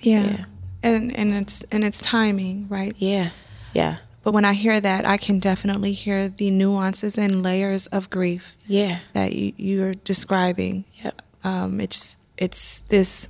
Yeah. 0.01 0.23
Yeah. 0.25 0.45
And 0.83 1.15
and 1.15 1.33
it's 1.33 1.63
and 1.71 1.83
it's 1.85 2.01
timing, 2.01 2.67
right? 2.67 2.93
Yeah, 2.97 3.29
yeah, 3.71 3.97
But 4.23 4.33
when 4.33 4.45
I 4.45 4.53
hear 4.53 4.79
that, 4.79 5.05
I 5.05 5.17
can 5.17 5.39
definitely 5.39 5.91
hear 5.91 6.29
the 6.29 6.49
nuances 6.49 7.17
and 7.17 7.43
layers 7.43 7.87
of 7.87 8.09
grief 8.09 8.55
yeah. 8.65 8.99
that 9.11 9.33
you, 9.33 9.53
you're 9.57 9.93
describing. 9.93 10.85
Yep. 11.03 11.21
Um, 11.43 11.81
it's 11.81 12.17
it's 12.37 12.81
this 12.87 13.27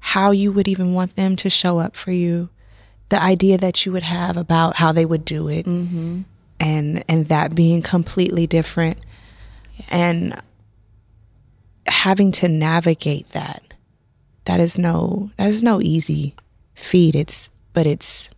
how 0.00 0.32
you 0.32 0.52
would 0.52 0.68
even 0.68 0.94
want 0.94 1.16
them 1.16 1.36
to 1.36 1.48
show 1.48 1.78
up 1.78 1.96
for 1.96 2.10
you, 2.10 2.50
the 3.08 3.22
idea 3.22 3.56
that 3.56 3.86
you 3.86 3.92
would 3.92 4.02
have 4.02 4.36
about 4.36 4.76
how 4.76 4.92
they 4.92 5.06
would 5.06 5.24
do 5.24 5.48
it, 5.48 5.64
and 6.60 7.04
and 7.08 7.28
that 7.28 7.54
being 7.54 7.80
completely 7.80 8.46
different, 8.48 8.98
and 9.88 10.40
having 11.86 12.32
to 12.32 12.48
navigate 12.48 13.28
that. 13.30 13.62
That 14.44 14.60
is 14.60 14.76
no 14.76 15.30
that 15.36 15.48
is 15.48 15.62
no 15.62 15.80
easy 15.80 16.34
feat. 16.74 17.14
It's 17.14 17.48
but 17.72 17.86
it's 17.86 18.28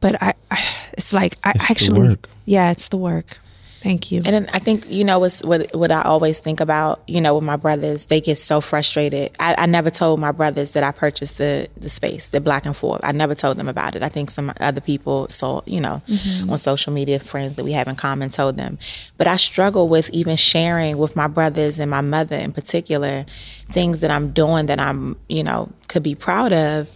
but 0.00 0.20
I, 0.22 0.34
I 0.50 0.64
it's 0.94 1.12
like 1.12 1.36
I 1.44 1.50
It's 1.50 1.66
the 1.66 1.72
actually 1.72 2.08
work. 2.08 2.28
yeah, 2.44 2.70
it's 2.70 2.88
the 2.88 2.96
work. 2.96 3.38
Thank 3.82 4.12
you. 4.12 4.18
And 4.18 4.26
then 4.26 4.50
I 4.52 4.58
think 4.58 4.90
you 4.90 5.04
know 5.04 5.18
what's 5.20 5.42
what 5.42 5.74
what 5.74 5.90
I 5.90 6.02
always 6.02 6.38
think 6.38 6.60
about. 6.60 7.00
You 7.06 7.22
know, 7.22 7.36
with 7.36 7.44
my 7.44 7.56
brothers, 7.56 8.06
they 8.06 8.20
get 8.20 8.36
so 8.36 8.60
frustrated. 8.60 9.30
I, 9.40 9.54
I 9.56 9.64
never 9.66 9.88
told 9.88 10.20
my 10.20 10.32
brothers 10.32 10.72
that 10.72 10.82
I 10.82 10.92
purchased 10.92 11.38
the 11.38 11.66
the 11.78 11.88
space, 11.88 12.28
the 12.28 12.42
Black 12.42 12.66
and 12.66 12.76
Forth. 12.76 13.00
I 13.02 13.12
never 13.12 13.34
told 13.34 13.56
them 13.56 13.68
about 13.68 13.96
it. 13.96 14.02
I 14.02 14.10
think 14.10 14.28
some 14.28 14.52
other 14.60 14.82
people 14.82 15.28
saw, 15.28 15.62
you 15.64 15.80
know, 15.80 16.02
mm-hmm. 16.06 16.50
on 16.50 16.58
social 16.58 16.92
media, 16.92 17.20
friends 17.20 17.56
that 17.56 17.64
we 17.64 17.72
have 17.72 17.88
in 17.88 17.96
common 17.96 18.28
told 18.28 18.58
them. 18.58 18.78
But 19.16 19.26
I 19.26 19.36
struggle 19.36 19.88
with 19.88 20.10
even 20.10 20.36
sharing 20.36 20.98
with 20.98 21.16
my 21.16 21.26
brothers 21.26 21.78
and 21.78 21.90
my 21.90 22.02
mother 22.02 22.36
in 22.36 22.52
particular 22.52 23.24
things 23.70 24.02
that 24.02 24.10
I'm 24.10 24.32
doing 24.32 24.66
that 24.66 24.78
I'm, 24.78 25.16
you 25.30 25.42
know, 25.42 25.70
could 25.88 26.02
be 26.02 26.14
proud 26.14 26.52
of 26.52 26.90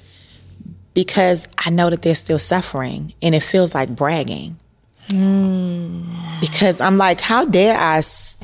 because 0.94 1.48
I 1.58 1.70
know 1.70 1.90
that 1.90 2.02
they're 2.02 2.14
still 2.14 2.38
suffering 2.38 3.12
and 3.20 3.34
it 3.34 3.42
feels 3.42 3.74
like 3.74 3.94
bragging 3.94 4.56
hmm. 5.10 6.02
because 6.40 6.80
I'm 6.80 6.96
like, 6.96 7.20
how 7.20 7.44
dare 7.44 7.76
I 7.76 8.00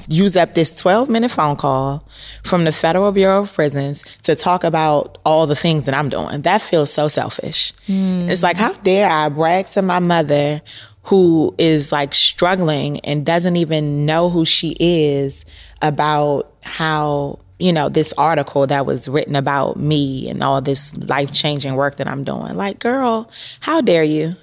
use 0.09 0.37
up 0.37 0.55
this 0.55 0.77
12 0.79 1.09
minute 1.09 1.31
phone 1.31 1.57
call 1.57 2.07
from 2.43 2.65
the 2.65 2.73
Federal 2.73 3.13
Bureau 3.13 3.43
of 3.43 3.53
Prisons 3.55 4.03
to 4.23 4.35
talk 4.35 4.65
about 4.65 5.19
all 5.25 5.47
the 5.47 5.57
things 5.57 5.87
that 5.87 5.95
I'm 5.95 6.09
doing? 6.09 6.43
That 6.43 6.61
feels 6.61 6.93
so 6.93 7.09
selfish. 7.09 7.73
Hmm. 7.87 8.29
It's 8.29 8.43
like, 8.43 8.57
how 8.57 8.73
dare 8.75 9.09
I 9.09 9.29
brag 9.29 9.67
to 9.69 9.83
my 9.83 10.01
mother 10.01 10.61
who 11.05 11.55
is 11.59 11.93
like 11.93 12.13
struggling 12.13 13.01
and 13.01 13.25
doesn't 13.25 13.57
even 13.57 14.05
know 14.05 14.29
who 14.29 14.45
she 14.45 14.77
is 14.79 15.45
about 15.83 16.53
how 16.63 17.39
you 17.61 17.73
know 17.73 17.89
this 17.89 18.13
article 18.15 18.67
that 18.67 18.87
was 18.87 19.09
written 19.09 19.37
about 19.37 19.77
me 19.77 20.29
and 20.31 20.43
all 20.43 20.61
this 20.61 20.97
life-changing 20.97 21.75
work 21.75 21.97
that 21.97 22.09
I'm 22.09 22.25
doing. 22.25 22.57
Like 22.57 22.79
girl 22.79 23.31
how 23.61 23.81
dare 23.81 24.05
you 24.05 24.37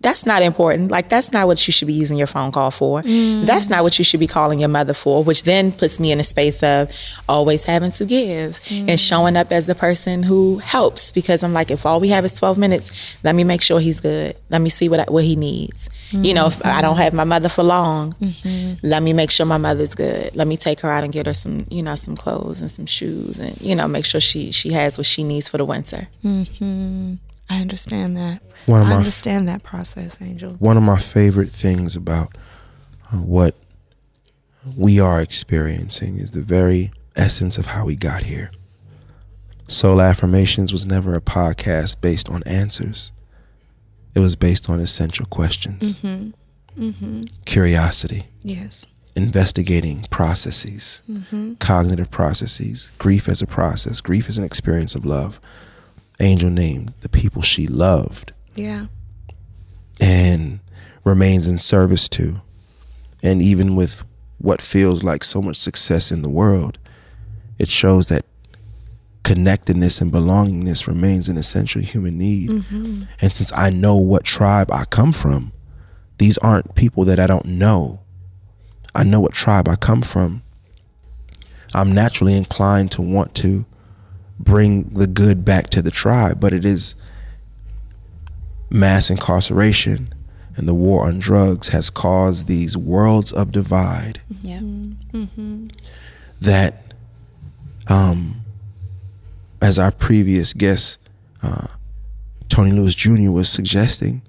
that's 0.00 0.24
not 0.24 0.42
important. 0.42 0.90
Like 0.90 1.10
that's 1.10 1.30
not 1.30 1.46
what 1.46 1.66
you 1.66 1.72
should 1.72 1.86
be 1.86 1.92
using 1.92 2.16
your 2.16 2.26
phone 2.26 2.52
call 2.52 2.70
for. 2.70 3.02
Mm. 3.02 3.44
That's 3.46 3.68
not 3.68 3.82
what 3.82 3.98
you 3.98 4.04
should 4.04 4.20
be 4.20 4.26
calling 4.26 4.58
your 4.60 4.68
mother 4.68 4.94
for, 4.94 5.22
which 5.22 5.42
then 5.42 5.72
puts 5.72 6.00
me 6.00 6.10
in 6.10 6.18
a 6.18 6.24
space 6.24 6.62
of 6.62 6.90
always 7.28 7.64
having 7.64 7.90
to 7.92 8.06
give 8.06 8.58
and 8.70 8.88
mm. 8.88 8.98
showing 8.98 9.36
up 9.36 9.52
as 9.52 9.66
the 9.66 9.74
person 9.74 10.22
who 10.22 10.58
helps 10.58 11.12
because 11.12 11.44
I'm 11.44 11.52
like 11.52 11.70
if 11.70 11.84
all 11.84 12.00
we 12.00 12.08
have 12.08 12.24
is 12.24 12.34
12 12.38 12.56
minutes, 12.56 13.16
let 13.22 13.34
me 13.34 13.44
make 13.44 13.60
sure 13.60 13.78
he's 13.78 14.00
good. 14.00 14.36
Let 14.48 14.62
me 14.62 14.70
see 14.70 14.88
what 14.88 15.00
I, 15.00 15.04
what 15.04 15.24
he 15.24 15.36
needs. 15.36 15.90
You 16.12 16.34
know, 16.34 16.46
if 16.46 16.64
I 16.64 16.82
don't 16.82 16.94
mm-hmm. 16.94 17.02
have 17.02 17.12
my 17.12 17.24
mother 17.24 17.48
for 17.48 17.62
long, 17.62 18.12
mm-hmm. 18.14 18.84
let 18.84 19.02
me 19.02 19.12
make 19.12 19.30
sure 19.30 19.46
my 19.46 19.58
mother's 19.58 19.94
good. 19.94 20.34
Let 20.34 20.48
me 20.48 20.56
take 20.56 20.80
her 20.80 20.90
out 20.90 21.04
and 21.04 21.12
get 21.12 21.26
her 21.26 21.34
some, 21.34 21.66
you 21.70 21.82
know, 21.82 21.94
some 21.94 22.16
clothes 22.16 22.60
and 22.60 22.70
some 22.70 22.86
shoes 22.86 23.38
and 23.38 23.60
you 23.60 23.76
know, 23.76 23.86
make 23.86 24.04
sure 24.04 24.20
she 24.20 24.50
she 24.50 24.70
has 24.72 24.98
what 24.98 25.06
she 25.06 25.22
needs 25.24 25.48
for 25.48 25.58
the 25.58 25.64
winter. 25.64 26.08
Mm-hmm. 26.24 27.14
I 27.50 27.60
understand 27.60 28.16
that. 28.16 28.40
One 28.66 28.80
of 28.80 28.86
I 28.86 28.90
my- 28.90 28.96
understand 28.96 29.48
that 29.48 29.62
process, 29.62 30.16
Angel. 30.22 30.52
one 30.60 30.76
of 30.76 30.82
my 30.82 30.98
favorite 30.98 31.50
things 31.50 31.96
about 31.96 32.36
uh, 33.12 33.16
what 33.18 33.54
we 34.76 35.00
are 35.00 35.20
experiencing 35.20 36.16
is 36.18 36.30
the 36.30 36.42
very 36.42 36.92
essence 37.16 37.58
of 37.58 37.66
how 37.66 37.84
we 37.86 37.96
got 37.96 38.22
here. 38.22 38.50
Soul 39.68 40.00
Affirmations 40.00 40.72
was 40.72 40.86
never 40.86 41.14
a 41.14 41.20
podcast 41.20 42.00
based 42.00 42.28
on 42.28 42.42
answers. 42.44 43.12
It 44.14 44.20
was 44.20 44.36
based 44.36 44.68
on 44.68 44.80
essential 44.80 45.26
questions. 45.26 45.98
Mm-hmm. 45.98 46.82
Mm-hmm. 46.84 47.24
Curiosity, 47.46 48.26
Yes. 48.42 48.86
investigating 49.16 50.06
processes, 50.10 51.02
mm-hmm. 51.10 51.54
cognitive 51.54 52.10
processes, 52.10 52.90
grief 52.98 53.28
as 53.28 53.42
a 53.42 53.46
process, 53.46 54.00
grief 54.00 54.28
as 54.28 54.38
an 54.38 54.44
experience 54.44 54.94
of 54.94 55.04
love. 55.04 55.40
Angel 56.20 56.50
named 56.50 56.92
the 57.00 57.08
people 57.08 57.42
she 57.42 57.66
loved 57.66 58.32
Yeah. 58.54 58.86
and 60.00 60.60
remains 61.04 61.46
in 61.46 61.58
service 61.58 62.08
to. 62.10 62.40
And 63.22 63.42
even 63.42 63.74
with 63.76 64.04
what 64.38 64.62
feels 64.62 65.02
like 65.02 65.24
so 65.24 65.42
much 65.42 65.56
success 65.56 66.10
in 66.10 66.22
the 66.22 66.28
world, 66.30 66.78
it 67.58 67.68
shows 67.68 68.06
that 68.06 68.24
connectedness 69.22 70.00
and 70.00 70.10
belongingness 70.12 70.86
remains 70.86 71.28
an 71.28 71.36
essential 71.36 71.82
human 71.82 72.18
need. 72.18 72.48
Mm-hmm. 72.50 73.02
And 73.20 73.32
since 73.32 73.52
I 73.54 73.70
know 73.70 73.96
what 73.96 74.24
tribe 74.24 74.70
I 74.72 74.84
come 74.86 75.12
from, 75.12 75.52
these 76.18 76.38
aren't 76.38 76.74
people 76.74 77.04
that 77.04 77.20
I 77.20 77.26
don't 77.26 77.46
know. 77.46 78.00
I 78.94 79.04
know 79.04 79.20
what 79.20 79.32
tribe 79.32 79.68
I 79.68 79.76
come 79.76 80.02
from. 80.02 80.42
I'm 81.74 81.92
naturally 81.92 82.36
inclined 82.36 82.90
to 82.92 83.02
want 83.02 83.34
to 83.36 83.64
bring 84.40 84.84
the 84.94 85.06
good 85.06 85.44
back 85.44 85.70
to 85.70 85.82
the 85.82 85.90
tribe, 85.90 86.40
but 86.40 86.52
it 86.52 86.64
is 86.64 86.94
mass 88.70 89.10
incarceration 89.10 90.12
and 90.56 90.68
the 90.68 90.74
war 90.74 91.06
on 91.06 91.18
drugs 91.18 91.68
has 91.68 91.90
caused 91.90 92.46
these 92.46 92.76
worlds 92.76 93.32
of 93.32 93.50
divide 93.52 94.20
Yeah. 94.42 94.60
that 96.40 96.94
um 97.88 98.36
as 99.60 99.78
our 99.78 99.90
previous 99.90 100.52
guest 100.52 100.98
uh 101.42 101.66
Tony 102.48 102.70
Lewis 102.72 102.94
Jr. 102.94 103.30
was 103.30 103.48
suggesting 103.48 104.22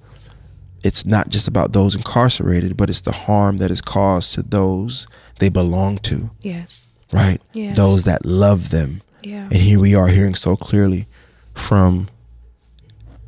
it's 0.84 1.05
not 1.05 1.30
just 1.30 1.47
about 1.47 1.74
those 1.74 1.95
incarcerated 1.95 2.76
but 2.78 2.89
it's 2.89 3.01
the 3.01 3.12
harm 3.12 3.57
that 3.57 3.70
is 3.72 3.82
caused 3.82 4.34
to 4.36 4.43
those 4.43 5.07
they 5.39 5.49
belong 5.49 5.97
to 5.99 6.30
Yes. 6.41 6.88
right 7.12 7.39
Yes. 7.53 7.78
those 7.78 8.03
that 8.05 8.26
love 8.26 8.70
them 8.70 9.01
Yeah. 9.24 9.44
and 9.46 9.58
here 9.58 9.80
we 9.80 9.96
are 9.96 10.08
hearing 10.08 10.36
so 10.36 10.56
clearly 10.56 11.08
from 11.54 12.08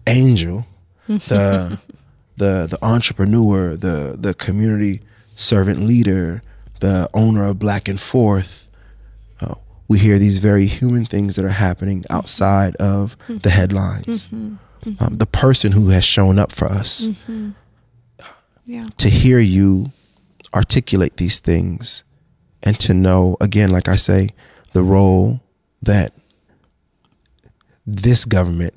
Angel, 0.08 0.66
the 1.08 1.80
the 2.38 2.68
the 2.70 2.78
entrepreneur, 2.82 3.76
the 3.76 4.16
the 4.20 4.34
community 4.34 5.02
servant 5.36 5.82
leader, 5.82 6.42
the 6.80 7.10
owner 7.14 7.46
of 7.46 7.60
Black 7.60 7.88
and 7.88 8.00
Forth. 8.00 8.70
Uh, 9.40 9.56
we 9.88 10.00
hear 10.00 10.18
these 10.18 10.40
very 10.40 10.66
human 10.66 11.06
things 11.06 11.36
that 11.36 11.46
are 11.46 11.50
happening 11.50 12.02
mm-hmm. 12.02 12.16
outside 12.16 12.76
of 12.78 13.18
the 13.28 13.34
mm-hmm. 13.34 13.50
headlines. 13.50 14.28
Mm-hmm. 14.28 14.56
Um, 15.00 15.18
the 15.18 15.26
person 15.26 15.72
who 15.72 15.90
has 15.90 16.04
shown 16.04 16.38
up 16.38 16.52
for 16.52 16.66
us. 16.66 17.10
Uh, 17.30 17.44
yeah. 18.66 18.86
To 18.98 19.10
hear 19.10 19.40
you 19.40 19.92
articulate 20.54 21.16
these 21.18 21.40
things 21.40 22.04
and 22.62 22.78
to 22.80 22.94
know, 22.94 23.38
again, 23.40 23.70
like 23.70 23.88
I 23.88 23.96
say, 23.96 24.30
the 24.74 24.84
role 24.84 25.40
that 25.86 26.14
this 27.86 28.26
government 28.26 28.76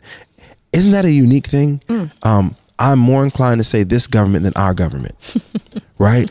isn't 0.72 0.92
that 0.92 1.04
a 1.06 1.10
unique 1.10 1.46
thing? 1.46 1.80
Um, 2.22 2.54
I'm 2.78 2.98
more 2.98 3.24
inclined 3.24 3.60
to 3.60 3.64
say 3.64 3.82
this 3.82 4.06
government 4.06 4.44
than 4.44 4.52
our 4.56 4.74
government, 4.74 5.14
right? 5.98 6.30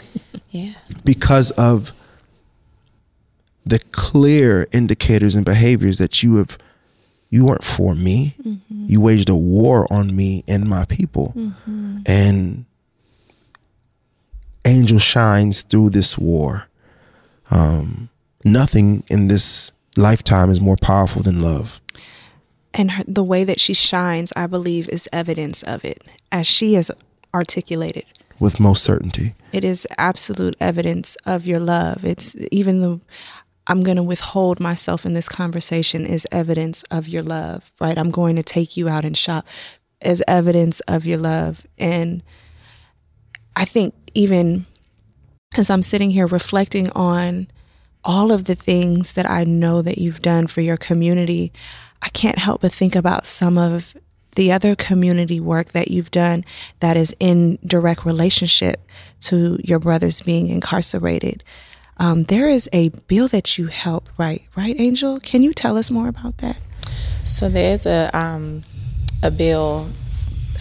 Yeah. 0.52 0.74
Because 1.04 1.50
of 1.52 1.92
the 3.66 3.80
clear 3.92 4.68
indicators 4.72 5.34
and 5.34 5.44
behaviors 5.46 5.98
that 5.98 6.22
you 6.22 6.36
have. 6.38 6.58
You 7.32 7.46
weren't 7.46 7.66
for 7.66 7.96
me. 7.96 8.36
You 8.70 9.02
waged 9.02 9.30
a 9.30 9.36
war 9.36 9.92
on 9.92 10.16
me 10.16 10.44
and 10.48 10.70
my 10.70 10.86
people, 10.86 11.34
and 12.06 12.66
angel 14.64 15.00
shines 15.00 15.64
through 15.64 15.90
this 15.90 16.18
war. 16.18 16.68
Um, 17.50 18.10
nothing 18.46 19.04
in 19.10 19.28
this 19.28 19.72
lifetime 19.98 20.50
is 20.50 20.60
more 20.62 20.78
powerful 20.82 21.22
than 21.22 21.42
love. 21.42 21.82
and 22.74 22.92
her, 22.92 23.04
the 23.08 23.24
way 23.24 23.44
that 23.46 23.60
she 23.60 23.74
shines, 23.74 24.34
I 24.36 24.48
believe, 24.48 24.90
is 24.90 25.08
evidence 25.14 25.64
of 25.64 25.86
it, 25.86 26.04
as 26.32 26.46
she 26.48 26.74
has 26.74 26.92
articulated. 27.34 28.06
with 28.40 28.60
most 28.60 28.84
certainty. 28.84 29.34
It 29.54 29.64
is 29.64 29.88
absolute 29.98 30.58
evidence 30.60 31.16
of 31.26 31.46
your 31.46 31.60
love. 31.60 32.04
It's 32.04 32.36
even 32.52 32.82
the 32.82 33.00
I'm 33.68 33.82
going 33.82 33.98
to 33.98 34.04
withhold 34.04 34.60
myself 34.60 35.06
in 35.06 35.14
this 35.14 35.28
conversation 35.28 36.06
is 36.06 36.28
evidence 36.32 36.84
of 36.92 37.08
your 37.08 37.24
love, 37.24 37.72
right? 37.80 37.98
I'm 37.98 38.12
going 38.12 38.36
to 38.36 38.44
take 38.44 38.78
you 38.78 38.88
out 38.88 39.06
and 39.06 39.18
shop 39.18 39.48
as 40.02 40.22
evidence 40.28 40.82
of 40.82 41.06
your 41.06 41.18
love. 41.18 41.66
And 41.78 42.22
I 43.56 43.66
think 43.66 43.96
even 44.14 44.66
as 45.58 45.70
I'm 45.70 45.82
sitting 45.82 46.12
here 46.12 46.28
reflecting 46.28 46.90
on 46.92 47.48
all 48.06 48.32
of 48.32 48.46
the 48.46 48.56
things 48.56 49.14
that 49.14 49.30
I 49.30 49.44
know 49.44 49.82
that 49.82 49.98
you've 49.98 50.22
done 50.22 50.48
for 50.48 50.62
your 50.62 50.78
community, 50.78 51.52
I 52.02 52.10
can't 52.10 52.38
help 52.38 52.62
but 52.62 52.72
think 52.72 52.96
about 52.96 53.26
some 53.26 53.58
of 53.58 53.96
the 54.36 54.52
other 54.52 54.76
community 54.76 55.40
work 55.40 55.72
that 55.72 55.90
you've 55.90 56.12
done 56.12 56.44
that 56.80 56.98
is 56.98 57.16
in 57.20 57.58
direct 57.66 58.06
relationship 58.06 58.86
to 59.22 59.60
your 59.64 59.80
brothers 59.80 60.22
being 60.22 60.48
incarcerated. 60.48 61.44
Um, 61.98 62.24
there 62.26 62.50
is 62.50 62.70
a 62.74 62.90
bill 63.08 63.28
that 63.30 63.58
you 63.58 63.68
help 63.68 64.10
write, 64.18 64.44
right, 64.56 64.76
Angel? 64.78 65.20
Can 65.22 65.44
you 65.44 65.54
tell 65.54 65.78
us 65.78 65.90
more 65.90 66.10
about 66.10 66.40
that? 66.40 66.58
So 67.24 67.50
there's 67.50 67.86
a 67.86 68.12
um, 68.14 68.64
a 69.24 69.32
bill, 69.32 69.90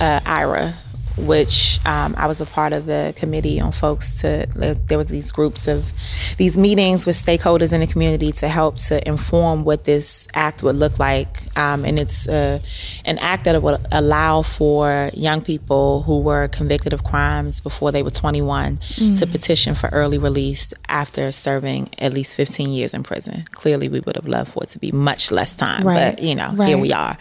uh, 0.01 0.21
IRA, 0.25 0.75
which 1.17 1.79
um, 1.87 2.15
I 2.17 2.27
was 2.27 2.41
a 2.41 2.47
part 2.47 2.73
of 2.73 2.87
the 2.87 3.13
committee 3.17 3.61
on 3.61 3.73
folks 3.73 4.21
to. 4.23 4.47
There 4.55 4.99
were 4.99 5.05
these 5.05 5.31
groups 5.33 5.69
of 5.69 5.93
these 6.37 6.57
meetings 6.59 7.07
with 7.07 7.17
stakeholders 7.17 7.73
in 7.73 7.81
the 7.81 7.87
community 7.87 8.33
to 8.33 8.49
help 8.49 8.77
to 8.89 9.07
inform 9.07 9.65
what 9.65 9.85
this 9.85 10.27
act 10.35 10.63
would 10.63 10.77
look 10.77 10.99
like, 10.99 11.39
um, 11.59 11.85
and 11.85 11.99
it's 11.99 12.27
uh, 12.29 12.59
an 13.05 13.19
act 13.19 13.45
that 13.45 13.61
would 13.63 13.81
allow 13.93 14.43
for 14.43 15.11
young 15.15 15.41
people 15.41 16.03
who 16.03 16.21
were 16.21 16.49
convicted 16.49 16.93
of 16.93 17.05
crimes 17.05 17.61
before 17.61 17.93
they 17.93 18.03
were 18.03 18.11
21 18.11 18.79
to 19.19 19.27
petition 19.27 19.75
for 19.75 19.89
early 19.91 20.19
release 20.19 20.75
after 20.89 21.31
serving 21.33 21.89
at 21.99 22.13
least 22.13 22.37
15 22.37 22.71
years 22.71 22.95
in 22.95 23.03
prison. 23.03 23.45
Clearly, 23.53 23.89
we 23.89 24.01
would 24.01 24.17
have 24.17 24.27
loved 24.27 24.53
for 24.53 24.65
it 24.65 24.69
to 24.71 24.79
be 24.79 24.91
much 24.93 25.31
less 25.31 25.55
time, 25.55 25.85
Right. 25.85 26.17
but 26.17 26.23
you 26.23 26.35
know, 26.35 26.51
Right. 26.55 26.69
here 26.69 26.79
we 26.79 26.93
are. 26.93 27.17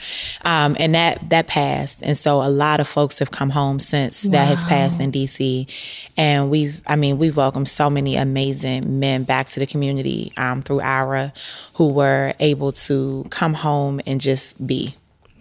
Um, 0.45 0.75
and 0.79 0.95
that 0.95 1.29
that 1.29 1.47
passed, 1.47 2.01
and 2.03 2.17
so 2.17 2.41
a 2.41 2.49
lot 2.49 2.79
of 2.79 2.87
folks 2.87 3.19
have 3.19 3.29
come 3.31 3.51
home 3.51 3.79
since 3.83 4.23
that 4.23 4.47
has 4.47 4.63
passed 4.65 4.99
in 4.99 5.11
DC, 5.11 6.09
and 6.17 6.49
we've, 6.49 6.81
I 6.87 6.95
mean, 6.95 7.17
we've 7.17 7.35
welcomed 7.35 7.67
so 7.67 7.89
many 7.89 8.15
amazing 8.15 8.99
men 8.99 9.23
back 9.23 9.47
to 9.47 9.59
the 9.59 9.65
community 9.65 10.31
um, 10.37 10.61
through 10.61 10.81
IRA, 10.81 11.33
who 11.75 11.89
were 11.89 12.33
able 12.39 12.71
to 12.71 13.25
come 13.29 13.53
home 13.53 14.01
and 14.05 14.19
just 14.19 14.65
be. 14.65 14.95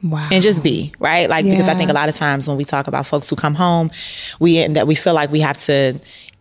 Wow. 0.05 0.29
and 0.33 0.43
just 0.43 0.65
be 0.65 0.93
right? 0.99 1.31
Like 1.31 1.45
because 1.45 1.69
i 1.69 1.75
think 1.75 1.89
a 1.89 1.93
lot 1.93 2.09
of 2.09 2.17
times 2.17 2.49
when 2.49 2.57
we 2.57 2.65
talk 2.65 2.89
about 2.89 3.07
folks 3.07 3.31
who 3.31 3.37
come 3.37 3.55
home 3.55 3.93
we 4.41 4.59
end 4.59 4.77
up 4.77 4.89
we 4.89 4.97
feel 4.97 5.15
like 5.15 5.31
we 5.31 5.39
have 5.39 5.57
to 5.59 5.97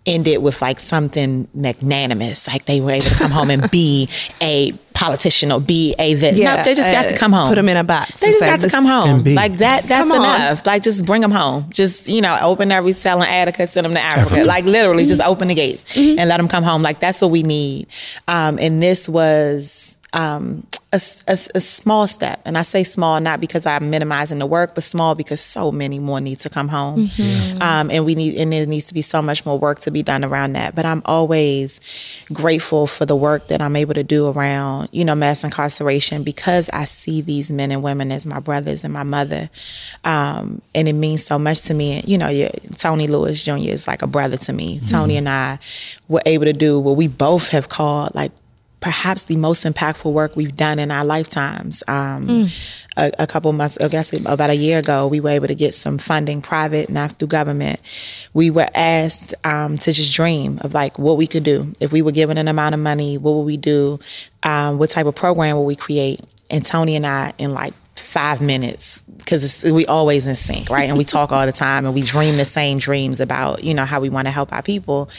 end 0.05 0.27
it 0.27 0.41
with 0.41 0.61
like 0.61 0.79
something 0.79 1.47
magnanimous 1.53 2.47
like 2.47 2.65
they 2.65 2.81
were 2.81 2.91
able 2.91 3.05
to 3.05 3.13
come 3.15 3.29
home 3.31 3.51
and 3.51 3.69
be 3.69 4.09
a 4.41 4.71
politician 4.93 5.51
or 5.51 5.59
be 5.61 5.93
a 5.99 6.13
this. 6.15 6.37
No 6.37 6.61
they 6.63 6.73
just 6.75 6.91
got 6.91 7.03
to 7.09 7.13
uh, 7.15 7.17
come 7.17 7.31
home. 7.31 7.49
Put 7.49 7.55
them 7.55 7.69
in 7.69 7.77
a 7.77 7.83
box. 7.83 8.19
they 8.19 8.27
just 8.27 8.39
say, 8.39 8.47
got 8.49 8.59
to 8.61 8.69
come 8.69 8.85
home. 8.85 9.09
And 9.27 9.35
like 9.35 9.53
that 9.53 9.83
that's 9.87 10.09
Come 10.09 10.19
on. 10.19 10.25
enough. 10.35 10.65
Like 10.65 10.81
just 10.83 11.05
bring 11.05 11.21
them 11.21 11.31
home. 11.31 11.67
Just 11.69 12.07
you 12.07 12.21
know 12.21 12.35
open 12.41 12.71
every 12.71 12.93
cell 12.93 13.21
in 13.21 13.27
attica 13.27 13.67
send 13.67 13.85
them 13.85 13.93
to 13.93 13.99
africa. 14.01 14.43
Like 14.43 14.65
literally 14.65 15.05
just 15.05 15.21
open 15.21 15.47
the 15.47 15.55
gates 15.55 15.83
Mm-hmm. 15.95 16.19
and 16.19 16.29
let 16.29 16.37
them 16.37 16.47
come 16.47 16.63
home. 16.63 16.81
Like 16.81 16.99
that's 16.99 17.21
what 17.21 17.29
we 17.31 17.43
need. 17.43 17.87
Um, 18.27 18.57
and 18.59 18.81
this 18.81 19.07
was 19.07 19.99
um, 20.13 20.67
a, 20.91 20.95
s- 20.95 21.23
a 21.27 21.31
s- 21.31 21.47
a 21.55 21.61
small 21.61 22.05
step. 22.05 22.41
And 22.43 22.57
i 22.57 22.63
say 22.63 22.83
small 22.83 23.21
not 23.21 23.39
because 23.39 23.65
i'm 23.65 23.89
minimizing 23.89 24.39
the 24.39 24.45
work 24.45 24.75
but 24.75 24.83
small 24.83 25.15
because 25.15 25.39
so 25.39 25.71
many 25.71 25.99
more 25.99 26.19
need 26.19 26.39
to 26.39 26.49
come 26.49 26.67
home. 26.67 27.07
Mm-hmm. 27.07 27.61
um, 27.61 27.89
and 27.89 28.03
we 28.05 28.13
need 28.15 28.35
and 28.35 28.51
there 28.51 28.65
needs 28.65 28.87
to 28.87 28.93
be 28.93 29.01
so 29.01 29.21
much 29.21 29.45
more 29.45 29.57
work 29.57 29.79
to 29.79 29.91
be 29.91 30.03
done 30.03 30.25
around 30.25 30.53
that. 30.53 30.75
But 30.75 30.85
i'm 30.85 31.01
always 31.05 31.79
grateful 32.33 32.87
for 32.87 33.05
the 33.05 33.15
work 33.15 33.47
that 33.47 33.61
i'm 33.61 33.75
able 33.77 33.93
to 33.93 34.03
do 34.03 34.27
around 34.27 34.89
you 34.91 35.05
know 35.05 35.15
mass 35.15 35.43
incarceration 35.45 36.23
because 36.23 36.69
i 36.71 36.83
see 36.83 37.21
these 37.21 37.51
men 37.51 37.71
and 37.71 37.81
women 37.81 38.11
as 38.11 38.25
my 38.27 38.39
brothers 38.39 38.83
and 38.83 38.93
my 38.93 39.03
mother. 39.03 39.49
Um, 40.03 40.61
and 40.75 40.87
it 40.87 40.93
means 40.93 41.23
so 41.23 41.37
much 41.39 41.61
to 41.63 41.73
me. 41.73 41.99
And, 41.99 42.07
you 42.09 42.17
know 42.17 42.27
you, 42.29 42.49
tony 42.77 43.07
lewis 43.07 43.43
jr 43.45 43.55
is 43.57 43.87
like 43.87 44.01
a 44.01 44.07
brother 44.07 44.35
to 44.37 44.51
me. 44.53 44.81
Tony 44.89 45.15
and 45.15 45.29
i 45.29 45.57
were 46.09 46.21
able 46.25 46.45
to 46.45 46.53
do 46.53 46.79
what 46.79 46.97
we 46.97 47.07
both 47.07 47.47
have 47.49 47.69
called 47.69 48.13
like 48.13 48.31
perhaps 48.81 49.23
the 49.23 49.37
most 49.37 49.63
impactful 49.63 50.11
work 50.11 50.35
we've 50.35 50.55
done 50.55 50.79
in 50.79 50.91
our 50.91 51.05
lifetimes. 51.05 51.83
Um, 51.87 52.49
a, 52.97 53.11
a 53.19 53.27
couple 53.27 53.53
months, 53.53 53.77
I 53.77 53.87
guess 53.87 54.11
about 54.25 54.49
a 54.49 54.55
year 54.55 54.79
ago, 54.79 55.07
we 55.07 55.19
were 55.19 55.29
able 55.29 55.47
to 55.47 55.55
get 55.55 55.73
some 55.73 55.97
funding, 55.97 56.41
private, 56.41 56.89
not 56.89 57.13
through 57.13 57.29
government. 57.29 57.79
We 58.33 58.49
were 58.49 58.67
asked 58.73 59.33
um, 59.45 59.77
to 59.77 59.93
just 59.93 60.13
dream 60.13 60.59
of 60.61 60.73
like 60.73 60.99
what 60.99 61.15
we 61.15 61.27
could 61.27 61.43
do 61.43 61.71
if 61.79 61.93
we 61.93 62.01
were 62.01 62.11
given 62.11 62.37
an 62.37 62.47
amount 62.47 62.73
of 62.73 62.81
money. 62.81 63.17
What 63.17 63.35
would 63.35 63.45
we 63.45 63.57
do? 63.57 63.99
Um, 64.43 64.77
what 64.77 64.89
type 64.89 65.05
of 65.05 65.15
program 65.15 65.57
would 65.57 65.63
we 65.63 65.75
create? 65.75 66.19
And 66.49 66.65
Tony 66.65 66.95
and 66.95 67.05
I, 67.05 67.33
in 67.37 67.53
like 67.53 67.73
five 68.11 68.41
minutes 68.41 69.03
because 69.19 69.63
we 69.71 69.85
always 69.85 70.27
in 70.27 70.35
sync 70.35 70.69
right 70.69 70.89
and 70.89 70.97
we 70.97 71.05
talk 71.05 71.31
all 71.31 71.45
the 71.45 71.51
time 71.53 71.85
and 71.85 71.95
we 71.95 72.01
dream 72.01 72.35
the 72.35 72.43
same 72.43 72.77
dreams 72.77 73.21
about 73.21 73.63
you 73.63 73.73
know 73.73 73.85
how 73.85 74.01
we 74.01 74.09
want 74.09 74.27
to 74.27 74.31
help 74.31 74.51
our 74.51 74.61
people 74.61 75.09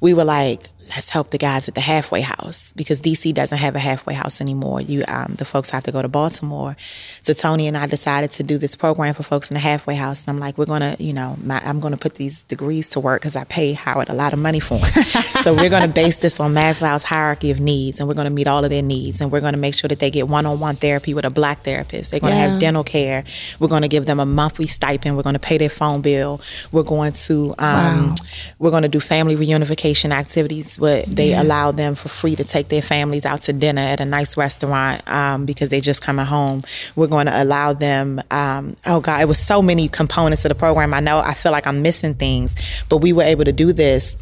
we 0.00 0.14
were 0.14 0.22
like 0.22 0.68
let's 0.90 1.10
help 1.10 1.30
the 1.30 1.38
guys 1.38 1.66
at 1.68 1.74
the 1.74 1.80
halfway 1.80 2.20
house 2.20 2.72
because 2.74 3.00
dc 3.00 3.32
doesn't 3.34 3.58
have 3.58 3.74
a 3.74 3.78
halfway 3.78 4.14
house 4.14 4.40
anymore 4.40 4.80
you 4.80 5.02
um, 5.08 5.34
the 5.38 5.44
folks 5.44 5.70
have 5.70 5.82
to 5.82 5.90
go 5.92 6.00
to 6.00 6.08
baltimore 6.08 6.76
so 7.22 7.32
tony 7.32 7.66
and 7.66 7.76
i 7.76 7.86
decided 7.86 8.30
to 8.30 8.42
do 8.42 8.56
this 8.56 8.76
program 8.76 9.12
for 9.12 9.22
folks 9.24 9.50
in 9.50 9.54
the 9.54 9.60
halfway 9.60 9.94
house 9.96 10.20
and 10.22 10.30
i'm 10.30 10.38
like 10.38 10.56
we're 10.58 10.64
gonna 10.64 10.94
you 10.98 11.12
know 11.12 11.36
my, 11.42 11.60
i'm 11.64 11.80
gonna 11.80 11.96
put 11.96 12.14
these 12.14 12.44
degrees 12.44 12.86
to 12.88 13.00
work 13.00 13.20
because 13.20 13.34
i 13.36 13.44
pay 13.44 13.72
howard 13.72 14.08
a 14.08 14.14
lot 14.14 14.32
of 14.32 14.38
money 14.38 14.60
for 14.60 14.78
them 14.78 15.02
so 15.42 15.52
we're 15.54 15.68
gonna 15.70 15.88
base 15.88 16.18
this 16.18 16.38
on 16.40 16.54
maslow's 16.54 17.02
hierarchy 17.04 17.50
of 17.50 17.58
needs 17.58 17.98
and 17.98 18.08
we're 18.08 18.14
gonna 18.14 18.30
meet 18.30 18.46
all 18.46 18.62
of 18.64 18.70
their 18.70 18.82
needs 18.82 19.20
and 19.20 19.32
we're 19.32 19.40
gonna 19.40 19.56
make 19.56 19.74
sure 19.74 19.88
that 19.88 19.98
they 19.98 20.10
get 20.10 20.28
one-on-one 20.28 20.76
therapy 20.76 21.14
with 21.14 21.24
a 21.24 21.30
black 21.30 21.62
therapist 21.64 22.12
they're 22.12 22.20
gonna 22.20 22.34
Yeah. 22.36 22.48
have 22.48 22.58
dental 22.60 22.84
care. 22.84 23.24
We're 23.58 23.68
going 23.68 23.82
to 23.82 23.88
give 23.88 24.04
them 24.06 24.20
a 24.20 24.26
monthly 24.26 24.66
stipend. 24.66 25.16
We're 25.16 25.22
going 25.22 25.34
to 25.34 25.38
pay 25.40 25.56
their 25.58 25.68
phone 25.70 26.02
bill. 26.02 26.40
We're 26.72 26.82
going 26.82 27.12
to 27.26 27.54
um, 27.58 28.08
Wow. 28.10 28.14
we're 28.58 28.70
going 28.70 28.82
to 28.82 28.88
do 28.88 29.00
family 29.00 29.36
reunification 29.36 30.10
activities, 30.10 30.75
but 30.78 31.06
they 31.06 31.34
allow 31.34 31.72
them 31.72 31.94
for 31.94 32.08
free 32.08 32.36
to 32.36 32.44
take 32.44 32.68
their 32.68 32.82
families 32.82 33.26
out 33.26 33.42
to 33.42 33.52
dinner 33.52 33.82
at 33.82 34.00
a 34.00 34.04
nice 34.04 34.36
restaurant 34.36 35.06
um, 35.08 35.46
because 35.46 35.70
they 35.70 35.80
just 35.80 36.02
coming 36.02 36.26
home. 36.26 36.62
We're 36.94 37.06
going 37.06 37.26
to 37.26 37.42
allow 37.42 37.72
them. 37.72 38.20
Um, 38.30 38.76
oh 38.86 39.00
God, 39.00 39.20
it 39.20 39.28
was 39.28 39.38
so 39.38 39.62
many 39.62 39.88
components 39.88 40.44
of 40.44 40.50
the 40.50 40.54
program. 40.54 40.94
I 40.94 41.00
know 41.00 41.18
I 41.18 41.34
feel 41.34 41.52
like 41.52 41.66
I'm 41.66 41.82
missing 41.82 42.14
things, 42.14 42.84
but 42.88 42.98
we 42.98 43.12
were 43.12 43.22
able 43.22 43.44
to 43.44 43.52
do 43.52 43.72
this 43.72 44.16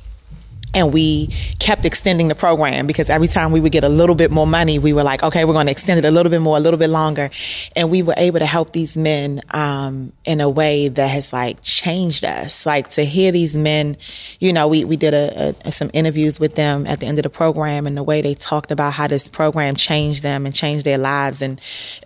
and 0.75 0.93
we 0.93 1.29
kept 1.59 1.85
extending 1.85 2.29
the 2.29 2.35
program 2.35 2.87
because 2.87 3.09
every 3.09 3.29
time 3.29 3.53
we 3.53 3.61
would 3.61 3.73
get 3.73 3.85
a 3.85 3.89
little 3.89 4.15
bit 4.15 4.31
more 4.31 4.47
money, 4.47 4.79
we 4.79 4.93
were 4.93 5.05
like, 5.05 5.23
okay, 5.23 5.45
we're 5.45 5.53
going 5.53 5.67
to 5.67 5.73
extend 5.73 5.99
it 5.99 6.05
a 6.05 6.11
little 6.11 6.31
bit 6.31 6.41
more, 6.41 6.57
a 6.57 6.61
little 6.61 6.79
bit 6.79 6.91
longer, 6.91 7.31
and 7.77 7.91
we 7.91 8.03
were 8.03 8.15
able 8.17 8.39
to 8.41 8.47
help 8.47 8.73
these 8.73 8.97
men 8.97 9.41
um, 9.51 10.13
in 10.25 10.41
a 10.41 10.49
way 10.49 10.89
that 10.89 11.09
has 11.09 11.33
like 11.33 11.59
changed 11.63 12.25
us. 12.25 12.67
Like 12.67 12.89
to 12.89 13.05
hear 13.05 13.33
these 13.33 13.57
men, 13.57 13.97
you 14.41 14.53
know, 14.53 14.69
we 14.69 14.85
we 14.85 14.97
did 14.97 15.15
a, 15.15 15.55
a, 15.65 15.71
some 15.71 15.91
interviews 15.93 16.41
with 16.41 16.57
them 16.57 16.87
at 16.87 17.01
the 17.01 17.07
end 17.07 17.19
of 17.19 17.23
the 17.23 17.31
program, 17.31 17.87
and 17.87 17.97
the 17.97 18.03
way 18.03 18.21
they 18.21 18.35
talked 18.35 18.71
about 18.71 18.95
how 18.95 19.07
this 19.07 19.29
program 19.29 19.77
changed 19.77 20.23
them 20.23 20.47
and 20.47 20.55
changed 20.55 20.85
their 20.85 20.99
lives, 20.99 21.41
and 21.41 21.61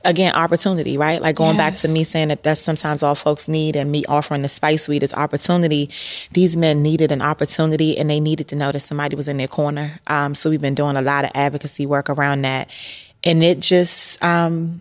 again, 0.04 0.34
opportunity, 0.34 0.98
right? 0.98 1.22
Like 1.22 1.36
going 1.36 1.56
yes. 1.56 1.70
back 1.70 1.80
to 1.80 1.88
me 1.88 2.04
saying 2.04 2.28
that 2.28 2.42
that's 2.42 2.60
sometimes 2.60 3.02
all 3.02 3.14
folks 3.14 3.48
need, 3.48 3.76
and 3.76 3.90
me 3.90 4.04
offering 4.08 4.42
the 4.42 4.48
Spice 4.48 4.84
Suite 4.84 5.02
is 5.02 5.14
opportunity. 5.14 5.90
These 6.32 6.56
men 6.56 6.82
needed 6.82 7.12
an 7.12 7.22
opportunity, 7.22 7.96
and 7.96 8.10
they 8.10 8.20
needed 8.20 8.48
to 8.48 8.57
that 8.58 8.80
somebody 8.80 9.16
was 9.16 9.28
in 9.28 9.36
their 9.36 9.48
corner. 9.48 9.98
Um, 10.06 10.34
so 10.34 10.50
we've 10.50 10.60
been 10.60 10.74
doing 10.74 10.96
a 10.96 11.02
lot 11.02 11.24
of 11.24 11.30
advocacy 11.34 11.86
work 11.86 12.10
around 12.10 12.42
that. 12.42 12.70
And 13.24 13.42
it 13.42 13.60
just, 13.60 14.22
um, 14.22 14.80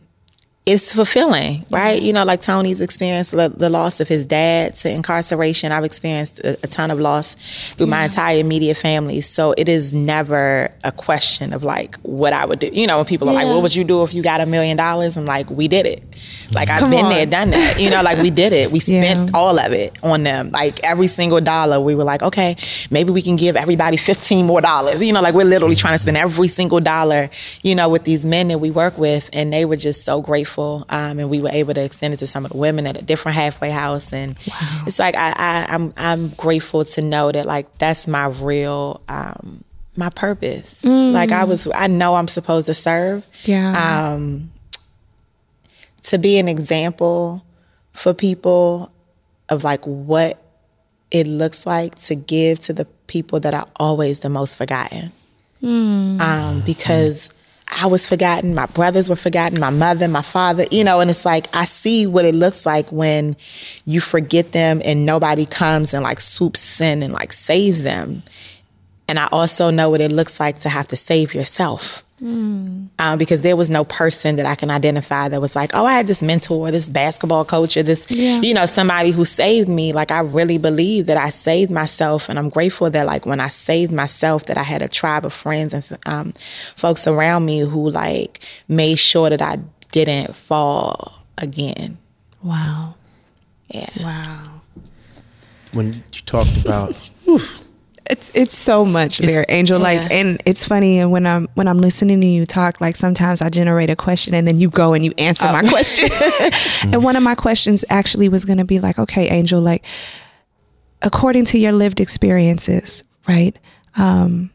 it's 0.67 0.93
fulfilling, 0.93 1.63
right? 1.71 2.01
You 2.01 2.11
know, 2.11 2.25
like 2.25 2.41
Tony's 2.41 2.81
experienced 2.81 3.31
the, 3.31 3.47
the, 3.47 3.69
loss 3.69 4.01
of 4.01 4.09
his 4.09 4.25
dad 4.25 4.75
to 4.75 4.91
incarceration. 4.91 5.71
I've 5.71 5.85
experienced 5.85 6.39
a, 6.39 6.59
a 6.61 6.67
ton 6.67 6.91
of 6.91 6.99
loss 6.99 7.35
through 7.75 7.85
yeah. 7.85 7.91
my 7.91 8.03
entire 8.03 8.39
immediate 8.39 8.75
family. 8.75 9.21
So 9.21 9.53
it 9.57 9.69
is 9.69 9.93
never 9.93 10.69
a 10.83 10.91
question 10.91 11.53
of 11.53 11.63
like 11.63 11.95
what 12.01 12.33
I 12.33 12.45
would 12.45 12.59
do. 12.59 12.67
You 12.67 12.85
know, 12.85 12.97
when 12.97 13.05
people 13.05 13.29
are 13.29 13.31
yeah. 13.31 13.43
like, 13.43 13.47
"What 13.47 13.61
would 13.61 13.75
you 13.75 13.85
do 13.85 14.03
if 14.03 14.13
you 14.13 14.21
got 14.21 14.41
a 14.41 14.45
million 14.45 14.75
dollars?" 14.75 15.15
I'm 15.15 15.23
like, 15.23 15.49
"We 15.49 15.69
did 15.69 15.85
it. 15.85 16.03
Like 16.53 16.69
I've 16.69 16.89
been 16.89 17.05
on. 17.05 17.11
there, 17.11 17.25
done 17.25 17.51
that. 17.51 17.79
You 17.79 17.89
know, 17.89 18.01
like 18.01 18.17
we 18.17 18.29
did 18.29 18.51
it. 18.51 18.69
We 18.69 18.81
spent 18.81 19.29
yeah. 19.29 19.37
all 19.37 19.57
of 19.57 19.71
it 19.71 19.97
on 20.03 20.23
them. 20.23 20.51
Like 20.51 20.83
every 20.83 21.07
single 21.07 21.39
dollar, 21.39 21.79
we 21.79 21.95
were 21.95 22.03
like, 22.03 22.23
okay, 22.23 22.57
maybe 22.91 23.11
we 23.11 23.21
can 23.21 23.37
give 23.37 23.55
everybody 23.55 23.95
15 23.95 24.45
more 24.45 24.59
dollars. 24.59 25.01
You 25.01 25.13
know, 25.13 25.21
like 25.21 25.33
we're 25.33 25.45
literally 25.45 25.75
trying 25.75 25.93
to 25.93 25.99
spend 25.99 26.17
every 26.17 26.49
single 26.49 26.81
dollar. 26.81 27.29
You 27.61 27.73
know, 27.73 27.87
with 27.87 28.03
these 28.03 28.25
men 28.25 28.49
that 28.49 28.57
we 28.57 28.69
work 28.69 28.97
with, 28.97 29.29
and 29.31 29.53
they 29.53 29.63
were 29.63 29.77
just 29.77 30.03
so 30.03 30.21
grateful 30.21 30.56
grateful. 30.57 30.85
Um, 30.89 31.19
and 31.19 31.29
we 31.29 31.41
were 31.41 31.49
able 31.49 31.73
to 31.73 31.83
extend 31.83 32.13
it 32.13 32.17
to 32.17 32.27
some 32.27 32.45
of 32.45 32.51
the 32.51 32.57
women 32.57 32.87
at 32.87 32.97
a 32.97 33.01
different 33.01 33.35
halfway 33.35 33.69
house. 33.69 34.11
And 34.13 34.37
wow. 34.47 34.83
it's 34.85 34.99
like 34.99 35.15
I, 35.15 35.33
I, 35.35 35.73
am 35.73 35.93
I'm, 35.97 36.21
I'm 36.25 36.29
grateful 36.29 36.85
to 36.85 37.01
know 37.01 37.31
that 37.31 37.45
like 37.45 37.77
that's 37.77 38.07
my 38.07 38.27
real 38.27 39.01
um, 39.07 39.63
my 39.95 40.09
purpose. 40.09 40.83
Mm. 40.83 41.11
Like 41.11 41.31
I 41.31 41.43
was, 41.43 41.67
I 41.73 41.87
know 41.87 42.15
I'm 42.15 42.27
supposed 42.27 42.67
to 42.67 42.73
serve. 42.73 43.25
Yeah. 43.43 44.13
Um, 44.13 44.51
to 46.03 46.17
be 46.17 46.37
an 46.37 46.47
example 46.47 47.43
for 47.93 48.13
people 48.13 48.91
of 49.49 49.63
like 49.63 49.83
what 49.85 50.41
it 51.11 51.27
looks 51.27 51.65
like 51.65 51.95
to 51.95 52.15
give 52.15 52.59
to 52.59 52.73
the 52.73 52.85
people 53.07 53.39
that 53.39 53.53
are 53.53 53.65
always 53.77 54.19
the 54.19 54.29
most 54.29 54.57
forgotten. 54.57 55.11
Mm. 55.63 56.21
Um, 56.21 56.61
because 56.61 57.31
I 57.69 57.85
was 57.87 58.07
forgotten, 58.07 58.55
my 58.55 58.65
brothers 58.67 59.09
were 59.09 59.15
forgotten, 59.15 59.59
my 59.59 59.69
mother, 59.69 60.07
my 60.07 60.21
father, 60.21 60.65
you 60.71 60.83
know, 60.83 60.99
and 60.99 61.09
it's 61.09 61.25
like 61.25 61.47
I 61.53 61.65
see 61.65 62.07
what 62.07 62.25
it 62.25 62.33
looks 62.33 62.65
like 62.65 62.89
when 62.91 63.35
you 63.85 64.01
forget 64.01 64.51
them 64.53 64.81
and 64.85 65.05
nobody 65.05 65.45
comes 65.45 65.93
and 65.93 66.03
like 66.03 66.19
swoops 66.19 66.79
in 66.79 67.03
and 67.03 67.13
like 67.13 67.33
saves 67.33 67.83
them. 67.83 68.23
And 69.07 69.19
I 69.19 69.27
also 69.31 69.69
know 69.69 69.89
what 69.89 70.01
it 70.01 70.11
looks 70.11 70.39
like 70.39 70.57
to 70.61 70.69
have 70.69 70.87
to 70.87 70.95
save 70.95 71.33
yourself. 71.33 72.03
Mm. 72.21 72.87
Um, 72.97 73.17
because 73.19 73.43
there 73.43 73.55
was 73.55 73.69
no 73.69 73.83
person 73.83 74.37
that 74.37 74.45
I 74.45 74.55
can 74.55 74.71
identify 74.71 75.29
that 75.29 75.39
was 75.39 75.55
like, 75.55 75.71
oh, 75.75 75.85
I 75.85 75.93
had 75.93 76.07
this 76.07 76.23
mentor, 76.23 76.71
this 76.71 76.89
basketball 76.89 77.45
coach, 77.45 77.77
or 77.77 77.83
this, 77.83 78.09
yeah. 78.09 78.41
you 78.41 78.55
know, 78.55 78.65
somebody 78.65 79.11
who 79.11 79.23
saved 79.23 79.69
me. 79.69 79.93
Like, 79.93 80.09
I 80.09 80.21
really 80.21 80.57
believe 80.57 81.05
that 81.05 81.17
I 81.17 81.29
saved 81.29 81.69
myself. 81.69 82.27
And 82.27 82.39
I'm 82.39 82.49
grateful 82.49 82.89
that, 82.89 83.05
like, 83.05 83.25
when 83.27 83.39
I 83.39 83.49
saved 83.49 83.91
myself, 83.91 84.45
that 84.47 84.57
I 84.57 84.63
had 84.63 84.81
a 84.81 84.87
tribe 84.87 85.25
of 85.25 85.33
friends 85.33 85.73
and 85.73 85.99
um, 86.07 86.33
folks 86.75 87.07
around 87.07 87.45
me 87.45 87.59
who, 87.59 87.89
like, 87.91 88.39
made 88.67 88.97
sure 88.97 89.29
that 89.29 89.41
I 89.41 89.59
didn't 89.91 90.35
fall 90.35 91.13
again. 91.37 91.99
Wow. 92.41 92.95
Yeah. 93.67 93.89
Wow. 93.99 94.61
When 95.71 95.93
you 95.93 96.21
talked 96.25 96.65
about, 96.65 96.97
it's 98.09 98.31
it's 98.33 98.55
so 98.55 98.85
much 98.85 99.19
it's, 99.19 99.27
there, 99.27 99.45
Angel. 99.49 99.77
Yeah. 99.77 99.83
Like, 99.83 100.11
and 100.11 100.41
it's 100.45 100.65
funny. 100.65 100.99
And 100.99 101.11
when 101.11 101.25
I'm 101.25 101.47
when 101.53 101.67
I'm 101.67 101.77
listening 101.77 102.21
to 102.21 102.27
you 102.27 102.45
talk, 102.45 102.81
like 102.81 102.95
sometimes 102.95 103.41
I 103.41 103.49
generate 103.49 103.89
a 103.89 103.95
question, 103.95 104.33
and 104.33 104.47
then 104.47 104.57
you 104.57 104.69
go 104.69 104.93
and 104.93 105.03
you 105.03 105.13
answer 105.17 105.47
oh. 105.47 105.53
my 105.53 105.67
question. 105.67 106.09
and 106.93 107.03
one 107.03 107.15
of 107.15 107.23
my 107.23 107.35
questions 107.35 107.83
actually 107.89 108.29
was 108.29 108.45
going 108.45 108.57
to 108.57 108.65
be 108.65 108.79
like, 108.79 108.99
okay, 108.99 109.29
Angel, 109.29 109.61
like, 109.61 109.85
according 111.01 111.45
to 111.45 111.59
your 111.59 111.71
lived 111.71 111.99
experiences, 111.99 113.03
right? 113.27 113.57
Um, 113.95 114.51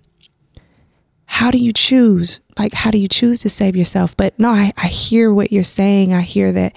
how 1.26 1.50
do 1.50 1.59
you 1.59 1.72
choose? 1.72 2.40
Like, 2.59 2.74
how 2.74 2.90
do 2.90 2.98
you 2.98 3.09
choose 3.09 3.40
to 3.40 3.50
save 3.50 3.74
yourself? 3.74 4.16
But 4.16 4.38
no, 4.38 4.50
I, 4.50 4.72
I 4.76 4.86
hear 4.86 5.32
what 5.32 5.50
you're 5.50 5.64
saying. 5.64 6.12
I 6.12 6.20
hear 6.20 6.53
that 6.53 6.76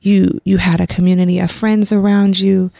you 0.00 0.40
you 0.44 0.56
had 0.56 0.80
a 0.80 0.86
community 0.86 1.38
of 1.40 1.50
friends 1.50 1.92
around 1.92 2.40
you, 2.40 2.70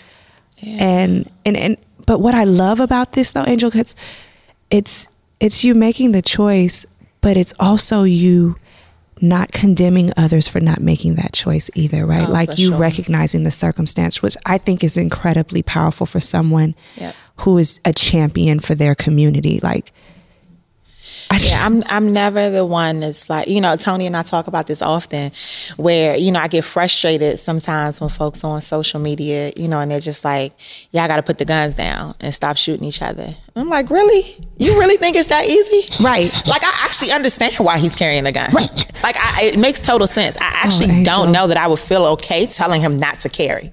yeah. 0.56 0.82
and 0.82 1.30
and 1.44 1.56
and 1.56 1.76
but 2.10 2.18
what 2.18 2.34
I 2.34 2.42
love 2.42 2.80
about 2.80 3.12
this 3.12 3.30
though, 3.30 3.44
Angel, 3.46 3.70
it's 3.72 3.94
it's 4.68 5.06
it's 5.38 5.62
you 5.62 5.76
making 5.76 6.10
the 6.10 6.20
choice, 6.20 6.84
but 7.20 7.36
it's 7.36 7.54
also 7.60 8.02
you 8.02 8.56
not 9.20 9.52
condemning 9.52 10.12
others 10.16 10.48
for 10.48 10.58
not 10.58 10.80
making 10.80 11.14
that 11.14 11.32
choice 11.32 11.70
either, 11.76 12.04
right? 12.04 12.28
Oh, 12.28 12.32
like 12.32 12.58
you 12.58 12.70
sure. 12.70 12.78
recognizing 12.78 13.44
the 13.44 13.52
circumstance, 13.52 14.22
which 14.22 14.36
I 14.44 14.58
think 14.58 14.82
is 14.82 14.96
incredibly 14.96 15.62
powerful 15.62 16.04
for 16.04 16.18
someone 16.18 16.74
yep. 16.96 17.14
who 17.36 17.58
is 17.58 17.78
a 17.84 17.92
champion 17.92 18.58
for 18.58 18.74
their 18.74 18.96
community. 18.96 19.60
Like 19.62 19.92
yeah, 21.38 21.64
I'm 21.64 21.82
I'm 21.86 22.12
never 22.12 22.50
the 22.50 22.66
one 22.66 23.00
that's 23.00 23.30
like, 23.30 23.46
you 23.46 23.60
know, 23.60 23.76
Tony 23.76 24.06
and 24.06 24.16
I 24.16 24.22
talk 24.22 24.48
about 24.48 24.66
this 24.66 24.82
often 24.82 25.30
where, 25.76 26.16
you 26.16 26.32
know, 26.32 26.40
I 26.40 26.48
get 26.48 26.64
frustrated 26.64 27.38
sometimes 27.38 28.00
when 28.00 28.10
folks 28.10 28.42
on 28.42 28.60
social 28.60 28.98
media, 28.98 29.52
you 29.56 29.68
know, 29.68 29.78
and 29.78 29.90
they're 29.90 30.00
just 30.00 30.24
like, 30.24 30.52
Yeah, 30.90 31.04
I 31.04 31.08
gotta 31.08 31.22
put 31.22 31.38
the 31.38 31.44
guns 31.44 31.74
down 31.74 32.14
and 32.20 32.34
stop 32.34 32.56
shooting 32.56 32.84
each 32.84 33.00
other. 33.00 33.36
I'm 33.54 33.68
like, 33.68 33.90
Really? 33.90 34.36
You 34.58 34.78
really 34.78 34.96
think 34.96 35.16
it's 35.16 35.28
that 35.28 35.46
easy? 35.46 36.02
Right. 36.02 36.32
Like 36.50 36.64
I 36.64 36.84
actually 36.84 37.12
understand 37.12 37.54
why 37.58 37.78
he's 37.78 37.94
carrying 37.94 38.24
the 38.24 38.32
gun. 38.32 38.50
Right. 38.52 38.92
Like 39.04 39.16
I, 39.16 39.44
it 39.44 39.58
makes 39.58 39.78
total 39.78 40.08
sense. 40.08 40.36
I 40.38 40.50
actually 40.64 41.02
oh, 41.02 41.04
don't 41.04 41.32
know 41.32 41.46
that 41.46 41.56
I 41.56 41.68
would 41.68 41.78
feel 41.78 42.04
okay 42.06 42.46
telling 42.46 42.80
him 42.80 42.98
not 42.98 43.20
to 43.20 43.28
carry. 43.28 43.62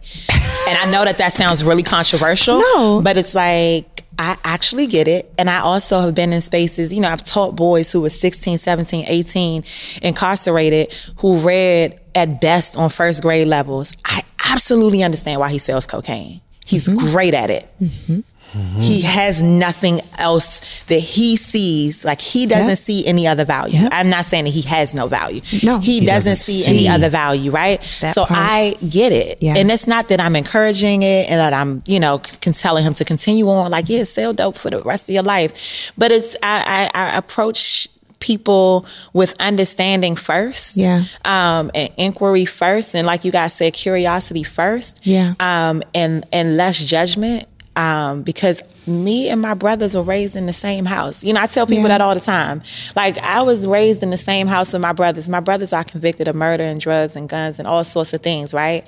and 0.67 0.77
I 0.77 0.87
know 0.91 1.03
that 1.03 1.17
that 1.17 1.31
sounds 1.31 1.65
really 1.65 1.81
controversial. 1.81 2.59
No. 2.59 3.01
But 3.03 3.17
it's 3.17 3.33
like 3.33 3.96
I 4.19 4.37
actually 4.43 4.87
get 4.87 5.07
it. 5.07 5.31
And 5.37 5.49
I 5.49 5.59
also 5.59 5.99
have 5.99 6.15
been 6.15 6.33
in 6.33 6.41
spaces, 6.41 6.91
you 6.93 7.01
know, 7.01 7.09
I've 7.09 7.23
taught 7.23 7.55
boys 7.55 7.91
who 7.91 8.01
were 8.01 8.09
16, 8.09 8.57
17, 8.57 9.05
18, 9.07 9.63
incarcerated, 10.01 10.93
who 11.17 11.37
read 11.45 11.99
at 12.15 12.41
best 12.41 12.75
on 12.77 12.89
first 12.89 13.21
grade 13.21 13.47
levels. 13.47 13.93
I 14.05 14.23
absolutely 14.51 15.03
understand 15.03 15.39
why 15.39 15.49
he 15.49 15.59
sells 15.59 15.85
cocaine. 15.85 16.41
He's 16.65 16.87
mm-hmm. 16.87 17.11
great 17.11 17.33
at 17.33 17.49
it. 17.49 17.67
Mm-hmm. 17.81 18.19
Mm-hmm. 18.53 18.79
He 18.79 19.01
has 19.01 19.43
nothing 19.43 20.01
else 20.17 20.83
that 20.85 20.99
he 20.99 21.35
sees. 21.35 22.05
Like 22.05 22.21
he 22.21 22.45
doesn't 22.45 22.69
yep. 22.69 22.77
see 22.77 23.05
any 23.05 23.27
other 23.27 23.45
value. 23.45 23.79
Yep. 23.79 23.89
I'm 23.91 24.09
not 24.09 24.25
saying 24.25 24.45
that 24.45 24.53
he 24.53 24.61
has 24.63 24.93
no 24.93 25.07
value. 25.07 25.41
No, 25.63 25.79
he, 25.79 25.99
he 25.99 26.05
doesn't, 26.05 26.31
doesn't, 26.31 26.35
see, 26.37 26.63
see, 26.63 26.71
any 26.71 26.87
other 26.87 27.09
value, 27.09 27.51
right? 27.51 27.83
So 27.83 28.25
part. 28.25 28.31
I 28.31 28.75
get 28.89 29.11
it. 29.11 29.41
Yeah. 29.41 29.55
And 29.57 29.69
it's 29.69 29.87
not 29.87 30.07
that 30.09 30.19
I'm 30.19 30.35
encouraging 30.35 31.03
it 31.03 31.29
and 31.29 31.39
that 31.39 31.53
I'm, 31.53 31.83
you 31.85 31.99
know, 31.99 32.19
can 32.41 32.53
telling 32.53 32.83
him 32.83 32.93
to 32.95 33.05
continue 33.05 33.49
on. 33.49 33.71
Like, 33.71 33.89
yeah, 33.89 34.03
sell 34.05 34.33
dope 34.33 34.57
for 34.57 34.69
the 34.69 34.81
rest 34.81 35.09
of 35.09 35.13
your 35.13 35.23
life. 35.23 35.91
But 35.97 36.11
it's 36.11 36.35
I, 36.41 36.89
I, 36.93 37.07
I 37.07 37.17
approach 37.17 37.89
people 38.19 38.85
with 39.13 39.35
understanding 39.39 40.15
first 40.15 40.75
yeah 40.75 41.03
um 41.23 41.69
and 41.75 41.91
inquiry 41.97 42.45
first 42.45 42.95
and 42.95 43.05
like 43.05 43.23
you 43.23 43.31
guys 43.31 43.53
said 43.53 43.71
curiosity 43.73 44.41
first 44.41 45.05
yeah 45.05 45.35
um 45.39 45.83
and 45.93 46.25
and 46.33 46.57
less 46.57 46.83
judgment 46.83 47.45
um, 47.77 48.23
because 48.23 48.63
me 48.87 49.29
and 49.29 49.39
my 49.39 49.53
brothers 49.53 49.95
were 49.95 50.01
raised 50.01 50.35
in 50.35 50.47
the 50.47 50.53
same 50.53 50.83
house. 50.83 51.23
You 51.23 51.31
know, 51.31 51.41
I 51.41 51.45
tell 51.45 51.67
people 51.67 51.83
yeah. 51.83 51.89
that 51.89 52.01
all 52.01 52.15
the 52.15 52.19
time. 52.19 52.63
Like, 52.95 53.19
I 53.19 53.43
was 53.43 53.67
raised 53.67 54.01
in 54.01 54.09
the 54.09 54.17
same 54.17 54.47
house 54.47 54.73
with 54.73 54.81
my 54.81 54.93
brothers. 54.93 55.29
My 55.29 55.39
brothers 55.39 55.71
are 55.73 55.83
convicted 55.83 56.27
of 56.27 56.35
murder 56.35 56.63
and 56.63 56.81
drugs 56.81 57.15
and 57.15 57.29
guns 57.29 57.59
and 57.59 57.67
all 57.67 57.83
sorts 57.83 58.13
of 58.13 58.21
things, 58.21 58.51
right? 58.51 58.83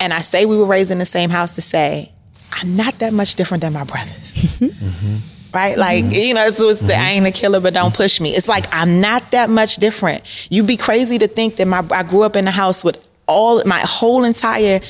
And 0.00 0.12
I 0.12 0.20
say 0.20 0.44
we 0.44 0.58
were 0.58 0.66
raised 0.66 0.90
in 0.90 0.98
the 0.98 1.06
same 1.06 1.30
house 1.30 1.52
to 1.52 1.62
say, 1.62 2.12
I'm 2.52 2.76
not 2.76 2.98
that 2.98 3.14
much 3.14 3.36
different 3.36 3.62
than 3.62 3.72
my 3.72 3.84
brothers. 3.84 4.34
mm-hmm. 4.36 5.56
Right? 5.56 5.78
Like, 5.78 6.04
mm-hmm. 6.04 6.14
you 6.14 6.34
know, 6.34 6.50
so 6.50 6.68
it's 6.68 6.80
the 6.80 6.94
I 6.94 7.10
ain't 7.10 7.26
a 7.26 7.30
killer, 7.30 7.60
but 7.60 7.72
don't 7.72 7.94
push 7.94 8.20
me. 8.20 8.30
It's 8.30 8.48
like, 8.48 8.66
I'm 8.70 9.00
not 9.00 9.30
that 9.30 9.48
much 9.48 9.76
different. 9.76 10.48
You'd 10.50 10.66
be 10.66 10.76
crazy 10.76 11.16
to 11.18 11.28
think 11.28 11.56
that 11.56 11.66
my, 11.66 11.86
I 11.90 12.02
grew 12.02 12.22
up 12.22 12.36
in 12.36 12.46
a 12.46 12.50
house 12.50 12.84
with 12.84 13.08
all 13.26 13.62
my 13.64 13.80
whole 13.80 14.24
entire 14.24 14.80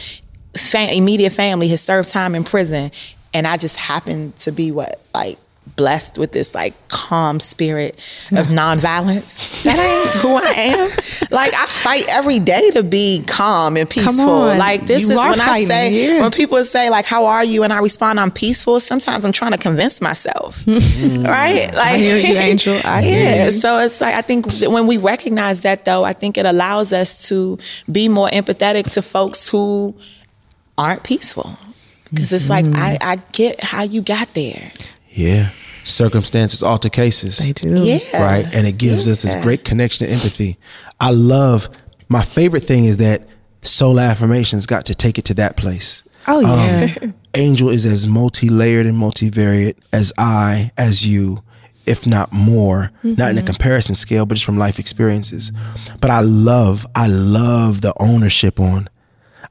fam- 0.56 0.90
immediate 0.90 1.32
family 1.32 1.68
has 1.68 1.80
served 1.80 2.10
time 2.10 2.34
in 2.34 2.44
prison, 2.44 2.90
and 3.32 3.46
I 3.46 3.56
just 3.56 3.76
happened 3.76 4.36
to 4.40 4.52
be 4.52 4.70
what 4.70 5.00
like 5.14 5.38
blessed 5.76 6.18
with 6.18 6.30
this 6.30 6.54
like 6.54 6.74
calm 6.88 7.40
spirit 7.40 7.96
of 8.32 8.46
nonviolence. 8.48 9.62
That 9.62 9.78
ain't 9.78 10.20
who 10.22 10.36
I 10.36 10.52
am. 10.74 11.28
Like 11.30 11.54
I 11.54 11.66
fight 11.66 12.04
every 12.10 12.38
day 12.38 12.70
to 12.72 12.82
be 12.82 13.24
calm 13.26 13.78
and 13.78 13.88
peaceful. 13.88 14.26
Like 14.44 14.86
this 14.86 15.02
You 15.02 15.10
is 15.12 15.16
when 15.16 15.40
I 15.40 15.64
say 15.64 15.90
yeah. 16.16 16.20
when 16.20 16.30
people 16.30 16.62
say 16.64 16.90
like 16.90 17.06
how 17.06 17.24
are 17.26 17.42
you 17.42 17.62
and 17.64 17.72
I 17.72 17.78
respond 17.80 18.20
I'm 18.20 18.30
peaceful. 18.30 18.78
Sometimes 18.78 19.24
I'm 19.24 19.32
trying 19.32 19.52
to 19.52 19.58
convince 19.58 20.00
myself. 20.00 20.64
Mm. 20.94 21.26
right? 21.26 21.74
Like 21.74 21.98
hear 21.98 22.16
you, 22.18 22.34
Angel. 22.38 22.76
I 22.84 23.02
hear 23.02 23.18
yeah. 23.22 23.44
you. 23.46 23.50
So 23.52 23.78
it's 23.78 24.00
like 24.00 24.14
I 24.14 24.20
think 24.20 24.46
when 24.68 24.86
we 24.86 24.96
recognize 24.98 25.62
that 25.62 25.84
though, 25.86 26.04
I 26.04 26.12
think 26.12 26.38
it 26.38 26.46
allows 26.46 26.92
us 26.92 27.28
to 27.28 27.58
be 27.90 28.08
more 28.08 28.28
empathetic 28.28 28.92
to 28.94 29.02
folks 29.02 29.48
who 29.48 29.94
aren't 30.78 31.02
peaceful. 31.02 31.56
Because 32.10 32.32
it's 32.32 32.48
like 32.48 32.64
Mm-hmm. 32.64 32.76
I, 32.76 32.98
I 33.00 33.16
get 33.32 33.60
how 33.62 33.82
you 33.82 34.00
got 34.02 34.32
there. 34.34 34.70
Yeah. 35.10 35.50
Circumstances 35.84 36.62
alter 36.62 36.88
cases. 36.88 37.38
They 37.38 37.52
do. 37.52 37.74
Yeah. 37.84 38.22
right? 38.22 38.54
And 38.54 38.66
it 38.66 38.78
gives 38.78 39.06
us 39.08 39.22
this 39.22 39.34
great 39.36 39.64
connection 39.64 40.06
and 40.06 40.14
empathy. 40.14 40.58
I 41.00 41.10
love 41.10 41.68
my 42.08 42.22
favorite 42.22 42.62
thing 42.62 42.84
is 42.84 42.98
that 42.98 43.26
soul 43.62 43.98
affirmations 43.98 44.66
got 44.66 44.86
to 44.86 44.94
take 44.94 45.18
it 45.18 45.24
to 45.26 45.34
that 45.34 45.56
place. 45.56 46.02
Oh 46.26 46.40
yeah. 46.40 46.94
Angel 47.34 47.68
is 47.68 47.84
as 47.84 48.06
multi-layered 48.06 48.86
and 48.86 48.96
multivariate 48.96 49.76
as 49.92 50.12
I, 50.16 50.70
as 50.78 51.04
you, 51.06 51.42
if 51.84 52.06
not 52.06 52.32
more. 52.32 52.90
Not 53.02 53.30
in 53.32 53.38
a 53.38 53.42
comparison 53.42 53.94
scale, 53.94 54.24
but 54.24 54.34
just 54.36 54.44
from 54.46 54.56
life 54.56 54.78
experiences. 54.78 55.52
But 56.00 56.10
I 56.10 56.20
love, 56.20 56.86
I 56.94 57.08
love 57.08 57.80
the 57.82 57.92
ownership 58.00 58.58
on. 58.60 58.88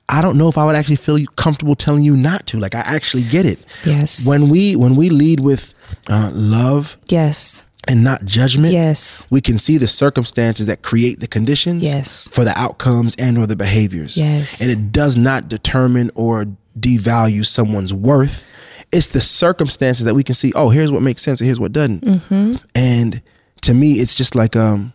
I 0.10 0.22
don't 0.22 0.38
know 0.38 0.50
if 0.50 0.58
I 0.58 0.66
would 0.66 0.76
actually 0.76 0.98
feel 0.98 1.18
comfortable 1.38 1.76
telling 1.76 2.04
you 2.04 2.16
not 2.18 2.46
to. 2.48 2.60
Like 2.60 2.76
I 2.76 2.80
actually 2.82 3.24
get 3.24 3.46
it. 3.46 3.60
Yes. 3.86 4.28
When 4.28 4.50
we 4.50 4.76
when 4.76 4.96
we 4.96 5.10
lead 5.10 5.40
with 5.40 5.74
uh, 6.10 6.30
love 6.34 6.98
yes. 7.10 7.64
and 7.88 8.04
not 8.04 8.26
judgment, 8.26 8.74
Yes. 8.74 9.26
we 9.30 9.40
can 9.42 9.58
see 9.60 9.78
the 9.78 9.88
circumstances 9.88 10.68
that 10.68 10.82
create 10.82 11.20
the 11.22 11.28
conditions 11.28 11.84
Yes. 11.84 12.28
for 12.28 12.44
the 12.44 12.58
outcomes 12.60 13.16
and 13.18 13.38
or 13.38 13.48
the 13.48 13.56
behaviors. 13.56 14.18
Yes. 14.18 14.62
And 14.62 14.70
it 14.70 14.92
does 14.92 15.16
not 15.16 15.48
determine 15.48 16.12
or 16.16 16.46
devalue 16.78 17.46
someone's 17.46 17.94
worth. 17.94 18.50
It's 18.92 19.08
the 19.08 19.22
circumstances 19.22 20.06
that 20.06 20.14
we 20.16 20.24
can 20.24 20.36
see, 20.36 20.52
oh, 20.56 20.70
here's 20.70 20.92
what 20.92 21.02
makes 21.02 21.22
sense 21.22 21.40
and 21.40 21.46
here's 21.48 21.60
what 21.60 21.72
doesn't. 21.72 22.04
Mm-hmm. 22.04 22.56
And 22.76 23.22
to 23.62 23.74
me, 23.74 23.94
it's 23.94 24.16
just 24.16 24.36
like 24.36 24.56
um 24.56 24.92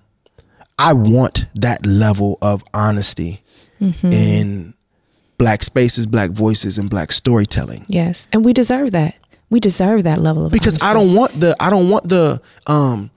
I 0.78 0.92
want 0.92 1.46
that 1.54 1.84
level 1.86 2.38
of 2.42 2.62
honesty 2.74 3.42
Mm-hmm. 3.80 4.12
in 4.12 4.74
black 5.38 5.62
spaces, 5.62 6.06
black 6.06 6.30
voices, 6.30 6.76
and 6.78 6.90
black 6.90 7.12
storytelling. 7.12 7.84
Yes. 7.88 8.28
And 8.32 8.44
we 8.44 8.52
deserve 8.52 8.92
that. 8.92 9.14
We 9.50 9.60
deserve 9.60 10.02
that 10.02 10.20
level 10.20 10.44
of 10.44 10.52
because 10.52 10.82
I 10.82 10.92
don't 10.92 11.14
want 11.14 11.32
the 11.40 11.56
I 11.58 11.70
don't 11.70 11.88
want 11.88 12.06
the 12.06 12.42
um 12.66 13.10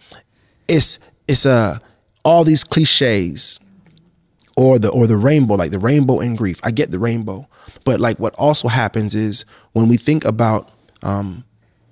it's 0.69 0.97
it's 1.27 1.45
uh 1.45 1.77
all 2.23 2.45
these 2.45 2.63
cliches 2.63 3.59
or 4.55 4.79
the 4.79 4.89
or 4.89 5.07
the 5.07 5.17
rainbow 5.17 5.55
like 5.55 5.71
the 5.71 5.79
rainbow 5.79 6.21
in 6.21 6.37
grief. 6.37 6.61
I 6.63 6.71
get 6.71 6.91
the 6.91 6.99
rainbow, 6.99 7.49
but 7.83 7.99
like 7.99 8.17
what 8.17 8.33
also 8.35 8.69
happens 8.69 9.13
is 9.13 9.43
when 9.73 9.89
we 9.89 9.97
think 9.97 10.23
about 10.23 10.71
um 11.03 11.43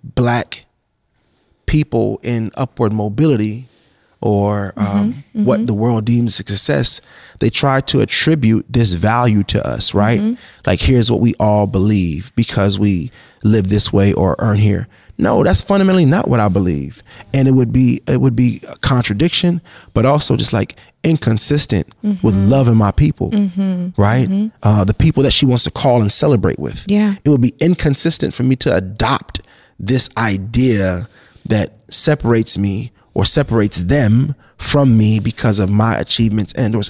black 0.04 0.66
people 1.66 2.22
in 2.24 2.50
upward 2.56 2.94
mobility 2.94 3.68
or 4.22 4.74
um, 4.76 5.14
mm-hmm, 5.14 5.46
what 5.46 5.58
mm-hmm. 5.58 5.66
the 5.68 5.74
world 5.74 6.06
deems 6.06 6.36
success, 6.36 7.02
they 7.40 7.50
try 7.50 7.82
to 7.82 8.02
attribute 8.02 8.66
this 8.70 8.94
value 8.94 9.44
to 9.44 9.66
us, 9.66 9.90
mm-hmm. 9.90 9.98
right? 9.98 10.38
Like, 10.66 10.80
here's 10.80 11.10
what 11.10 11.22
we 11.22 11.36
all 11.40 11.68
believe 11.68 12.36
because 12.36 12.78
we 12.78 13.12
live 13.44 13.70
this 13.70 13.94
way 13.94 14.14
or 14.14 14.36
earn 14.40 14.58
here. 14.58 14.88
No, 15.18 15.44
that's 15.44 15.62
fundamentally 15.62 16.06
not 16.06 16.30
what 16.30 16.40
I 16.40 16.48
believe, 16.48 17.04
and 17.34 17.46
it 17.46 17.52
would 17.52 17.74
be 17.74 18.02
it 18.08 18.22
would 18.22 18.38
be 18.38 18.62
a 18.70 18.78
contradiction, 18.78 19.60
but 19.94 20.06
also 20.06 20.38
just 20.38 20.54
like 20.54 20.78
inconsistent 21.04 21.94
with 22.24 22.36
loving 22.36 22.78
my 22.78 22.92
people, 22.92 23.30
right? 23.98 24.50
Uh, 24.64 24.86
the 24.86 24.94
people 24.94 25.24
that 25.24 25.32
she 25.32 25.46
wants 25.46 25.66
to 25.66 25.72
call 25.72 26.02
and 26.02 26.10
celebrate 26.10 26.58
with. 26.58 26.86
Yeah. 26.88 27.16
it 27.26 27.30
would 27.30 27.42
be 27.42 27.54
inconsistent 27.60 28.34
for 28.34 28.44
me 28.44 28.56
to 28.58 28.74
adopt 28.74 29.42
this 29.78 30.10
idea 30.18 31.10
that 31.46 31.74
separates 31.90 32.58
me 32.58 32.92
or 33.14 33.26
separates 33.26 33.78
them 33.84 34.36
from 34.58 34.98
me 34.98 35.20
because 35.20 35.60
of 35.60 35.70
my 35.70 35.98
achievements 35.98 36.54
and 36.54 36.76
or 36.76 36.82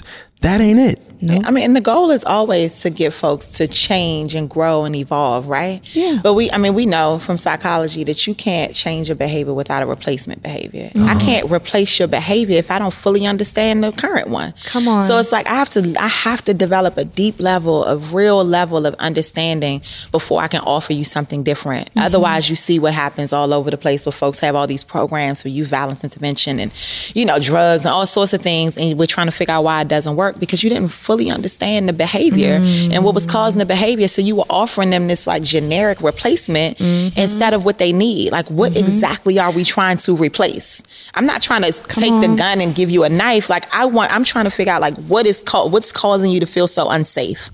that 0.42 0.60
ain't 0.60 0.80
it. 0.80 1.09
I 1.22 1.50
mean, 1.50 1.64
and 1.64 1.76
the 1.76 1.80
goal 1.80 2.10
is 2.10 2.24
always 2.24 2.80
to 2.82 2.90
get 2.90 3.12
folks 3.12 3.46
to 3.52 3.68
change 3.68 4.34
and 4.34 4.48
grow 4.48 4.84
and 4.84 4.94
evolve, 4.96 5.48
right? 5.48 5.80
Yeah. 5.94 6.20
But 6.22 6.34
we, 6.34 6.50
I 6.50 6.58
mean, 6.58 6.74
we 6.74 6.86
know 6.86 7.18
from 7.18 7.36
psychology 7.36 8.04
that 8.04 8.26
you 8.26 8.34
can't 8.34 8.74
change 8.74 9.10
a 9.10 9.14
behavior 9.14 9.54
without 9.54 9.82
a 9.82 9.86
replacement 9.86 10.42
behavior. 10.42 10.90
I 10.94 10.98
uh-huh. 10.98 11.20
can't 11.20 11.50
replace 11.50 11.98
your 11.98 12.08
behavior 12.08 12.58
if 12.58 12.70
I 12.70 12.78
don't 12.78 12.94
fully 12.94 13.26
understand 13.26 13.84
the 13.84 13.92
current 13.92 14.28
one. 14.28 14.54
Come 14.64 14.88
on. 14.88 15.02
So 15.02 15.18
it's 15.18 15.32
like 15.32 15.46
I 15.46 15.54
have 15.54 15.70
to, 15.70 15.94
I 15.98 16.08
have 16.08 16.42
to 16.42 16.54
develop 16.54 16.96
a 16.96 17.04
deep 17.04 17.40
level 17.40 17.84
of 17.84 18.14
real 18.14 18.44
level 18.44 18.86
of 18.86 18.94
understanding 18.94 19.82
before 20.10 20.40
I 20.40 20.48
can 20.48 20.60
offer 20.60 20.92
you 20.92 21.04
something 21.04 21.42
different. 21.42 21.88
Mm-hmm. 21.90 22.00
Otherwise, 22.00 22.48
you 22.48 22.56
see 22.56 22.78
what 22.78 22.94
happens 22.94 23.32
all 23.32 23.52
over 23.52 23.70
the 23.70 23.78
place 23.78 24.06
where 24.06 24.12
folks 24.12 24.40
have 24.40 24.54
all 24.54 24.66
these 24.66 24.84
programs 24.84 25.42
for 25.42 25.48
youth 25.48 25.68
violence 25.68 26.04
intervention 26.04 26.58
and, 26.58 26.72
you 27.14 27.24
know, 27.24 27.38
drugs 27.38 27.84
and 27.84 27.92
all 27.92 28.06
sorts 28.06 28.32
of 28.32 28.42
things, 28.42 28.78
and 28.78 28.98
we're 28.98 29.06
trying 29.06 29.26
to 29.26 29.32
figure 29.32 29.54
out 29.54 29.64
why 29.64 29.80
it 29.80 29.88
doesn't 29.88 30.16
work 30.16 30.38
because 30.38 30.62
you 30.62 30.70
didn't 30.70 30.88
fully 31.10 31.28
understand 31.28 31.88
the 31.88 31.92
behavior 31.92 32.60
and 32.92 33.04
what 33.04 33.14
was 33.14 33.26
mm. 33.26 33.30
causing 33.30 33.58
the 33.58 33.66
behavior. 33.66 34.06
So 34.06 34.22
you 34.22 34.36
were 34.36 34.44
offering 34.48 34.90
them 34.90 35.08
this 35.08 35.26
like 35.26 35.42
generic 35.42 36.00
replacement 36.02 36.78
mm-hmm. 36.78 37.18
instead 37.18 37.52
of 37.52 37.64
what 37.64 37.78
they 37.78 37.92
need. 37.92 38.30
Like, 38.30 38.48
what 38.48 38.74
mm-hmm. 38.74 38.84
exactly 38.84 39.36
are 39.40 39.50
we 39.50 39.64
trying 39.64 39.96
to 39.96 40.14
replace? 40.14 40.80
I'm 41.14 41.26
not 41.26 41.42
trying 41.42 41.62
to 41.62 41.72
take 41.72 42.20
the 42.20 42.32
gun 42.36 42.60
and 42.60 42.76
give 42.76 42.90
you 42.90 43.02
a 43.02 43.08
knife. 43.08 43.50
Like, 43.50 43.66
I 43.74 43.86
want, 43.86 44.12
I'm 44.12 44.22
trying 44.22 44.44
to 44.44 44.52
figure 44.52 44.72
out 44.72 44.80
like 44.80 44.94
what 45.08 45.26
is 45.26 45.42
ca- 45.42 45.66
what's 45.66 45.90
causing 45.90 46.30
you 46.30 46.38
to 46.38 46.46
feel 46.46 46.68
so 46.68 46.88
unsafe, 46.88 47.50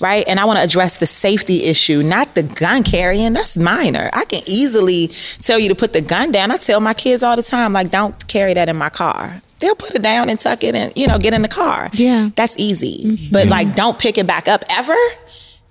right? 0.00 0.24
And 0.28 0.38
I 0.38 0.44
want 0.44 0.60
to 0.60 0.64
address 0.64 0.98
the 0.98 1.06
safety 1.06 1.64
issue, 1.64 2.00
not 2.04 2.36
the 2.36 2.44
gun 2.44 2.84
carrying. 2.84 3.32
That's 3.32 3.56
minor. 3.56 4.08
I 4.12 4.24
can 4.24 4.42
easily 4.46 5.08
tell 5.42 5.58
you 5.58 5.68
to 5.68 5.74
put 5.74 5.94
the 5.94 6.00
gun 6.00 6.30
down. 6.30 6.52
I 6.52 6.58
tell 6.58 6.78
my 6.78 6.94
kids 6.94 7.24
all 7.24 7.34
the 7.34 7.42
time, 7.42 7.72
like, 7.72 7.90
don't 7.90 8.14
carry 8.28 8.54
that 8.54 8.68
in 8.68 8.76
my 8.76 8.90
car. 8.90 9.42
They'll 9.58 9.74
put 9.74 9.94
it 9.94 10.02
down 10.02 10.28
and 10.30 10.38
tuck 10.38 10.64
it 10.64 10.74
and 10.74 10.92
you 10.96 11.06
know 11.06 11.18
get 11.18 11.34
in 11.34 11.42
the 11.42 11.48
car. 11.48 11.90
Yeah. 11.92 12.30
that's 12.34 12.56
easy. 12.58 13.04
Mm-hmm. 13.04 13.32
But 13.32 13.48
like, 13.48 13.74
don't 13.74 13.98
pick 13.98 14.18
it 14.18 14.26
back 14.26 14.48
up 14.48 14.64
ever. 14.68 14.96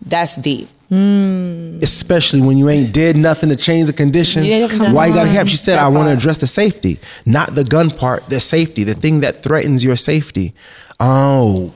That's 0.06 0.38
deep. 0.38 0.70
Mm. 0.94 1.82
Especially 1.82 2.40
when 2.40 2.56
you 2.58 2.70
ain't 2.70 2.94
did 2.94 3.18
nothing 3.18 3.50
to 3.50 3.56
change 3.56 3.88
the 3.88 3.94
conditions. 3.94 4.46
Yeah, 4.46 4.68
come 4.68 4.94
Why 4.94 5.08
you 5.08 5.14
gotta 5.16 5.30
have? 5.30 5.50
She 5.50 5.58
said, 5.58 5.78
That 5.78 5.86
I 5.86 5.88
want 5.88 6.08
to 6.08 6.14
address 6.14 6.38
the 6.38 6.46
safety, 6.46 7.00
not 7.26 7.56
the 7.56 7.64
gun 7.64 7.90
part, 7.90 8.28
the 8.30 8.40
safety, 8.40 8.84
the 8.84 8.94
thing 8.94 9.22
that 9.22 9.42
threatens 9.42 9.84
your 9.84 9.96
safety. 9.96 10.54
Oh, 11.00 11.74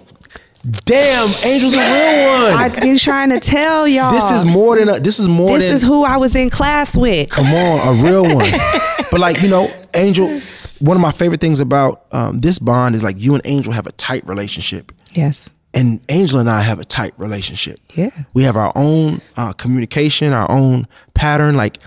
damn, 0.85 1.27
Angel's 1.45 1.73
a 1.73 1.77
real 1.77 2.51
one. 2.51 2.59
I've 2.59 2.79
been 2.79 2.99
trying 2.99 3.29
to 3.29 3.39
tell 3.39 3.87
y'all. 3.87 4.11
this 4.11 4.29
is 4.29 4.45
more 4.45 4.77
than 4.77 4.89
a, 4.89 4.99
this 4.99 5.17
is 5.19 5.27
more 5.27 5.49
than 5.49 5.59
This 5.59 5.69
than 5.69 5.75
is 5.77 5.83
who 5.83 6.03
I 6.03 6.17
was 6.17 6.35
in 6.35 6.51
class 6.51 6.95
with. 6.95 7.29
Come 7.29 7.47
on, 7.47 7.87
a 7.87 8.03
real 8.03 8.23
one. 8.23 8.51
but 9.11 9.19
like 9.19 9.41
you 9.41 9.49
know, 9.49 9.67
Angel. 9.95 10.41
One 10.79 10.95
of 10.97 11.01
my 11.01 11.11
favorite 11.11 11.41
things 11.41 11.59
about 11.59 12.05
um, 12.11 12.39
this 12.39 12.59
bond 12.59 12.95
is 12.95 13.03
like 13.03 13.19
you 13.19 13.33
and 13.33 13.41
Angel 13.45 13.73
have 13.73 13.87
a 13.87 13.91
tight 13.93 14.27
relationship, 14.27 14.91
Yes. 15.13 15.49
and 15.73 16.01
Angel 16.09 16.39
and 16.39 16.49
I 16.49 16.61
have 16.61 16.79
a 16.79 16.85
tight 16.85 17.13
relationship. 17.17 17.79
Yeah. 17.95 18.09
we 18.33 18.43
have 18.43 18.55
our 18.57 18.71
own 18.75 19.21
uh, 19.37 19.53
communication, 19.53 20.33
our 20.33 20.49
own 20.51 20.87
pattern, 21.13 21.55
like 21.57 21.79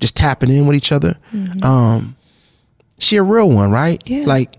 just 0.00 0.16
tapping 0.16 0.50
in 0.50 0.66
with 0.66 0.76
each 0.76 0.90
other. 0.92 1.16
Um, 1.62 2.16
she 2.98 3.16
a 3.16 3.22
real 3.22 3.50
one, 3.50 3.70
right? 3.70 4.02
Yeah. 4.06 4.24
Like 4.24 4.56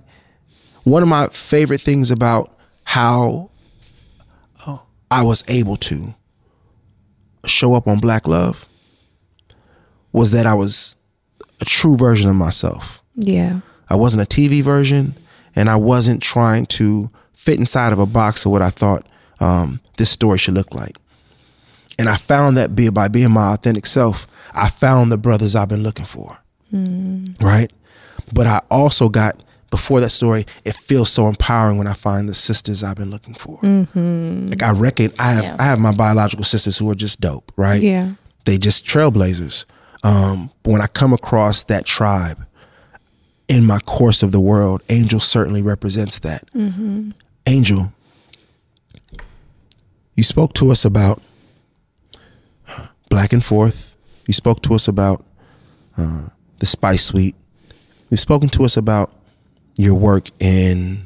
one 0.84 1.02
of 1.02 1.10
my 1.10 1.28
favorite 1.28 1.82
things 1.82 2.12
about 2.12 2.56
how 2.84 3.50
uh, 4.66 4.78
I 5.10 5.24
was 5.24 5.44
able 5.48 5.76
to 5.78 6.14
show 7.46 7.74
up 7.74 7.88
on 7.88 8.00
Black 8.00 8.28
Love 8.28 8.68
was 10.12 10.32
that 10.32 10.46
I 10.46 10.54
was 10.54 10.96
a 11.62 11.66
true 11.66 11.98
version 11.98 12.30
of 12.30 12.36
myself. 12.36 13.02
Yeah. 13.16 13.60
I 13.90 13.96
wasn't 13.96 14.24
a 14.24 14.26
TV 14.26 14.62
version, 14.62 15.16
and 15.56 15.70
I 15.70 15.76
wasn't 15.76 16.22
trying 16.22 16.66
to 16.68 17.10
fit 17.34 17.60
inside 17.60 17.94
of 17.94 18.00
a 18.00 18.06
box 18.06 18.46
of 18.46 18.52
what 18.52 18.62
I 18.62 18.70
thought 18.70 19.06
um, 19.40 19.80
this 19.98 20.10
story 20.10 20.38
should 20.38 20.54
look 20.54 20.74
like. 20.74 20.98
And 21.98 22.10
I 22.10 22.18
found 22.18 22.58
that 22.58 22.76
be, 22.76 22.90
by 22.90 23.08
being 23.08 23.32
my 23.32 23.54
authentic 23.54 23.86
self, 23.86 24.28
I 24.54 24.70
found 24.70 25.12
the 25.12 25.18
brothers 25.18 25.56
I've 25.56 25.70
been 25.70 25.84
looking 25.84 26.06
for. 26.06 26.38
Right? 27.42 27.72
But 28.34 28.48
I 28.48 28.62
also 28.72 29.08
got, 29.08 29.42
before 29.70 30.02
that 30.02 30.10
story, 30.10 30.46
it 30.66 30.76
feels 30.76 31.10
so 31.12 31.28
empowering 31.28 31.78
when 31.78 31.88
I 31.88 31.94
find 31.94 32.28
the 32.28 32.34
sisters 32.34 32.84
I've 32.84 32.96
been 32.98 33.12
looking 33.12 33.34
for. 33.36 33.60
Like 34.50 34.64
I 34.64 34.72
reckon 34.72 35.12
I 35.20 35.32
have 35.34 35.60
I 35.60 35.64
have 35.64 35.80
my 35.80 35.92
biological 35.94 36.44
sisters 36.44 36.78
who 36.78 36.90
are 36.90 36.96
just 36.96 37.22
dope, 37.22 37.52
right? 37.56 37.82
Yeah. 37.82 38.14
They 38.46 38.58
just 38.58 38.86
trailblazers. 38.86 39.66
Um, 40.04 40.52
but 40.64 40.72
when 40.72 40.82
I 40.82 40.88
come 40.88 41.14
across 41.14 41.64
that 41.64 41.86
tribe 41.86 42.46
in 43.48 43.64
my 43.66 43.80
course 43.80 44.24
of 44.24 44.32
the 44.32 44.40
world, 44.40 44.82
Angel 44.90 45.20
certainly 45.20 45.62
represents 45.62 46.20
that. 46.20 46.44
Angel, 47.48 47.92
you 50.16 50.24
spoke 50.24 50.54
to 50.54 50.72
us 50.72 50.84
about 50.86 51.22
uh, 52.70 52.88
Black 53.10 53.34
and 53.34 53.44
Forth. 53.44 53.96
You 54.28 54.34
spoke 54.34 54.62
to 54.64 54.74
us 54.74 54.88
about 54.88 55.24
uh, 55.98 56.28
the 56.60 56.66
Spice 56.66 57.04
Suite. 57.06 57.36
You've 58.10 58.20
spoken 58.20 58.50
to 58.50 58.64
us 58.64 58.78
about 58.78 59.12
your 59.78 59.94
work 59.96 60.30
in 60.40 61.06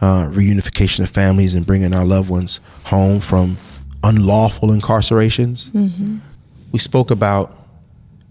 uh, 0.00 0.24
reunification 0.30 1.00
of 1.00 1.08
families 1.10 1.54
and 1.54 1.64
bringing 1.66 1.94
our 1.94 2.04
loved 2.04 2.28
ones 2.28 2.60
home 2.84 3.20
from 3.20 3.56
unlawful 4.02 4.68
incarcerations. 4.70 5.70
We 6.72 6.78
spoke 6.78 7.10
about 7.10 7.56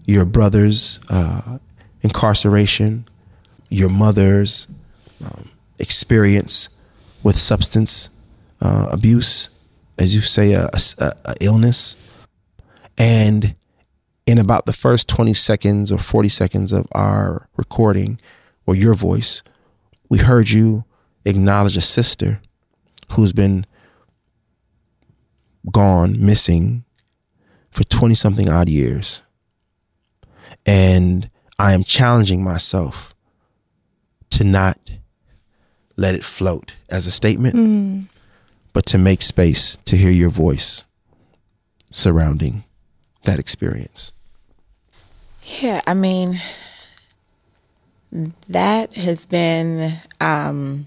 your 0.06 0.24
brother's 0.24 0.98
uh, 1.08 1.58
incarceration, 2.02 3.04
your 3.70 3.88
mother's 3.88 4.68
um, 5.24 5.48
experience 5.78 6.68
with 7.22 7.36
substance 7.38 8.10
uh, 8.60 8.88
abuse, 8.90 9.48
as 9.98 10.14
you 10.14 10.20
say, 10.20 10.52
a, 10.52 10.68
a- 10.98 11.12
a 11.24 11.34
illness. 11.40 11.96
And 12.98 13.54
in 14.26 14.38
about 14.38 14.66
the 14.66 14.72
first 14.72 15.08
20 15.08 15.32
seconds 15.34 15.90
or 15.90 15.98
40 15.98 16.28
seconds 16.28 16.72
of 16.72 16.86
our 16.92 17.48
recording 17.56 18.20
or 18.66 18.74
your 18.74 18.94
voice, 18.94 19.42
we 20.08 20.18
heard 20.18 20.50
you 20.50 20.84
acknowledge 21.24 21.76
a 21.76 21.80
sister 21.80 22.40
who's 23.12 23.32
been 23.32 23.64
gone 25.70 26.24
missing 26.24 26.84
for 27.70 27.84
20 27.84 28.14
something 28.14 28.48
odd 28.48 28.68
years. 28.68 29.22
And 30.66 31.30
I 31.58 31.72
am 31.72 31.84
challenging 31.84 32.42
myself 32.42 33.14
to 34.30 34.44
not 34.44 34.78
let 35.96 36.14
it 36.14 36.24
float 36.24 36.74
as 36.88 37.06
a 37.06 37.10
statement, 37.10 38.08
but 38.72 38.86
to 38.86 38.98
make 38.98 39.22
space 39.22 39.76
to 39.84 39.96
hear 39.96 40.10
your 40.10 40.30
voice 40.30 40.84
surrounding 41.90 42.64
that 43.24 43.38
experience. 43.38 44.12
Yeah, 45.60 45.80
I 45.86 45.94
mean, 45.94 46.40
that 48.48 48.94
has 48.94 49.26
been, 49.26 49.92
um, 50.20 50.86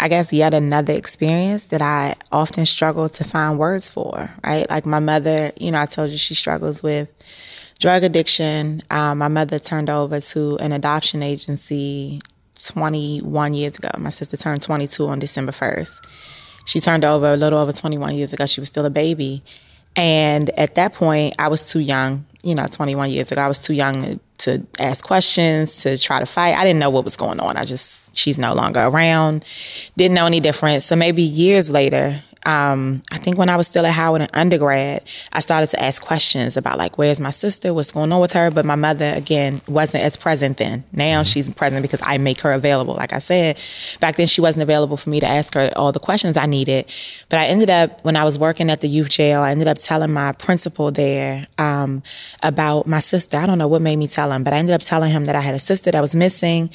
I 0.00 0.08
guess, 0.08 0.32
yet 0.32 0.54
another 0.54 0.92
experience 0.92 1.68
that 1.68 1.82
I 1.82 2.14
often 2.30 2.66
struggle 2.66 3.08
to 3.08 3.24
find 3.24 3.58
words 3.58 3.88
for, 3.88 4.30
right? 4.44 4.68
Like 4.70 4.86
my 4.86 5.00
mother, 5.00 5.52
you 5.58 5.70
know, 5.70 5.80
I 5.80 5.86
told 5.86 6.10
you 6.10 6.18
she 6.18 6.34
struggles 6.34 6.82
with 6.82 7.12
drug 7.78 8.04
addiction. 8.04 8.82
Um, 8.90 9.18
my 9.18 9.28
mother 9.28 9.58
turned 9.58 9.90
over 9.90 10.20
to 10.20 10.56
an 10.58 10.72
adoption 10.72 11.22
agency 11.22 12.20
21 12.58 13.54
years 13.54 13.78
ago. 13.78 13.88
My 13.98 14.10
sister 14.10 14.36
turned 14.36 14.62
22 14.62 15.06
on 15.06 15.18
December 15.18 15.52
1st. 15.52 16.00
She 16.66 16.80
turned 16.80 17.04
over 17.04 17.32
a 17.32 17.36
little 17.36 17.58
over 17.58 17.72
21 17.72 18.14
years 18.14 18.32
ago. 18.32 18.46
She 18.46 18.60
was 18.60 18.68
still 18.68 18.84
a 18.84 18.90
baby. 18.90 19.42
And 19.96 20.50
at 20.50 20.74
that 20.74 20.92
point, 20.92 21.34
I 21.38 21.48
was 21.48 21.72
too 21.72 21.80
young. 21.80 22.26
You 22.42 22.54
know, 22.54 22.66
21 22.70 23.10
years 23.10 23.32
ago, 23.32 23.42
I 23.42 23.48
was 23.48 23.62
too 23.62 23.72
young 23.72 24.02
to, 24.04 24.20
to 24.38 24.66
ask 24.78 25.04
questions, 25.04 25.82
to 25.82 25.98
try 25.98 26.20
to 26.20 26.26
fight. 26.26 26.54
I 26.56 26.64
didn't 26.64 26.78
know 26.78 26.90
what 26.90 27.04
was 27.04 27.16
going 27.16 27.40
on. 27.40 27.56
I 27.56 27.64
just, 27.64 28.14
she's 28.14 28.38
no 28.38 28.54
longer 28.54 28.80
around. 28.80 29.44
Didn't 29.96 30.14
know 30.14 30.26
any 30.26 30.40
difference. 30.40 30.84
So 30.84 30.94
maybe 30.94 31.22
years 31.22 31.68
later, 31.70 32.22
um, 32.48 33.02
I 33.12 33.18
think 33.18 33.36
when 33.36 33.50
I 33.50 33.56
was 33.56 33.66
still 33.66 33.84
at 33.84 33.92
Howard 33.92 34.22
in 34.22 34.28
undergrad, 34.32 35.04
I 35.34 35.40
started 35.40 35.68
to 35.68 35.82
ask 35.82 36.02
questions 36.02 36.56
about 36.56 36.78
like, 36.78 36.96
where's 36.96 37.20
my 37.20 37.30
sister? 37.30 37.74
What's 37.74 37.92
going 37.92 38.10
on 38.10 38.22
with 38.22 38.32
her? 38.32 38.50
But 38.50 38.64
my 38.64 38.74
mother, 38.74 39.12
again, 39.14 39.60
wasn't 39.68 40.02
as 40.02 40.16
present 40.16 40.56
then. 40.56 40.82
Now 40.92 41.24
she's 41.24 41.50
present 41.50 41.82
because 41.82 42.00
I 42.02 42.16
make 42.16 42.40
her 42.40 42.54
available. 42.54 42.94
Like 42.94 43.12
I 43.12 43.18
said, 43.18 43.60
back 44.00 44.16
then 44.16 44.26
she 44.26 44.40
wasn't 44.40 44.62
available 44.62 44.96
for 44.96 45.10
me 45.10 45.20
to 45.20 45.26
ask 45.26 45.52
her 45.52 45.70
all 45.76 45.92
the 45.92 46.00
questions 46.00 46.38
I 46.38 46.46
needed. 46.46 46.86
But 47.28 47.40
I 47.40 47.44
ended 47.48 47.68
up, 47.68 48.02
when 48.02 48.16
I 48.16 48.24
was 48.24 48.38
working 48.38 48.70
at 48.70 48.80
the 48.80 48.88
youth 48.88 49.10
jail, 49.10 49.42
I 49.42 49.50
ended 49.50 49.68
up 49.68 49.76
telling 49.76 50.10
my 50.10 50.32
principal 50.32 50.90
there 50.90 51.46
um, 51.58 52.02
about 52.42 52.86
my 52.86 53.00
sister. 53.00 53.36
I 53.36 53.44
don't 53.44 53.58
know 53.58 53.68
what 53.68 53.82
made 53.82 53.96
me 53.96 54.08
tell 54.08 54.32
him, 54.32 54.42
but 54.42 54.54
I 54.54 54.56
ended 54.56 54.74
up 54.74 54.80
telling 54.80 55.10
him 55.10 55.26
that 55.26 55.36
I 55.36 55.42
had 55.42 55.54
a 55.54 55.58
sister 55.58 55.90
that 55.90 56.00
was 56.00 56.16
missing. 56.16 56.70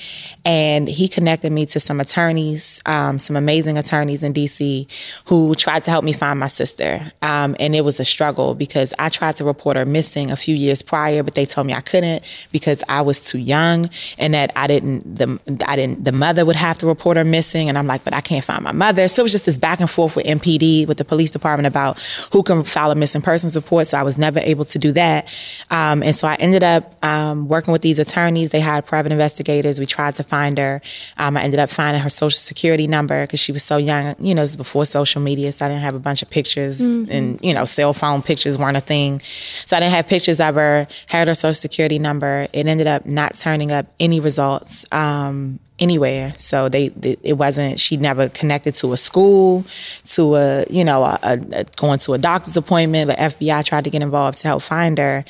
And 0.45 0.87
he 0.87 1.07
connected 1.07 1.51
me 1.51 1.65
to 1.65 1.79
some 1.79 1.99
attorneys, 1.99 2.79
um, 2.85 3.17
some 3.17 3.35
amazing 3.35 3.79
attorneys 3.79 4.21
in 4.21 4.35
DC 4.35 5.23
who 5.25 5.55
tried 5.63 5.81
to 5.81 5.89
help 5.89 6.03
me 6.03 6.11
find 6.11 6.39
my 6.39 6.47
sister. 6.47 6.99
Um, 7.21 7.55
and 7.59 7.75
it 7.75 7.85
was 7.85 7.99
a 7.99 8.05
struggle 8.05 8.53
because 8.53 8.93
I 8.99 9.09
tried 9.09 9.37
to 9.37 9.45
report 9.45 9.77
her 9.77 9.85
missing 9.85 10.29
a 10.29 10.35
few 10.35 10.55
years 10.55 10.81
prior, 10.81 11.23
but 11.23 11.35
they 11.35 11.45
told 11.45 11.67
me 11.67 11.73
I 11.73 11.81
couldn't 11.81 12.23
because 12.51 12.83
I 12.89 13.01
was 13.01 13.25
too 13.25 13.37
young 13.37 13.85
and 14.17 14.33
that 14.33 14.51
I 14.55 14.67
didn't, 14.67 15.15
the, 15.15 15.39
I 15.65 15.75
didn't, 15.75 16.03
the 16.03 16.11
mother 16.11 16.45
would 16.45 16.57
have 16.57 16.79
to 16.79 16.85
report 16.85 17.15
her 17.17 17.23
missing. 17.23 17.69
And 17.69 17.77
I'm 17.77 17.87
like, 17.87 18.03
but 18.03 18.13
I 18.13 18.19
can't 18.19 18.43
find 18.43 18.61
my 18.61 18.73
mother. 18.73 19.07
So 19.07 19.21
it 19.21 19.23
was 19.23 19.31
just 19.31 19.45
this 19.45 19.57
back 19.57 19.79
and 19.79 19.89
forth 19.89 20.15
with 20.15 20.25
MPD, 20.25 20.85
with 20.85 20.97
the 20.97 21.05
police 21.05 21.31
department 21.31 21.67
about 21.67 21.99
who 22.31 22.43
can 22.43 22.63
file 22.63 22.91
a 22.91 22.95
missing 22.95 23.21
persons 23.21 23.55
report. 23.55 23.87
So 23.87 23.97
I 23.97 24.03
was 24.03 24.17
never 24.17 24.39
able 24.43 24.65
to 24.65 24.77
do 24.77 24.91
that. 24.91 25.33
Um, 25.71 26.03
and 26.03 26.13
so 26.13 26.27
I 26.27 26.35
ended 26.35 26.63
up 26.63 26.93
um, 27.05 27.47
working 27.47 27.71
with 27.71 27.81
these 27.81 27.99
attorneys. 27.99 28.51
They 28.51 28.59
hired 28.59 28.85
private 28.85 29.13
investigators. 29.13 29.79
We 29.79 29.85
tried 29.85 30.15
to 30.15 30.23
find 30.23 30.57
her. 30.57 30.81
Um, 31.17 31.37
I 31.37 31.43
ended 31.43 31.61
up 31.61 31.69
finding 31.69 32.03
her 32.03 32.09
social 32.09 32.37
security 32.37 32.85
number 32.85 33.25
because 33.25 33.39
she 33.39 33.53
was 33.53 33.63
so 33.63 33.77
young. 33.77 34.15
You 34.19 34.35
know, 34.35 34.43
was 34.43 34.57
before 34.57 34.85
social 34.85 35.21
media, 35.21 35.52
so 35.53 35.65
I 35.65 35.69
didn't 35.69 35.81
have 35.81 35.95
a 35.95 35.99
bunch 35.99 36.21
of 36.21 36.29
pictures, 36.29 36.79
and 36.81 37.39
you 37.41 37.53
know, 37.53 37.65
cell 37.65 37.93
phone 37.93 38.21
pictures 38.21 38.57
weren't 38.57 38.77
a 38.77 38.81
thing. 38.81 39.21
So 39.21 39.77
I 39.77 39.79
didn't 39.79 39.93
have 39.93 40.07
pictures 40.07 40.39
of 40.39 40.55
her. 40.55 40.87
Had 41.07 41.27
her 41.27 41.35
social 41.35 41.53
security 41.53 41.99
number. 41.99 42.47
It 42.53 42.67
ended 42.67 42.87
up 42.87 43.05
not 43.05 43.35
turning 43.35 43.71
up 43.71 43.87
any 43.99 44.19
results. 44.19 44.85
Um, 44.91 45.59
anywhere. 45.79 46.33
So 46.37 46.69
they, 46.69 46.91
it 47.23 47.33
wasn't 47.33 47.79
she 47.79 47.97
never 47.97 48.29
connected 48.29 48.73
to 48.75 48.93
a 48.93 48.97
school 48.97 49.65
to 50.05 50.35
a 50.35 50.65
you 50.69 50.83
know 50.83 51.03
a, 51.03 51.19
a- 51.23 51.63
going 51.75 51.97
to 51.99 52.13
a 52.13 52.17
doctor's 52.17 52.55
appointment. 52.55 53.07
The 53.07 53.15
fbi 53.15 53.65
tried 53.65 53.83
to 53.85 53.89
get 53.89 54.03
involved 54.03 54.37
to 54.39 54.47
help 54.47 54.61
find 54.61 54.97
her. 54.99 55.25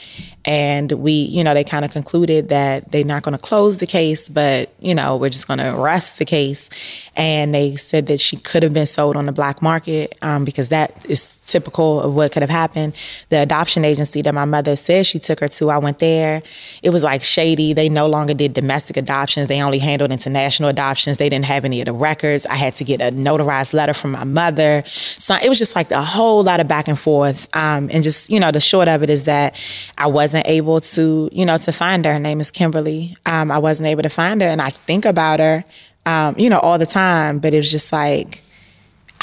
And 0.45 0.91
we 0.91 1.11
you 1.13 1.43
know 1.45 1.53
they 1.53 1.63
kind 1.63 1.85
of 1.85 1.91
concluded 1.91 2.49
that 2.49 2.91
they're 2.91 3.05
not 3.05 3.23
going 3.23 3.37
to 3.37 3.41
close 3.41 3.77
the 3.77 3.87
case 3.87 4.27
but 4.27 4.73
you 4.79 4.93
know 4.93 5.15
we're 5.15 5.29
just 5.29 5.47
going 5.47 5.59
to 5.59 5.75
arrest 5.75 6.19
the 6.19 6.25
case. 6.25 6.69
And 7.15 7.53
they 7.53 7.75
said 7.77 8.07
that 8.07 8.19
she 8.19 8.35
could 8.37 8.63
have 8.63 8.73
been 8.73 8.87
sold 8.87 9.15
on 9.15 9.27
the 9.27 9.31
black 9.31 9.61
market 9.61 10.17
um, 10.21 10.43
because 10.43 10.69
that 10.69 11.05
is 11.09 11.39
typical 11.45 12.01
of 12.01 12.15
what 12.15 12.31
could 12.31 12.41
have 12.41 12.49
happened. 12.49 12.95
The 13.29 13.37
adoption 13.37 13.85
agency 13.85 14.21
that 14.23 14.33
my 14.33 14.45
mother 14.45 14.75
said 14.75 15.05
she 15.05 15.19
took 15.19 15.39
her 15.39 15.47
to 15.47 15.69
i 15.69 15.77
went 15.77 15.99
there. 15.99 16.41
It 16.81 16.89
was 16.89 17.03
like 17.03 17.23
shady. 17.23 17.73
They 17.73 17.87
no 17.87 18.07
longer 18.07 18.33
did 18.33 18.53
domestic 18.53 18.97
adoptions. 18.97 19.47
They 19.47 19.61
only 19.61 19.79
handled 19.79 20.11
international 20.11 20.32
adoptions. 20.35 21.17
They 21.17 21.29
didn't 21.29 21.45
have 21.45 21.65
any 21.65 21.81
of 21.81 21.85
the 21.85 21.93
records. 21.93 22.45
I 22.45 22.55
had 22.55 22.73
to 22.73 22.83
get 22.83 23.01
a 23.01 23.11
notarized 23.11 23.73
letter 23.73 23.93
from 23.93 24.11
my 24.11 24.23
mother. 24.23 24.83
So 24.85 25.35
it 25.35 25.49
was 25.49 25.57
just 25.57 25.75
like 25.75 25.91
a 25.91 26.01
whole 26.01 26.43
lot 26.43 26.59
of 26.59 26.67
back 26.67 26.87
and 26.87 26.97
forth. 26.97 27.47
Um, 27.55 27.89
and 27.91 28.03
just 28.03 28.29
you 28.29 28.39
know 28.39 28.51
the 28.51 28.61
short 28.61 28.87
of 28.87 29.03
it 29.03 29.09
is 29.09 29.23
that 29.23 29.59
i 29.97 30.07
wasn't 30.07 30.47
able 30.47 30.79
to 30.81 31.29
you 31.31 31.45
know 31.45 31.57
to 31.57 31.71
find 31.71 32.05
her. 32.05 32.13
Her 32.13 32.19
name 32.19 32.39
is 32.39 32.51
kimberly. 32.51 33.15
Um, 33.25 33.51
i 33.51 33.57
wasn't 33.57 33.87
able 33.87 34.03
to 34.03 34.09
find 34.09 34.41
her. 34.41 34.47
And 34.47 34.61
i 34.61 34.69
think 34.69 35.05
about 35.05 35.39
her 35.39 35.63
um, 36.05 36.35
you 36.37 36.49
know 36.49 36.59
all 36.59 36.77
the 36.77 36.85
time. 36.85 37.39
But 37.39 37.53
it 37.53 37.57
was 37.57 37.71
just 37.71 37.91
like 37.91 38.41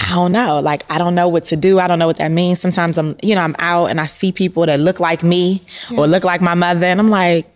I 0.00 0.14
don't 0.14 0.32
know. 0.32 0.60
Like 0.60 0.90
I 0.90 0.98
don't 0.98 1.14
know 1.14 1.28
what 1.28 1.44
to 1.44 1.56
do. 1.56 1.78
I 1.78 1.86
don't 1.86 1.98
know 1.98 2.06
what 2.06 2.16
that 2.16 2.32
means. 2.32 2.60
Sometimes 2.60 2.96
I'm, 2.96 3.16
you 3.22 3.34
know, 3.34 3.42
I'm 3.42 3.54
out 3.58 3.86
and 3.86 4.00
I 4.00 4.06
see 4.06 4.32
people 4.32 4.64
that 4.66 4.80
look 4.80 4.98
like 4.98 5.22
me 5.22 5.62
or 5.96 6.06
look 6.06 6.24
like 6.24 6.40
my 6.40 6.54
mother, 6.54 6.86
and 6.86 6.98
I'm 6.98 7.10
like, 7.10 7.46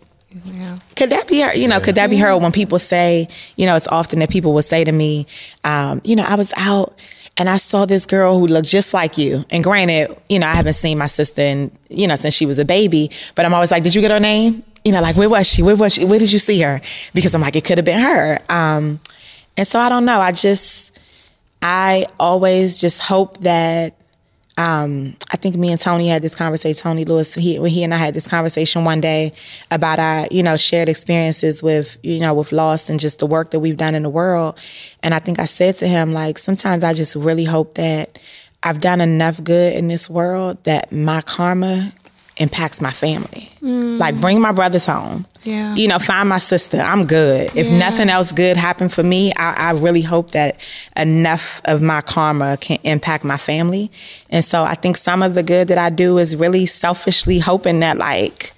could 0.95 1.09
that 1.09 1.27
be 1.27 1.41
her? 1.41 1.53
You 1.53 1.67
know, 1.67 1.79
could 1.79 1.95
that 1.95 2.09
be 2.09 2.17
her? 2.17 2.37
When 2.37 2.51
people 2.51 2.79
say, 2.79 3.27
you 3.55 3.65
know, 3.65 3.75
it's 3.75 3.87
often 3.87 4.19
that 4.19 4.29
people 4.29 4.53
will 4.53 4.61
say 4.61 4.83
to 4.83 4.91
me, 4.91 5.27
um, 5.63 6.01
you 6.03 6.15
know, 6.15 6.23
I 6.23 6.35
was 6.35 6.53
out 6.57 6.97
and 7.37 7.49
I 7.49 7.57
saw 7.57 7.85
this 7.85 8.05
girl 8.05 8.39
who 8.39 8.47
looked 8.47 8.67
just 8.67 8.93
like 8.93 9.17
you. 9.17 9.45
And 9.49 9.63
granted, 9.63 10.15
you 10.29 10.39
know, 10.39 10.47
I 10.47 10.55
haven't 10.55 10.73
seen 10.73 10.97
my 10.97 11.07
sister 11.07 11.41
in, 11.41 11.71
you 11.89 12.07
know, 12.07 12.15
since 12.15 12.33
she 12.33 12.45
was 12.45 12.59
a 12.59 12.65
baby, 12.65 13.11
but 13.35 13.45
I'm 13.45 13.53
always 13.53 13.71
like, 13.71 13.83
did 13.83 13.93
you 13.93 14.01
get 14.01 14.11
her 14.11 14.19
name? 14.19 14.63
You 14.83 14.91
know, 14.91 15.01
like 15.01 15.15
where 15.15 15.29
was 15.29 15.47
she? 15.47 15.61
Where 15.61 15.75
was 15.75 15.93
she? 15.93 16.05
Where 16.05 16.19
did 16.19 16.31
you 16.31 16.39
see 16.39 16.61
her? 16.61 16.81
Because 17.13 17.33
I'm 17.33 17.41
like, 17.41 17.55
it 17.55 17.65
could 17.65 17.77
have 17.77 17.85
been 17.85 17.99
her. 17.99 18.39
Um, 18.49 18.99
and 19.57 19.67
so 19.67 19.79
I 19.79 19.89
don't 19.89 20.05
know. 20.05 20.19
I 20.19 20.31
just, 20.31 20.97
I 21.61 22.05
always 22.19 22.79
just 22.79 23.01
hope 23.01 23.39
that 23.39 23.95
um, 24.57 25.15
I 25.31 25.37
think 25.37 25.57
me 25.57 25.71
and 25.71 25.79
Tony 25.79 26.07
had 26.07 26.21
this 26.21 26.33
conversation. 26.33 26.81
Tony 26.81 27.03
Lewis, 27.03 27.33
he 27.33 27.59
he 27.67 27.83
and 27.83 27.93
I 27.93 27.97
had 27.97 28.13
this 28.13 28.27
conversation 28.27 28.85
one 28.85 29.01
day 29.01 29.33
about 29.69 29.99
our 29.99 30.27
you 30.31 30.43
know 30.43 30.55
shared 30.55 30.87
experiences 30.87 31.61
with 31.61 31.97
you 32.03 32.19
know 32.19 32.33
with 32.33 32.53
loss 32.53 32.89
and 32.89 32.99
just 32.99 33.19
the 33.19 33.27
work 33.27 33.51
that 33.51 33.59
we've 33.59 33.75
done 33.75 33.95
in 33.95 34.03
the 34.03 34.09
world. 34.09 34.57
And 35.03 35.13
I 35.13 35.19
think 35.19 35.39
I 35.39 35.45
said 35.45 35.75
to 35.77 35.87
him 35.87 36.13
like 36.13 36.37
sometimes 36.37 36.83
I 36.83 36.93
just 36.93 37.15
really 37.15 37.43
hope 37.43 37.75
that 37.75 38.17
I've 38.63 38.79
done 38.79 39.01
enough 39.01 39.43
good 39.43 39.75
in 39.75 39.89
this 39.89 40.09
world 40.09 40.63
that 40.63 40.91
my 40.91 41.21
karma 41.21 41.91
impacts 42.37 42.81
my 42.81 42.91
family. 42.91 43.49
Mm. 43.61 43.97
Like 43.97 44.19
bring 44.19 44.41
my 44.41 44.51
brothers 44.51 44.85
home. 44.85 45.25
Yeah. 45.43 45.73
You 45.75 45.87
know, 45.87 45.99
find 45.99 46.27
my 46.27 46.37
sister. 46.39 46.79
I'm 46.79 47.05
good. 47.05 47.51
If 47.55 47.67
Yeah. 47.67 47.77
nothing 47.77 48.09
else 48.09 48.31
good 48.31 48.57
happened 48.57 48.91
for 48.91 49.03
me, 49.03 49.31
I, 49.37 49.69
I 49.69 49.71
really 49.71 50.01
hope 50.01 50.31
that 50.31 50.57
enough 50.97 51.61
of 51.65 51.81
my 51.81 52.01
karma 52.01 52.57
can 52.57 52.79
impact 52.83 53.23
my 53.23 53.37
family. 53.37 53.89
And 54.29 54.43
so 54.43 54.63
I 54.63 54.75
think 54.75 54.97
some 54.97 55.23
of 55.23 55.33
the 55.35 55.43
good 55.43 55.67
that 55.69 55.77
I 55.77 55.89
do 55.89 56.17
is 56.17 56.35
really 56.35 56.65
selfishly 56.65 57.39
hoping 57.39 57.79
that 57.81 57.97
like 57.97 58.51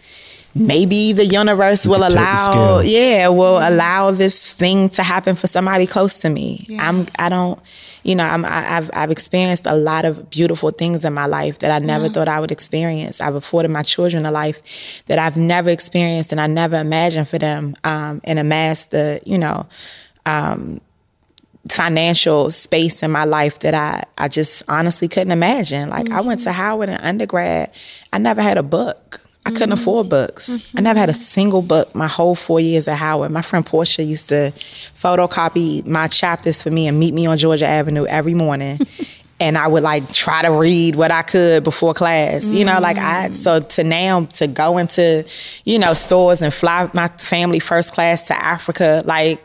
maybe 0.60 1.14
the 1.14 1.26
universe 1.26 1.86
will 1.86 2.08
allow 2.08 2.80
yeah 2.80 3.28
will 3.28 3.58
allow 3.60 4.12
this 4.12 4.54
thing 4.54 4.90
to 4.90 5.04
happen 5.04 5.36
for 5.36 5.48
somebody 5.48 5.86
close 5.86 6.20
to 6.20 6.30
me 6.30 6.66
i'm 6.80 7.06
i 7.20 7.30
don't 7.30 7.60
you 8.04 8.16
know 8.16 8.24
I'm, 8.24 8.46
I, 8.46 8.78
I've, 8.78 8.90
I've 8.94 9.12
experienced 9.12 9.66
a 9.66 9.76
lot 9.76 10.06
of 10.06 10.30
beautiful 10.30 10.72
things 10.72 11.06
in 11.06 11.14
my 11.14 11.26
life 11.26 11.60
that 11.60 11.72
i 11.72 11.86
never 11.86 12.10
thought 12.10 12.28
i 12.28 12.40
would 12.40 12.52
experience 12.52 13.22
i've 13.22 13.36
afforded 13.36 13.70
my 13.70 13.84
children 13.84 14.26
a 14.26 14.32
life 14.32 15.04
that 15.08 15.20
i've 15.20 15.38
never 15.38 15.70
experienced 15.70 16.32
and 16.32 16.42
i 16.42 16.48
never 16.48 16.78
imagined 16.78 17.28
for 17.28 17.38
them 17.38 17.76
um, 17.84 18.22
and 18.24 18.40
amassed 18.40 18.92
the 18.92 19.20
you 19.26 19.38
know 19.38 19.68
um, 20.26 20.82
financial 21.70 22.52
space 22.52 23.04
in 23.04 23.12
my 23.12 23.26
life 23.26 23.60
that 23.60 23.74
I, 23.74 24.04
I 24.18 24.28
just 24.28 24.64
honestly 24.68 25.08
couldn't 25.08 25.32
imagine. 25.32 25.90
Like 25.90 26.10
I 26.12 26.22
went 26.22 26.42
to 26.42 26.52
Howard 26.52 26.90
in 26.90 26.96
undergrad. 26.96 27.72
I 28.14 28.18
never 28.18 28.42
had 28.42 28.58
a 28.58 28.64
book. 28.64 29.22
I 29.48 29.52
couldn't 29.52 29.70
mm-hmm. 29.70 29.74
afford 29.74 30.10
books. 30.10 30.62
I 30.76 30.82
never 30.82 31.00
had 31.00 31.10
a 31.10 31.14
mm-hmm. 31.14 31.22
single 31.22 31.62
book 31.62 31.96
my 31.96 32.08
whole 32.08 32.36
four 32.36 32.60
years 32.60 32.88
at 32.88 32.98
Howard. 32.98 33.32
My 33.32 33.42
friend 33.42 33.66
Portia 33.66 34.04
used 34.04 34.30
to 34.30 34.52
photocopy 34.94 35.86
my 35.86 36.08
chapters 36.08 36.62
for 36.62 36.70
me 36.70 36.88
and 36.88 37.00
meet 37.00 37.14
me 37.14 37.26
on 37.26 37.38
Georgia 37.38 37.66
Avenue 37.66 38.06
every 38.06 38.34
morning. 38.34 38.80
and 39.40 39.58
I 39.58 39.68
would 39.68 39.84
like 39.84 40.12
try 40.12 40.42
to 40.42 40.52
read 40.52 40.96
what 40.96 41.12
I 41.12 41.22
could 41.22 41.64
before 41.64 41.94
class. 41.94 42.46
You 42.52 42.66
know, 42.66 42.80
like 42.80 42.98
I 42.98 43.26
mm-hmm. 43.26 43.34
so 43.34 43.60
to 43.60 43.84
now 43.84 44.26
to 44.26 44.48
go 44.48 44.78
into, 44.78 45.26
you 45.64 45.80
know, 45.80 45.94
stores 45.94 46.42
and 46.42 46.54
fly 46.54 46.90
my 46.94 47.08
family 47.08 47.60
first 47.60 47.94
class 47.94 48.28
to 48.28 48.36
Africa, 48.36 49.02
like 49.06 49.42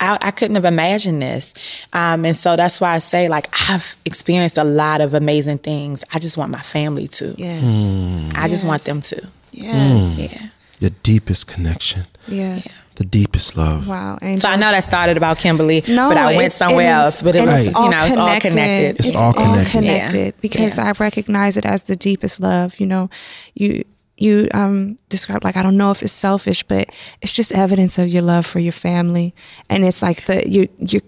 I, 0.00 0.18
I 0.20 0.30
couldn't 0.32 0.56
have 0.56 0.64
imagined 0.64 1.22
this. 1.22 1.54
Um, 1.92 2.24
and 2.24 2.36
so 2.36 2.56
that's 2.56 2.80
why 2.80 2.94
I 2.94 2.98
say, 2.98 3.28
like, 3.28 3.48
I've 3.70 3.96
experienced 4.04 4.58
a 4.58 4.64
lot 4.64 5.00
of 5.00 5.14
amazing 5.14 5.58
things. 5.58 6.04
I 6.12 6.18
just 6.18 6.36
want 6.36 6.50
my 6.50 6.60
family 6.60 7.08
to. 7.08 7.34
Yes. 7.38 7.92
Hmm. 7.92 8.30
I 8.34 8.48
just 8.48 8.66
want 8.66 8.82
them 8.82 9.00
to. 9.00 9.28
Yes. 9.62 10.28
Yeah. 10.32 10.48
The 10.80 10.90
deepest 10.90 11.46
connection, 11.46 12.02
Yes. 12.28 12.84
the 12.96 13.04
deepest 13.04 13.56
love. 13.56 13.86
Wow. 13.88 14.18
So 14.34 14.48
I 14.48 14.56
know 14.56 14.70
that 14.72 14.82
started 14.84 15.16
about 15.16 15.38
Kimberly, 15.38 15.82
No, 15.88 16.08
but 16.08 16.18
I 16.18 16.32
it- 16.32 16.36
went 16.36 16.52
somewhere 16.52 16.86
and 16.88 17.04
else. 17.04 17.22
But 17.22 17.36
it 17.36 17.46
was, 17.46 17.68
it's 17.68 17.78
you 17.78 17.88
know, 17.88 18.04
it's 18.04 18.16
all 18.16 18.40
connected. 18.40 18.98
It's 18.98 19.16
all 19.20 19.32
connected. 19.32 19.70
connected 19.70 20.34
because 20.40 20.76
Yeah. 20.76 20.88
I 20.88 20.92
recognize 20.98 21.56
it 21.56 21.64
as 21.64 21.84
the 21.84 21.94
deepest 21.96 22.40
love. 22.40 22.78
You 22.80 22.86
know, 22.86 23.08
you 23.54 23.84
you 24.18 24.48
um 24.52 24.96
described 25.08 25.44
like 25.44 25.56
I 25.56 25.62
don't 25.62 25.76
know 25.76 25.90
if 25.92 26.02
it's 26.02 26.12
selfish, 26.12 26.64
but 26.64 26.88
it's 27.22 27.32
just 27.32 27.52
evidence 27.52 27.96
of 27.96 28.08
your 28.08 28.22
love 28.22 28.44
for 28.44 28.58
your 28.58 28.72
family, 28.72 29.32
and 29.70 29.84
it's 29.84 30.02
like 30.02 30.26
the 30.26 30.42
you 30.48 30.68
you're 30.78 31.02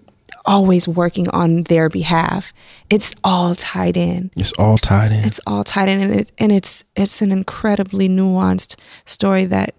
always 0.46 0.88
working 0.88 1.28
on 1.30 1.64
their 1.64 1.88
behalf. 1.88 2.52
It's 2.88 3.14
all 3.24 3.54
tied 3.54 3.96
in. 3.96 4.30
It's 4.36 4.52
all 4.58 4.78
tied 4.78 5.12
in. 5.12 5.24
It's 5.24 5.40
all 5.46 5.64
tied 5.64 5.88
in, 5.88 6.00
and 6.00 6.14
it 6.20 6.32
and 6.38 6.52
it's 6.52 6.84
it's 6.94 7.20
an 7.22 7.32
incredibly 7.32 8.08
nuanced 8.08 8.80
story 9.04 9.44
that 9.46 9.74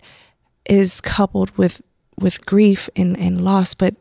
is 0.65 1.01
coupled 1.01 1.55
with 1.57 1.81
with 2.19 2.45
grief 2.45 2.89
and 2.95 3.17
and 3.17 3.41
loss, 3.41 3.73
but 3.73 3.95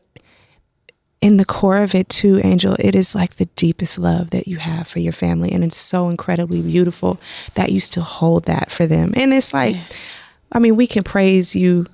in 1.20 1.38
the 1.38 1.44
core 1.44 1.78
of 1.78 1.94
it 1.94 2.08
too, 2.08 2.40
Angel, 2.44 2.76
it 2.78 2.94
is 2.94 3.14
like 3.14 3.36
the 3.36 3.46
deepest 3.56 3.98
love 3.98 4.30
that 4.30 4.46
you 4.46 4.58
have 4.58 4.86
for 4.86 4.98
your 4.98 5.12
family. 5.12 5.50
And 5.50 5.64
it's 5.64 5.76
so 5.76 6.08
incredibly 6.08 6.60
beautiful 6.60 7.18
that 7.54 7.72
you 7.72 7.80
still 7.80 8.02
hold 8.02 8.44
that 8.44 8.70
for 8.70 8.86
them. 8.86 9.12
And 9.16 9.32
it's 9.32 9.54
like, 9.54 9.76
I 10.52 10.58
mean, 10.58 10.76
we 10.76 10.86
can 10.86 11.02
praise 11.02 11.56
you 11.56 11.86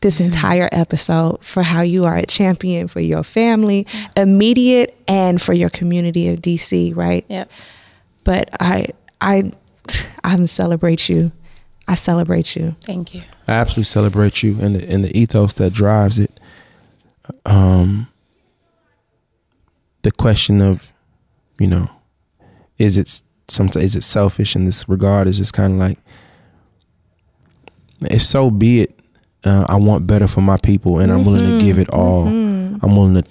this 0.00 0.20
entire 0.20 0.68
episode 0.70 1.44
for 1.44 1.62
how 1.62 1.80
you 1.80 2.04
are 2.04 2.16
a 2.16 2.26
champion 2.26 2.86
for 2.86 3.00
your 3.00 3.22
family, 3.22 3.86
immediate 4.16 4.96
and 5.08 5.42
for 5.42 5.52
your 5.52 5.70
community 5.70 6.28
of 6.28 6.40
DC, 6.40 6.94
right? 6.94 7.24
Yep. 7.28 7.50
But 8.24 8.50
I 8.60 8.88
I 9.20 9.52
I 10.22 10.36
celebrate 10.46 11.08
you. 11.08 11.32
I 11.88 11.94
celebrate 11.94 12.54
you. 12.54 12.76
Thank 12.82 13.14
you. 13.14 13.22
I 13.48 13.52
absolutely 13.52 13.84
celebrate 13.84 14.42
you 14.42 14.58
and 14.60 14.76
the 14.76 14.88
and 14.88 15.04
the 15.04 15.18
ethos 15.18 15.54
that 15.54 15.72
drives 15.72 16.18
it. 16.18 16.38
Um, 17.44 18.08
the 20.02 20.12
question 20.12 20.60
of, 20.60 20.92
you 21.58 21.66
know, 21.66 21.90
is 22.78 22.96
it 22.96 23.22
some 23.48 23.70
is 23.76 23.96
it 23.96 24.04
selfish 24.04 24.54
in 24.54 24.64
this 24.64 24.88
regard? 24.88 25.28
Is 25.28 25.38
just 25.38 25.54
kind 25.54 25.72
of 25.72 25.78
like, 25.78 25.98
if 28.02 28.22
so 28.22 28.50
be 28.50 28.82
it. 28.82 28.97
Uh, 29.44 29.64
I 29.68 29.76
want 29.76 30.06
better 30.06 30.26
for 30.26 30.40
my 30.40 30.56
people, 30.56 30.98
and 30.98 31.12
I'm 31.12 31.24
willing 31.24 31.58
to 31.58 31.64
give 31.64 31.78
it 31.78 31.88
all. 31.90 32.26
I'm 32.26 32.80
willing 32.96 33.14
to, 33.14 33.24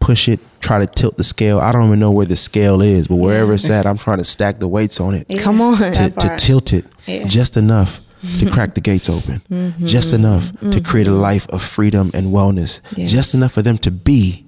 push 0.00 0.28
it, 0.28 0.40
try 0.58 0.80
to 0.80 0.86
tilt 0.86 1.16
the 1.16 1.22
scale. 1.22 1.60
I 1.60 1.70
don't 1.70 1.86
even 1.86 2.00
know 2.00 2.10
where 2.10 2.26
the 2.26 2.34
scale 2.36 2.80
is, 2.82 3.06
but 3.06 3.16
wherever 3.16 3.52
it's 3.52 3.70
at, 3.70 3.86
I'm 3.86 3.96
trying 3.98 4.18
to 4.18 4.24
stack 4.24 4.58
the 4.58 4.66
weights 4.66 4.98
on 4.98 5.14
it 5.14 5.28
Come 5.38 5.60
on. 5.60 5.76
to, 5.78 6.10
to 6.10 6.36
tilt 6.38 6.72
it 6.72 6.84
Yeah. 7.06 7.24
just 7.28 7.56
enough 7.56 8.00
to 8.40 8.50
crack 8.50 8.74
the 8.74 8.80
gates 8.80 9.08
open, 9.08 9.74
just 9.84 10.12
enough 10.12 10.50
to 10.72 10.80
create 10.80 11.06
a 11.06 11.12
life 11.12 11.46
of 11.50 11.62
freedom 11.62 12.10
and 12.14 12.32
wellness, 12.32 12.80
Yes. 12.96 13.12
just 13.12 13.34
enough 13.34 13.52
for 13.52 13.62
them 13.62 13.78
to 13.78 13.92
be. 13.92 14.44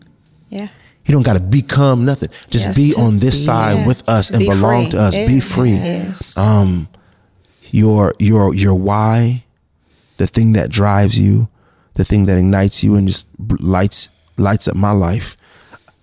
Yeah. 0.48 0.66
You 1.06 1.12
don't 1.12 1.22
got 1.24 1.34
to 1.34 1.40
become 1.40 2.04
nothing. 2.04 2.30
Just 2.50 2.64
Just 2.66 2.76
be 2.76 2.92
on 2.96 3.20
this 3.20 3.34
be. 3.36 3.44
side 3.44 3.76
Yeah. 3.78 3.86
with 3.86 4.08
us 4.08 4.30
and 4.30 4.40
Be 4.40 4.48
belong 4.48 4.84
free. 4.86 4.90
to 4.92 5.00
us. 5.02 5.16
Be 5.16 5.38
free. 5.38 5.72
Yes. 5.74 6.36
Um, 6.36 6.88
your 7.70 8.12
your 8.18 8.52
your 8.56 8.74
why, 8.74 9.43
the 10.24 10.28
thing 10.28 10.54
that 10.54 10.70
drives 10.70 11.18
you, 11.18 11.50
the 11.94 12.04
thing 12.04 12.24
that 12.24 12.38
ignites 12.38 12.82
you 12.82 12.94
and 12.94 13.06
just 13.06 13.26
lights 13.60 14.08
lights 14.38 14.66
up 14.68 14.74
my 14.74 14.90
life. 14.90 15.36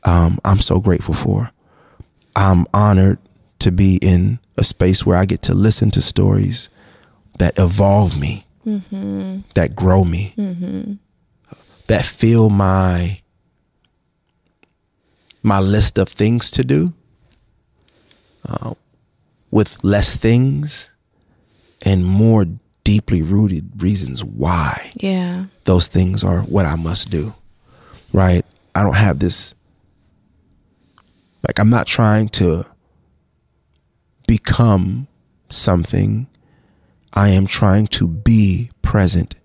Um, 0.03 0.37
I'm 0.45 0.61
so 0.61 0.79
grateful 0.79 1.15
for. 1.15 1.49
I'm 2.35 2.67
honored 2.71 3.17
to 3.59 3.71
be 3.71 3.97
in 3.99 4.37
a 4.57 4.63
space 4.63 5.03
where 5.05 5.17
I 5.17 5.25
get 5.25 5.41
to 5.43 5.55
listen 5.55 5.89
to 5.91 6.01
stories 6.03 6.69
that 7.39 7.57
evolve 7.57 8.19
me, 8.19 8.45
that 9.55 9.75
grow 9.75 10.03
me, 10.03 10.33
that 11.87 12.05
fill 12.05 12.51
my 12.51 13.19
my 15.41 15.59
list 15.59 15.97
of 15.97 16.09
things 16.09 16.51
to 16.51 16.63
do 16.63 16.93
uh, 18.47 18.75
with 19.49 19.83
less 19.83 20.15
things 20.15 20.91
and 21.83 22.05
more 22.05 22.45
deeply 22.91 23.21
rooted 23.21 23.81
reasons 23.81 24.21
why 24.21 24.91
Yeah. 24.97 25.45
those 25.63 25.87
things 25.87 26.25
are 26.25 26.41
what 26.41 26.65
I 26.65 26.75
must 26.75 27.09
do. 27.09 27.33
Right? 28.11 28.45
I 28.75 28.83
don't 28.83 28.95
have 28.97 29.19
this 29.19 29.55
like 31.47 31.57
I'm 31.57 31.69
not 31.69 31.87
trying 31.87 32.27
to 32.39 32.65
become 34.27 35.07
something. 35.49 36.27
I 37.13 37.29
am 37.29 37.47
trying 37.47 37.87
to 37.87 38.07
be 38.07 38.69
present 38.81 39.35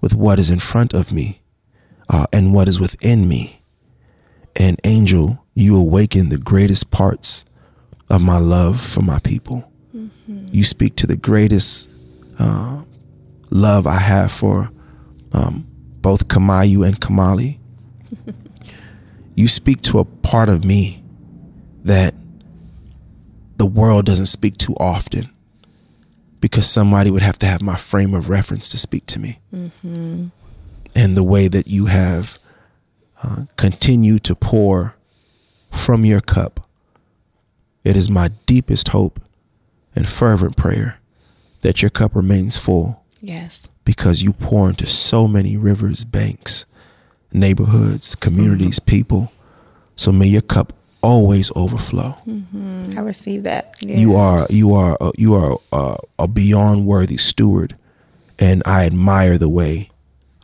with 0.00 0.14
what 0.14 0.38
is 0.38 0.48
in 0.50 0.60
front 0.60 0.94
of 0.94 1.12
me 1.12 1.40
uh, 2.08 2.26
and 2.32 2.54
what 2.54 2.68
is 2.68 2.78
within 2.80 3.28
me. 3.28 3.60
And 4.56 4.80
Angel, 4.84 5.44
you 5.54 5.76
awaken 5.76 6.28
the 6.28 6.38
greatest 6.38 6.90
parts 6.92 7.44
of 8.08 8.22
my 8.22 8.38
love 8.38 8.80
for 8.80 9.02
my 9.02 9.18
people. 9.20 9.66
You 10.52 10.64
speak 10.64 10.94
to 10.96 11.06
the 11.08 11.16
greatest 11.16 11.88
uh, 12.40 12.82
love 13.50 13.86
I 13.86 13.98
have 13.98 14.32
for 14.32 14.70
um, 15.32 15.66
both 16.00 16.28
Kamayu 16.28 16.86
and 16.86 16.98
Kamali. 16.98 17.58
you 19.34 19.46
speak 19.46 19.82
to 19.82 19.98
a 19.98 20.04
part 20.04 20.48
of 20.48 20.64
me 20.64 21.04
that 21.84 22.14
the 23.58 23.66
world 23.66 24.06
doesn't 24.06 24.26
speak 24.26 24.56
to 24.58 24.74
often 24.76 25.28
because 26.40 26.66
somebody 26.68 27.10
would 27.10 27.22
have 27.22 27.38
to 27.40 27.46
have 27.46 27.60
my 27.60 27.76
frame 27.76 28.14
of 28.14 28.30
reference 28.30 28.70
to 28.70 28.78
speak 28.78 29.04
to 29.06 29.18
me. 29.18 29.38
And 30.94 31.16
the 31.16 31.22
way 31.22 31.46
that 31.48 31.66
you 31.66 31.86
have 31.86 32.38
uh, 33.22 33.44
continued 33.56 34.24
to 34.24 34.34
pour 34.34 34.94
from 35.70 36.06
your 36.06 36.22
cup, 36.22 36.66
it 37.84 37.96
is 37.96 38.08
my 38.08 38.28
deepest 38.46 38.88
hope 38.88 39.20
and 39.94 40.08
fervent 40.08 40.56
prayer 40.56 40.99
that 41.62 41.82
your 41.82 41.90
cup 41.90 42.14
remains 42.16 42.56
full 42.56 43.02
Yes. 43.20 43.68
because 43.84 44.22
you 44.22 44.32
pour 44.32 44.68
into 44.70 44.86
so 44.86 45.28
many 45.28 45.56
rivers, 45.56 46.04
banks, 46.04 46.64
neighborhoods, 47.32 48.14
communities, 48.14 48.78
people. 48.80 49.30
So 49.96 50.10
may 50.12 50.26
your 50.26 50.40
cup 50.42 50.72
always 51.02 51.50
overflow. 51.56 52.14
I 52.96 53.00
receive 53.00 53.42
that. 53.44 53.74
You 53.82 54.16
are 54.16 54.46
you 54.50 54.72
are 54.74 54.96
uh, 55.00 55.12
you 55.18 55.34
are 55.34 55.58
uh, 55.72 55.96
a 56.18 56.26
beyond 56.28 56.86
worthy 56.86 57.16
steward, 57.18 57.76
and 58.38 58.62
I 58.64 58.86
admire 58.86 59.36
the 59.38 59.48
way 59.50 59.90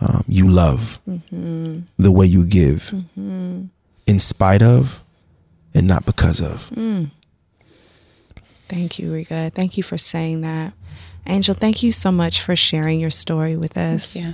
um, 0.01 0.25
you 0.29 0.49
love, 0.49 0.99
the 1.07 2.13
way 2.13 2.27
you 2.27 2.45
give, 2.45 2.93
in 3.17 4.19
spite 4.19 4.63
of, 4.63 5.03
and 5.75 5.87
not 5.87 6.05
because 6.05 6.41
of. 6.43 6.71
Thank 8.69 8.99
you, 8.99 9.13
Riga. 9.13 9.51
Thank 9.55 9.77
you 9.77 9.83
for 9.83 9.97
saying 9.97 10.41
that. 10.43 10.73
Angel, 11.27 11.55
thank 11.55 11.83
you 11.83 11.93
so 11.93 12.13
much 12.13 12.43
for 12.43 12.55
sharing 12.57 13.01
your 13.01 13.11
story 13.11 13.57
with 13.57 13.77
us. 13.77 14.17
Yeah. 14.17 14.33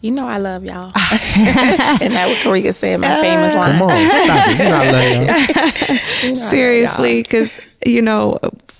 You 0.00 0.10
know 0.10 0.26
I 0.26 0.36
love 0.36 0.64
y'all. 0.64 0.86
and 0.94 2.12
that 2.12 2.26
what 2.28 2.36
Kariga 2.38 2.74
said, 2.74 3.00
my 3.00 3.20
famous 3.22 3.54
uh, 3.54 3.56
line. 3.56 3.78
Come 3.78 3.88
on, 3.88 4.24
stop 4.24 4.48
it. 4.48 4.58
You 4.58 4.68
not 4.68 4.86
love 6.20 6.26
y'all. 6.26 6.36
Seriously, 6.36 7.22
because, 7.22 7.74
you 7.86 8.02
know, 8.02 8.38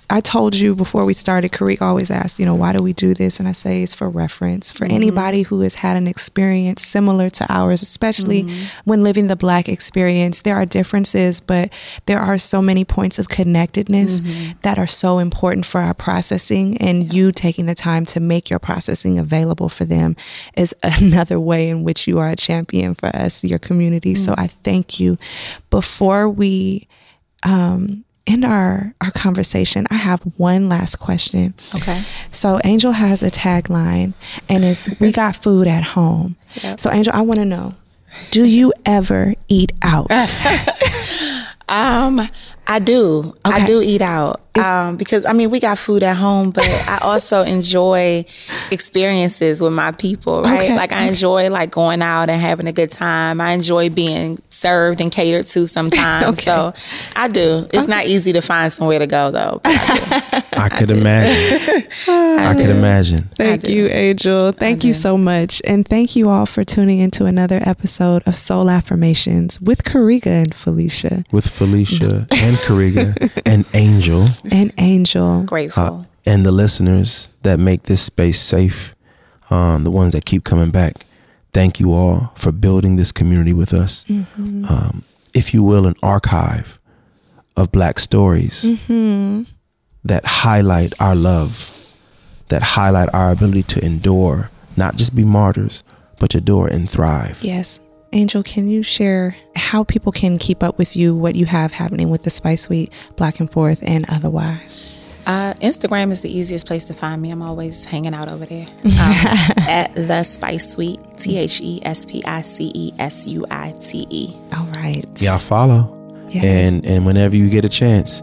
I 0.09 0.21
told 0.21 0.55
you 0.55 0.75
before 0.75 1.03
we 1.05 1.13
started, 1.13 1.51
Karik 1.51 1.81
always 1.81 2.11
asks, 2.11 2.39
you 2.39 2.45
know, 2.45 2.55
why 2.55 2.73
do 2.73 2.83
we 2.83 2.93
do 2.93 3.13
this? 3.13 3.39
And 3.39 3.47
I 3.47 3.53
say 3.53 3.81
it's 3.83 3.95
for 3.95 4.09
reference 4.09 4.71
for 4.71 4.85
Mm-hmm. 4.85 4.95
anybody 4.95 5.41
who 5.41 5.61
has 5.61 5.75
had 5.75 5.97
an 5.97 6.07
experience 6.07 6.83
similar 6.83 7.29
to 7.31 7.45
ours, 7.51 7.81
especially 7.81 8.43
Mm-hmm. 8.43 8.65
when 8.85 9.03
living 9.03 9.27
the 9.27 9.35
Black 9.35 9.67
experience. 9.67 10.41
There 10.41 10.55
are 10.55 10.65
differences, 10.65 11.39
but 11.39 11.71
there 12.05 12.19
are 12.19 12.37
so 12.37 12.61
many 12.61 12.85
points 12.85 13.17
of 13.19 13.29
connectedness 13.29 14.19
Mm-hmm. 14.21 14.51
that 14.61 14.77
are 14.77 14.87
so 14.87 15.17
important 15.19 15.65
for 15.65 15.81
our 15.81 15.93
processing. 15.93 16.77
And 16.77 17.11
you 17.13 17.31
taking 17.31 17.65
the 17.65 17.75
time 17.75 18.05
to 18.07 18.19
make 18.19 18.49
your 18.49 18.59
processing 18.59 19.17
available 19.19 19.69
for 19.69 19.85
them 19.85 20.15
is 20.55 20.75
another 20.83 21.39
way 21.39 21.69
in 21.69 21.83
which 21.83 22.07
you 22.07 22.19
are 22.19 22.29
a 22.29 22.35
champion 22.35 22.93
for 22.93 23.07
us, 23.15 23.43
your 23.43 23.59
community. 23.59 24.13
So 24.15 24.31
Mm-hmm. 24.33 24.41
I 24.41 24.47
thank 24.47 24.99
you. 24.99 25.17
Before 25.69 26.29
we 26.29 26.87
um, 27.43 28.03
end 28.27 28.45
our 28.45 28.93
our 29.01 29.11
conversation, 29.11 29.87
I 29.89 29.95
have 29.95 30.21
one 30.37 30.69
last 30.69 30.97
question. 30.97 31.53
Okay. 31.75 32.03
So 32.31 32.59
Angel 32.63 32.91
has 32.91 33.23
a 33.23 33.29
tagline, 33.29 34.13
and 34.49 34.63
it's 34.65 34.89
"We 34.99 35.11
got 35.11 35.35
food 35.35 35.67
at 35.67 35.83
home." 35.83 36.35
Yep. 36.61 36.79
So 36.79 36.91
Angel, 36.91 37.13
I 37.13 37.21
want 37.21 37.39
to 37.39 37.45
know: 37.45 37.73
Do 38.31 38.43
you 38.43 38.73
ever 38.85 39.33
eat 39.47 39.71
out? 39.81 40.07
Um, 41.67 42.21
I 42.67 42.79
do. 42.79 43.35
Okay. 43.45 43.63
I 43.63 43.65
do 43.65 43.81
eat 43.81 44.01
out. 44.01 44.41
Um, 44.57 44.95
because 44.95 45.25
I 45.25 45.33
mean, 45.33 45.49
we 45.49 45.59
got 45.59 45.77
food 45.77 46.01
at 46.01 46.15
home, 46.15 46.51
but 46.51 46.63
I 46.87 46.99
also 47.01 47.43
enjoy 47.43 48.23
experiences 48.71 49.61
with 49.61 49.73
my 49.73 49.91
people, 49.91 50.41
right? 50.41 50.61
Okay, 50.65 50.75
Like 50.75 50.93
I 50.93 51.03
enjoy 51.07 51.49
like 51.49 51.71
going 51.71 52.01
out 52.01 52.29
and 52.29 52.39
having 52.39 52.65
a 52.67 52.71
good 52.71 52.91
time. 52.91 53.41
I 53.41 53.51
enjoy 53.51 53.89
being 53.89 54.39
served 54.49 55.01
and 55.01 55.11
catered 55.11 55.45
to 55.47 55.67
sometimes. 55.77 56.41
So 56.43 56.73
I 57.15 57.27
do. 57.27 57.67
It's 57.73 57.87
not 57.87 58.05
easy 58.05 58.31
to 58.33 58.41
find 58.41 58.71
somewhere 58.71 58.99
to 58.99 59.07
go 59.07 59.31
though. 59.31 59.61
but 60.55 60.61
I 60.63 60.69
could 60.69 60.89
imagine. 60.89 61.87
I 62.07 62.53
could 62.55 62.69
imagine. 62.69 63.23
Thank 63.37 63.67
you, 63.67 63.87
Angel. 63.87 64.51
Thank 64.51 64.83
you 64.83 64.93
so 64.93 65.17
much. 65.17 65.61
And 65.65 65.87
thank 65.87 66.15
you 66.15 66.29
all 66.29 66.45
for 66.45 66.63
tuning 66.63 66.99
into 66.99 67.25
another 67.25 67.59
episode 67.65 68.23
of 68.25 68.35
Soul 68.35 68.69
Affirmations 68.69 69.59
with 69.61 69.83
Kariga 69.83 70.27
and 70.27 70.53
Felicia 70.53 71.23
With 71.31 71.47
Felicia 71.49 72.27
and 72.31 72.57
Kariga 72.57 73.41
and 73.45 73.65
Angel 73.73 74.27
and 74.51 74.71
Angel. 74.77 75.43
Grateful. 75.43 75.83
uh, 75.83 76.03
and 76.25 76.45
the 76.45 76.51
listeners 76.51 77.29
that 77.43 77.59
make 77.59 77.83
this 77.83 78.01
space 78.01 78.41
safe, 78.41 78.95
um, 79.51 79.83
the 79.83 79.91
ones 79.91 80.13
that 80.13 80.25
keep 80.25 80.43
coming 80.43 80.71
back. 80.71 81.05
Thank 81.53 81.79
you 81.79 81.93
all 81.93 82.33
for 82.35 82.51
building 82.51 82.95
this 82.97 83.11
community 83.11 83.53
with 83.53 83.73
us. 83.73 84.05
Um, 84.09 85.03
if 85.33 85.53
you 85.53 85.63
will, 85.63 85.85
an 85.87 85.95
archive 86.03 86.79
of 87.55 87.71
Black 87.71 87.99
stories 87.99 88.71
that 90.05 90.23
highlight 90.25 90.93
our 91.01 91.15
love, 91.15 91.97
that 92.49 92.61
highlight 92.61 93.13
our 93.13 93.31
ability 93.31 93.63
to 93.63 93.83
endure, 93.83 94.49
not 94.77 94.95
just 94.95 95.15
be 95.15 95.23
martyrs, 95.23 95.83
but 96.19 96.29
to 96.31 96.37
endure 96.37 96.67
and 96.67 96.89
thrive. 96.89 97.43
Yes. 97.43 97.79
Angel, 98.13 98.43
can 98.43 98.69
you 98.69 98.81
share 98.81 99.35
how 99.57 99.83
people 99.83 100.11
can 100.11 100.37
keep 100.37 100.63
up 100.63 100.77
with 100.77 100.95
you, 100.95 101.13
what 101.15 101.35
you 101.35 101.45
have 101.45 101.73
happening 101.73 102.09
with 102.09 102.23
the 102.23 102.29
Spice 102.29 102.61
Suite, 102.61 102.93
Black 103.17 103.41
and 103.41 103.51
Forth, 103.51 103.79
and 103.81 104.05
otherwise? 104.07 104.95
Uh, 105.25 105.53
Instagram 105.55 106.11
is 106.11 106.21
the 106.21 106.29
easiest 106.29 106.67
place 106.67 106.85
to 106.85 106.93
find 106.93 107.21
me. 107.21 107.31
I'm 107.31 107.41
always 107.41 107.83
hanging 107.83 108.13
out 108.13 108.31
over 108.31 108.45
there 108.45 108.67
um, 108.67 108.85
at 109.67 109.91
the 109.95 110.23
Spice 110.23 110.71
Suite. 110.71 110.99
T 111.17 111.37
H 111.37 111.59
E 111.61 111.81
S 111.83 112.05
P 112.05 112.23
I 112.25 112.43
C 112.43 112.71
E 112.75 112.93
S 112.99 113.27
U 113.27 113.43
I 113.49 113.73
T 113.79 114.05
E. 114.09 114.33
All 114.53 114.67
right. 114.75 115.03
Y'all 115.21 115.39
follow. 115.39 115.91
Yes. 116.29 116.43
And 116.43 116.85
and 116.85 117.05
whenever 117.05 117.35
you 117.35 117.49
get 117.49 117.65
a 117.65 117.69
chance, 117.69 118.21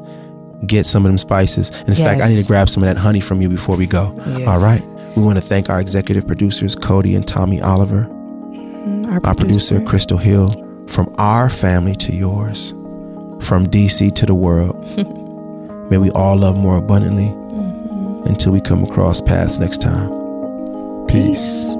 get 0.66 0.86
some 0.86 1.04
of 1.04 1.10
them 1.10 1.18
spices. 1.18 1.70
And 1.70 1.90
in 1.90 1.94
fact, 1.94 2.22
I 2.22 2.28
need 2.28 2.40
to 2.40 2.46
grab 2.46 2.68
some 2.68 2.82
of 2.82 2.88
that 2.88 2.96
honey 2.96 3.20
from 3.20 3.40
you 3.40 3.48
before 3.48 3.76
we 3.76 3.86
go. 3.86 4.14
Yes. 4.26 4.46
All 4.46 4.58
right. 4.58 4.84
We 5.16 5.22
want 5.22 5.36
to 5.36 5.44
thank 5.44 5.68
our 5.68 5.80
executive 5.80 6.26
producers, 6.26 6.74
Cody 6.74 7.14
and 7.14 7.26
Tommy 7.26 7.60
Oliver, 7.60 8.04
mm, 8.04 9.06
Our, 9.06 9.20
our 9.26 9.34
producer, 9.34 9.80
Crystal 9.82 10.18
Hill, 10.18 10.50
from 10.88 11.14
our 11.18 11.50
family 11.50 11.94
to 11.96 12.12
yours, 12.12 12.70
from 13.40 13.66
DC 13.66 14.14
to 14.14 14.26
the 14.26 14.34
world. 14.34 14.76
May 15.90 15.98
we 15.98 16.10
all 16.12 16.38
love 16.38 16.56
more 16.56 16.78
abundantly 16.78 17.26
mm-hmm. 17.26 18.28
until 18.28 18.52
we 18.52 18.60
come 18.60 18.82
across 18.84 19.20
paths 19.20 19.58
next 19.58 19.82
time. 19.82 20.10
Peace. 21.08 21.74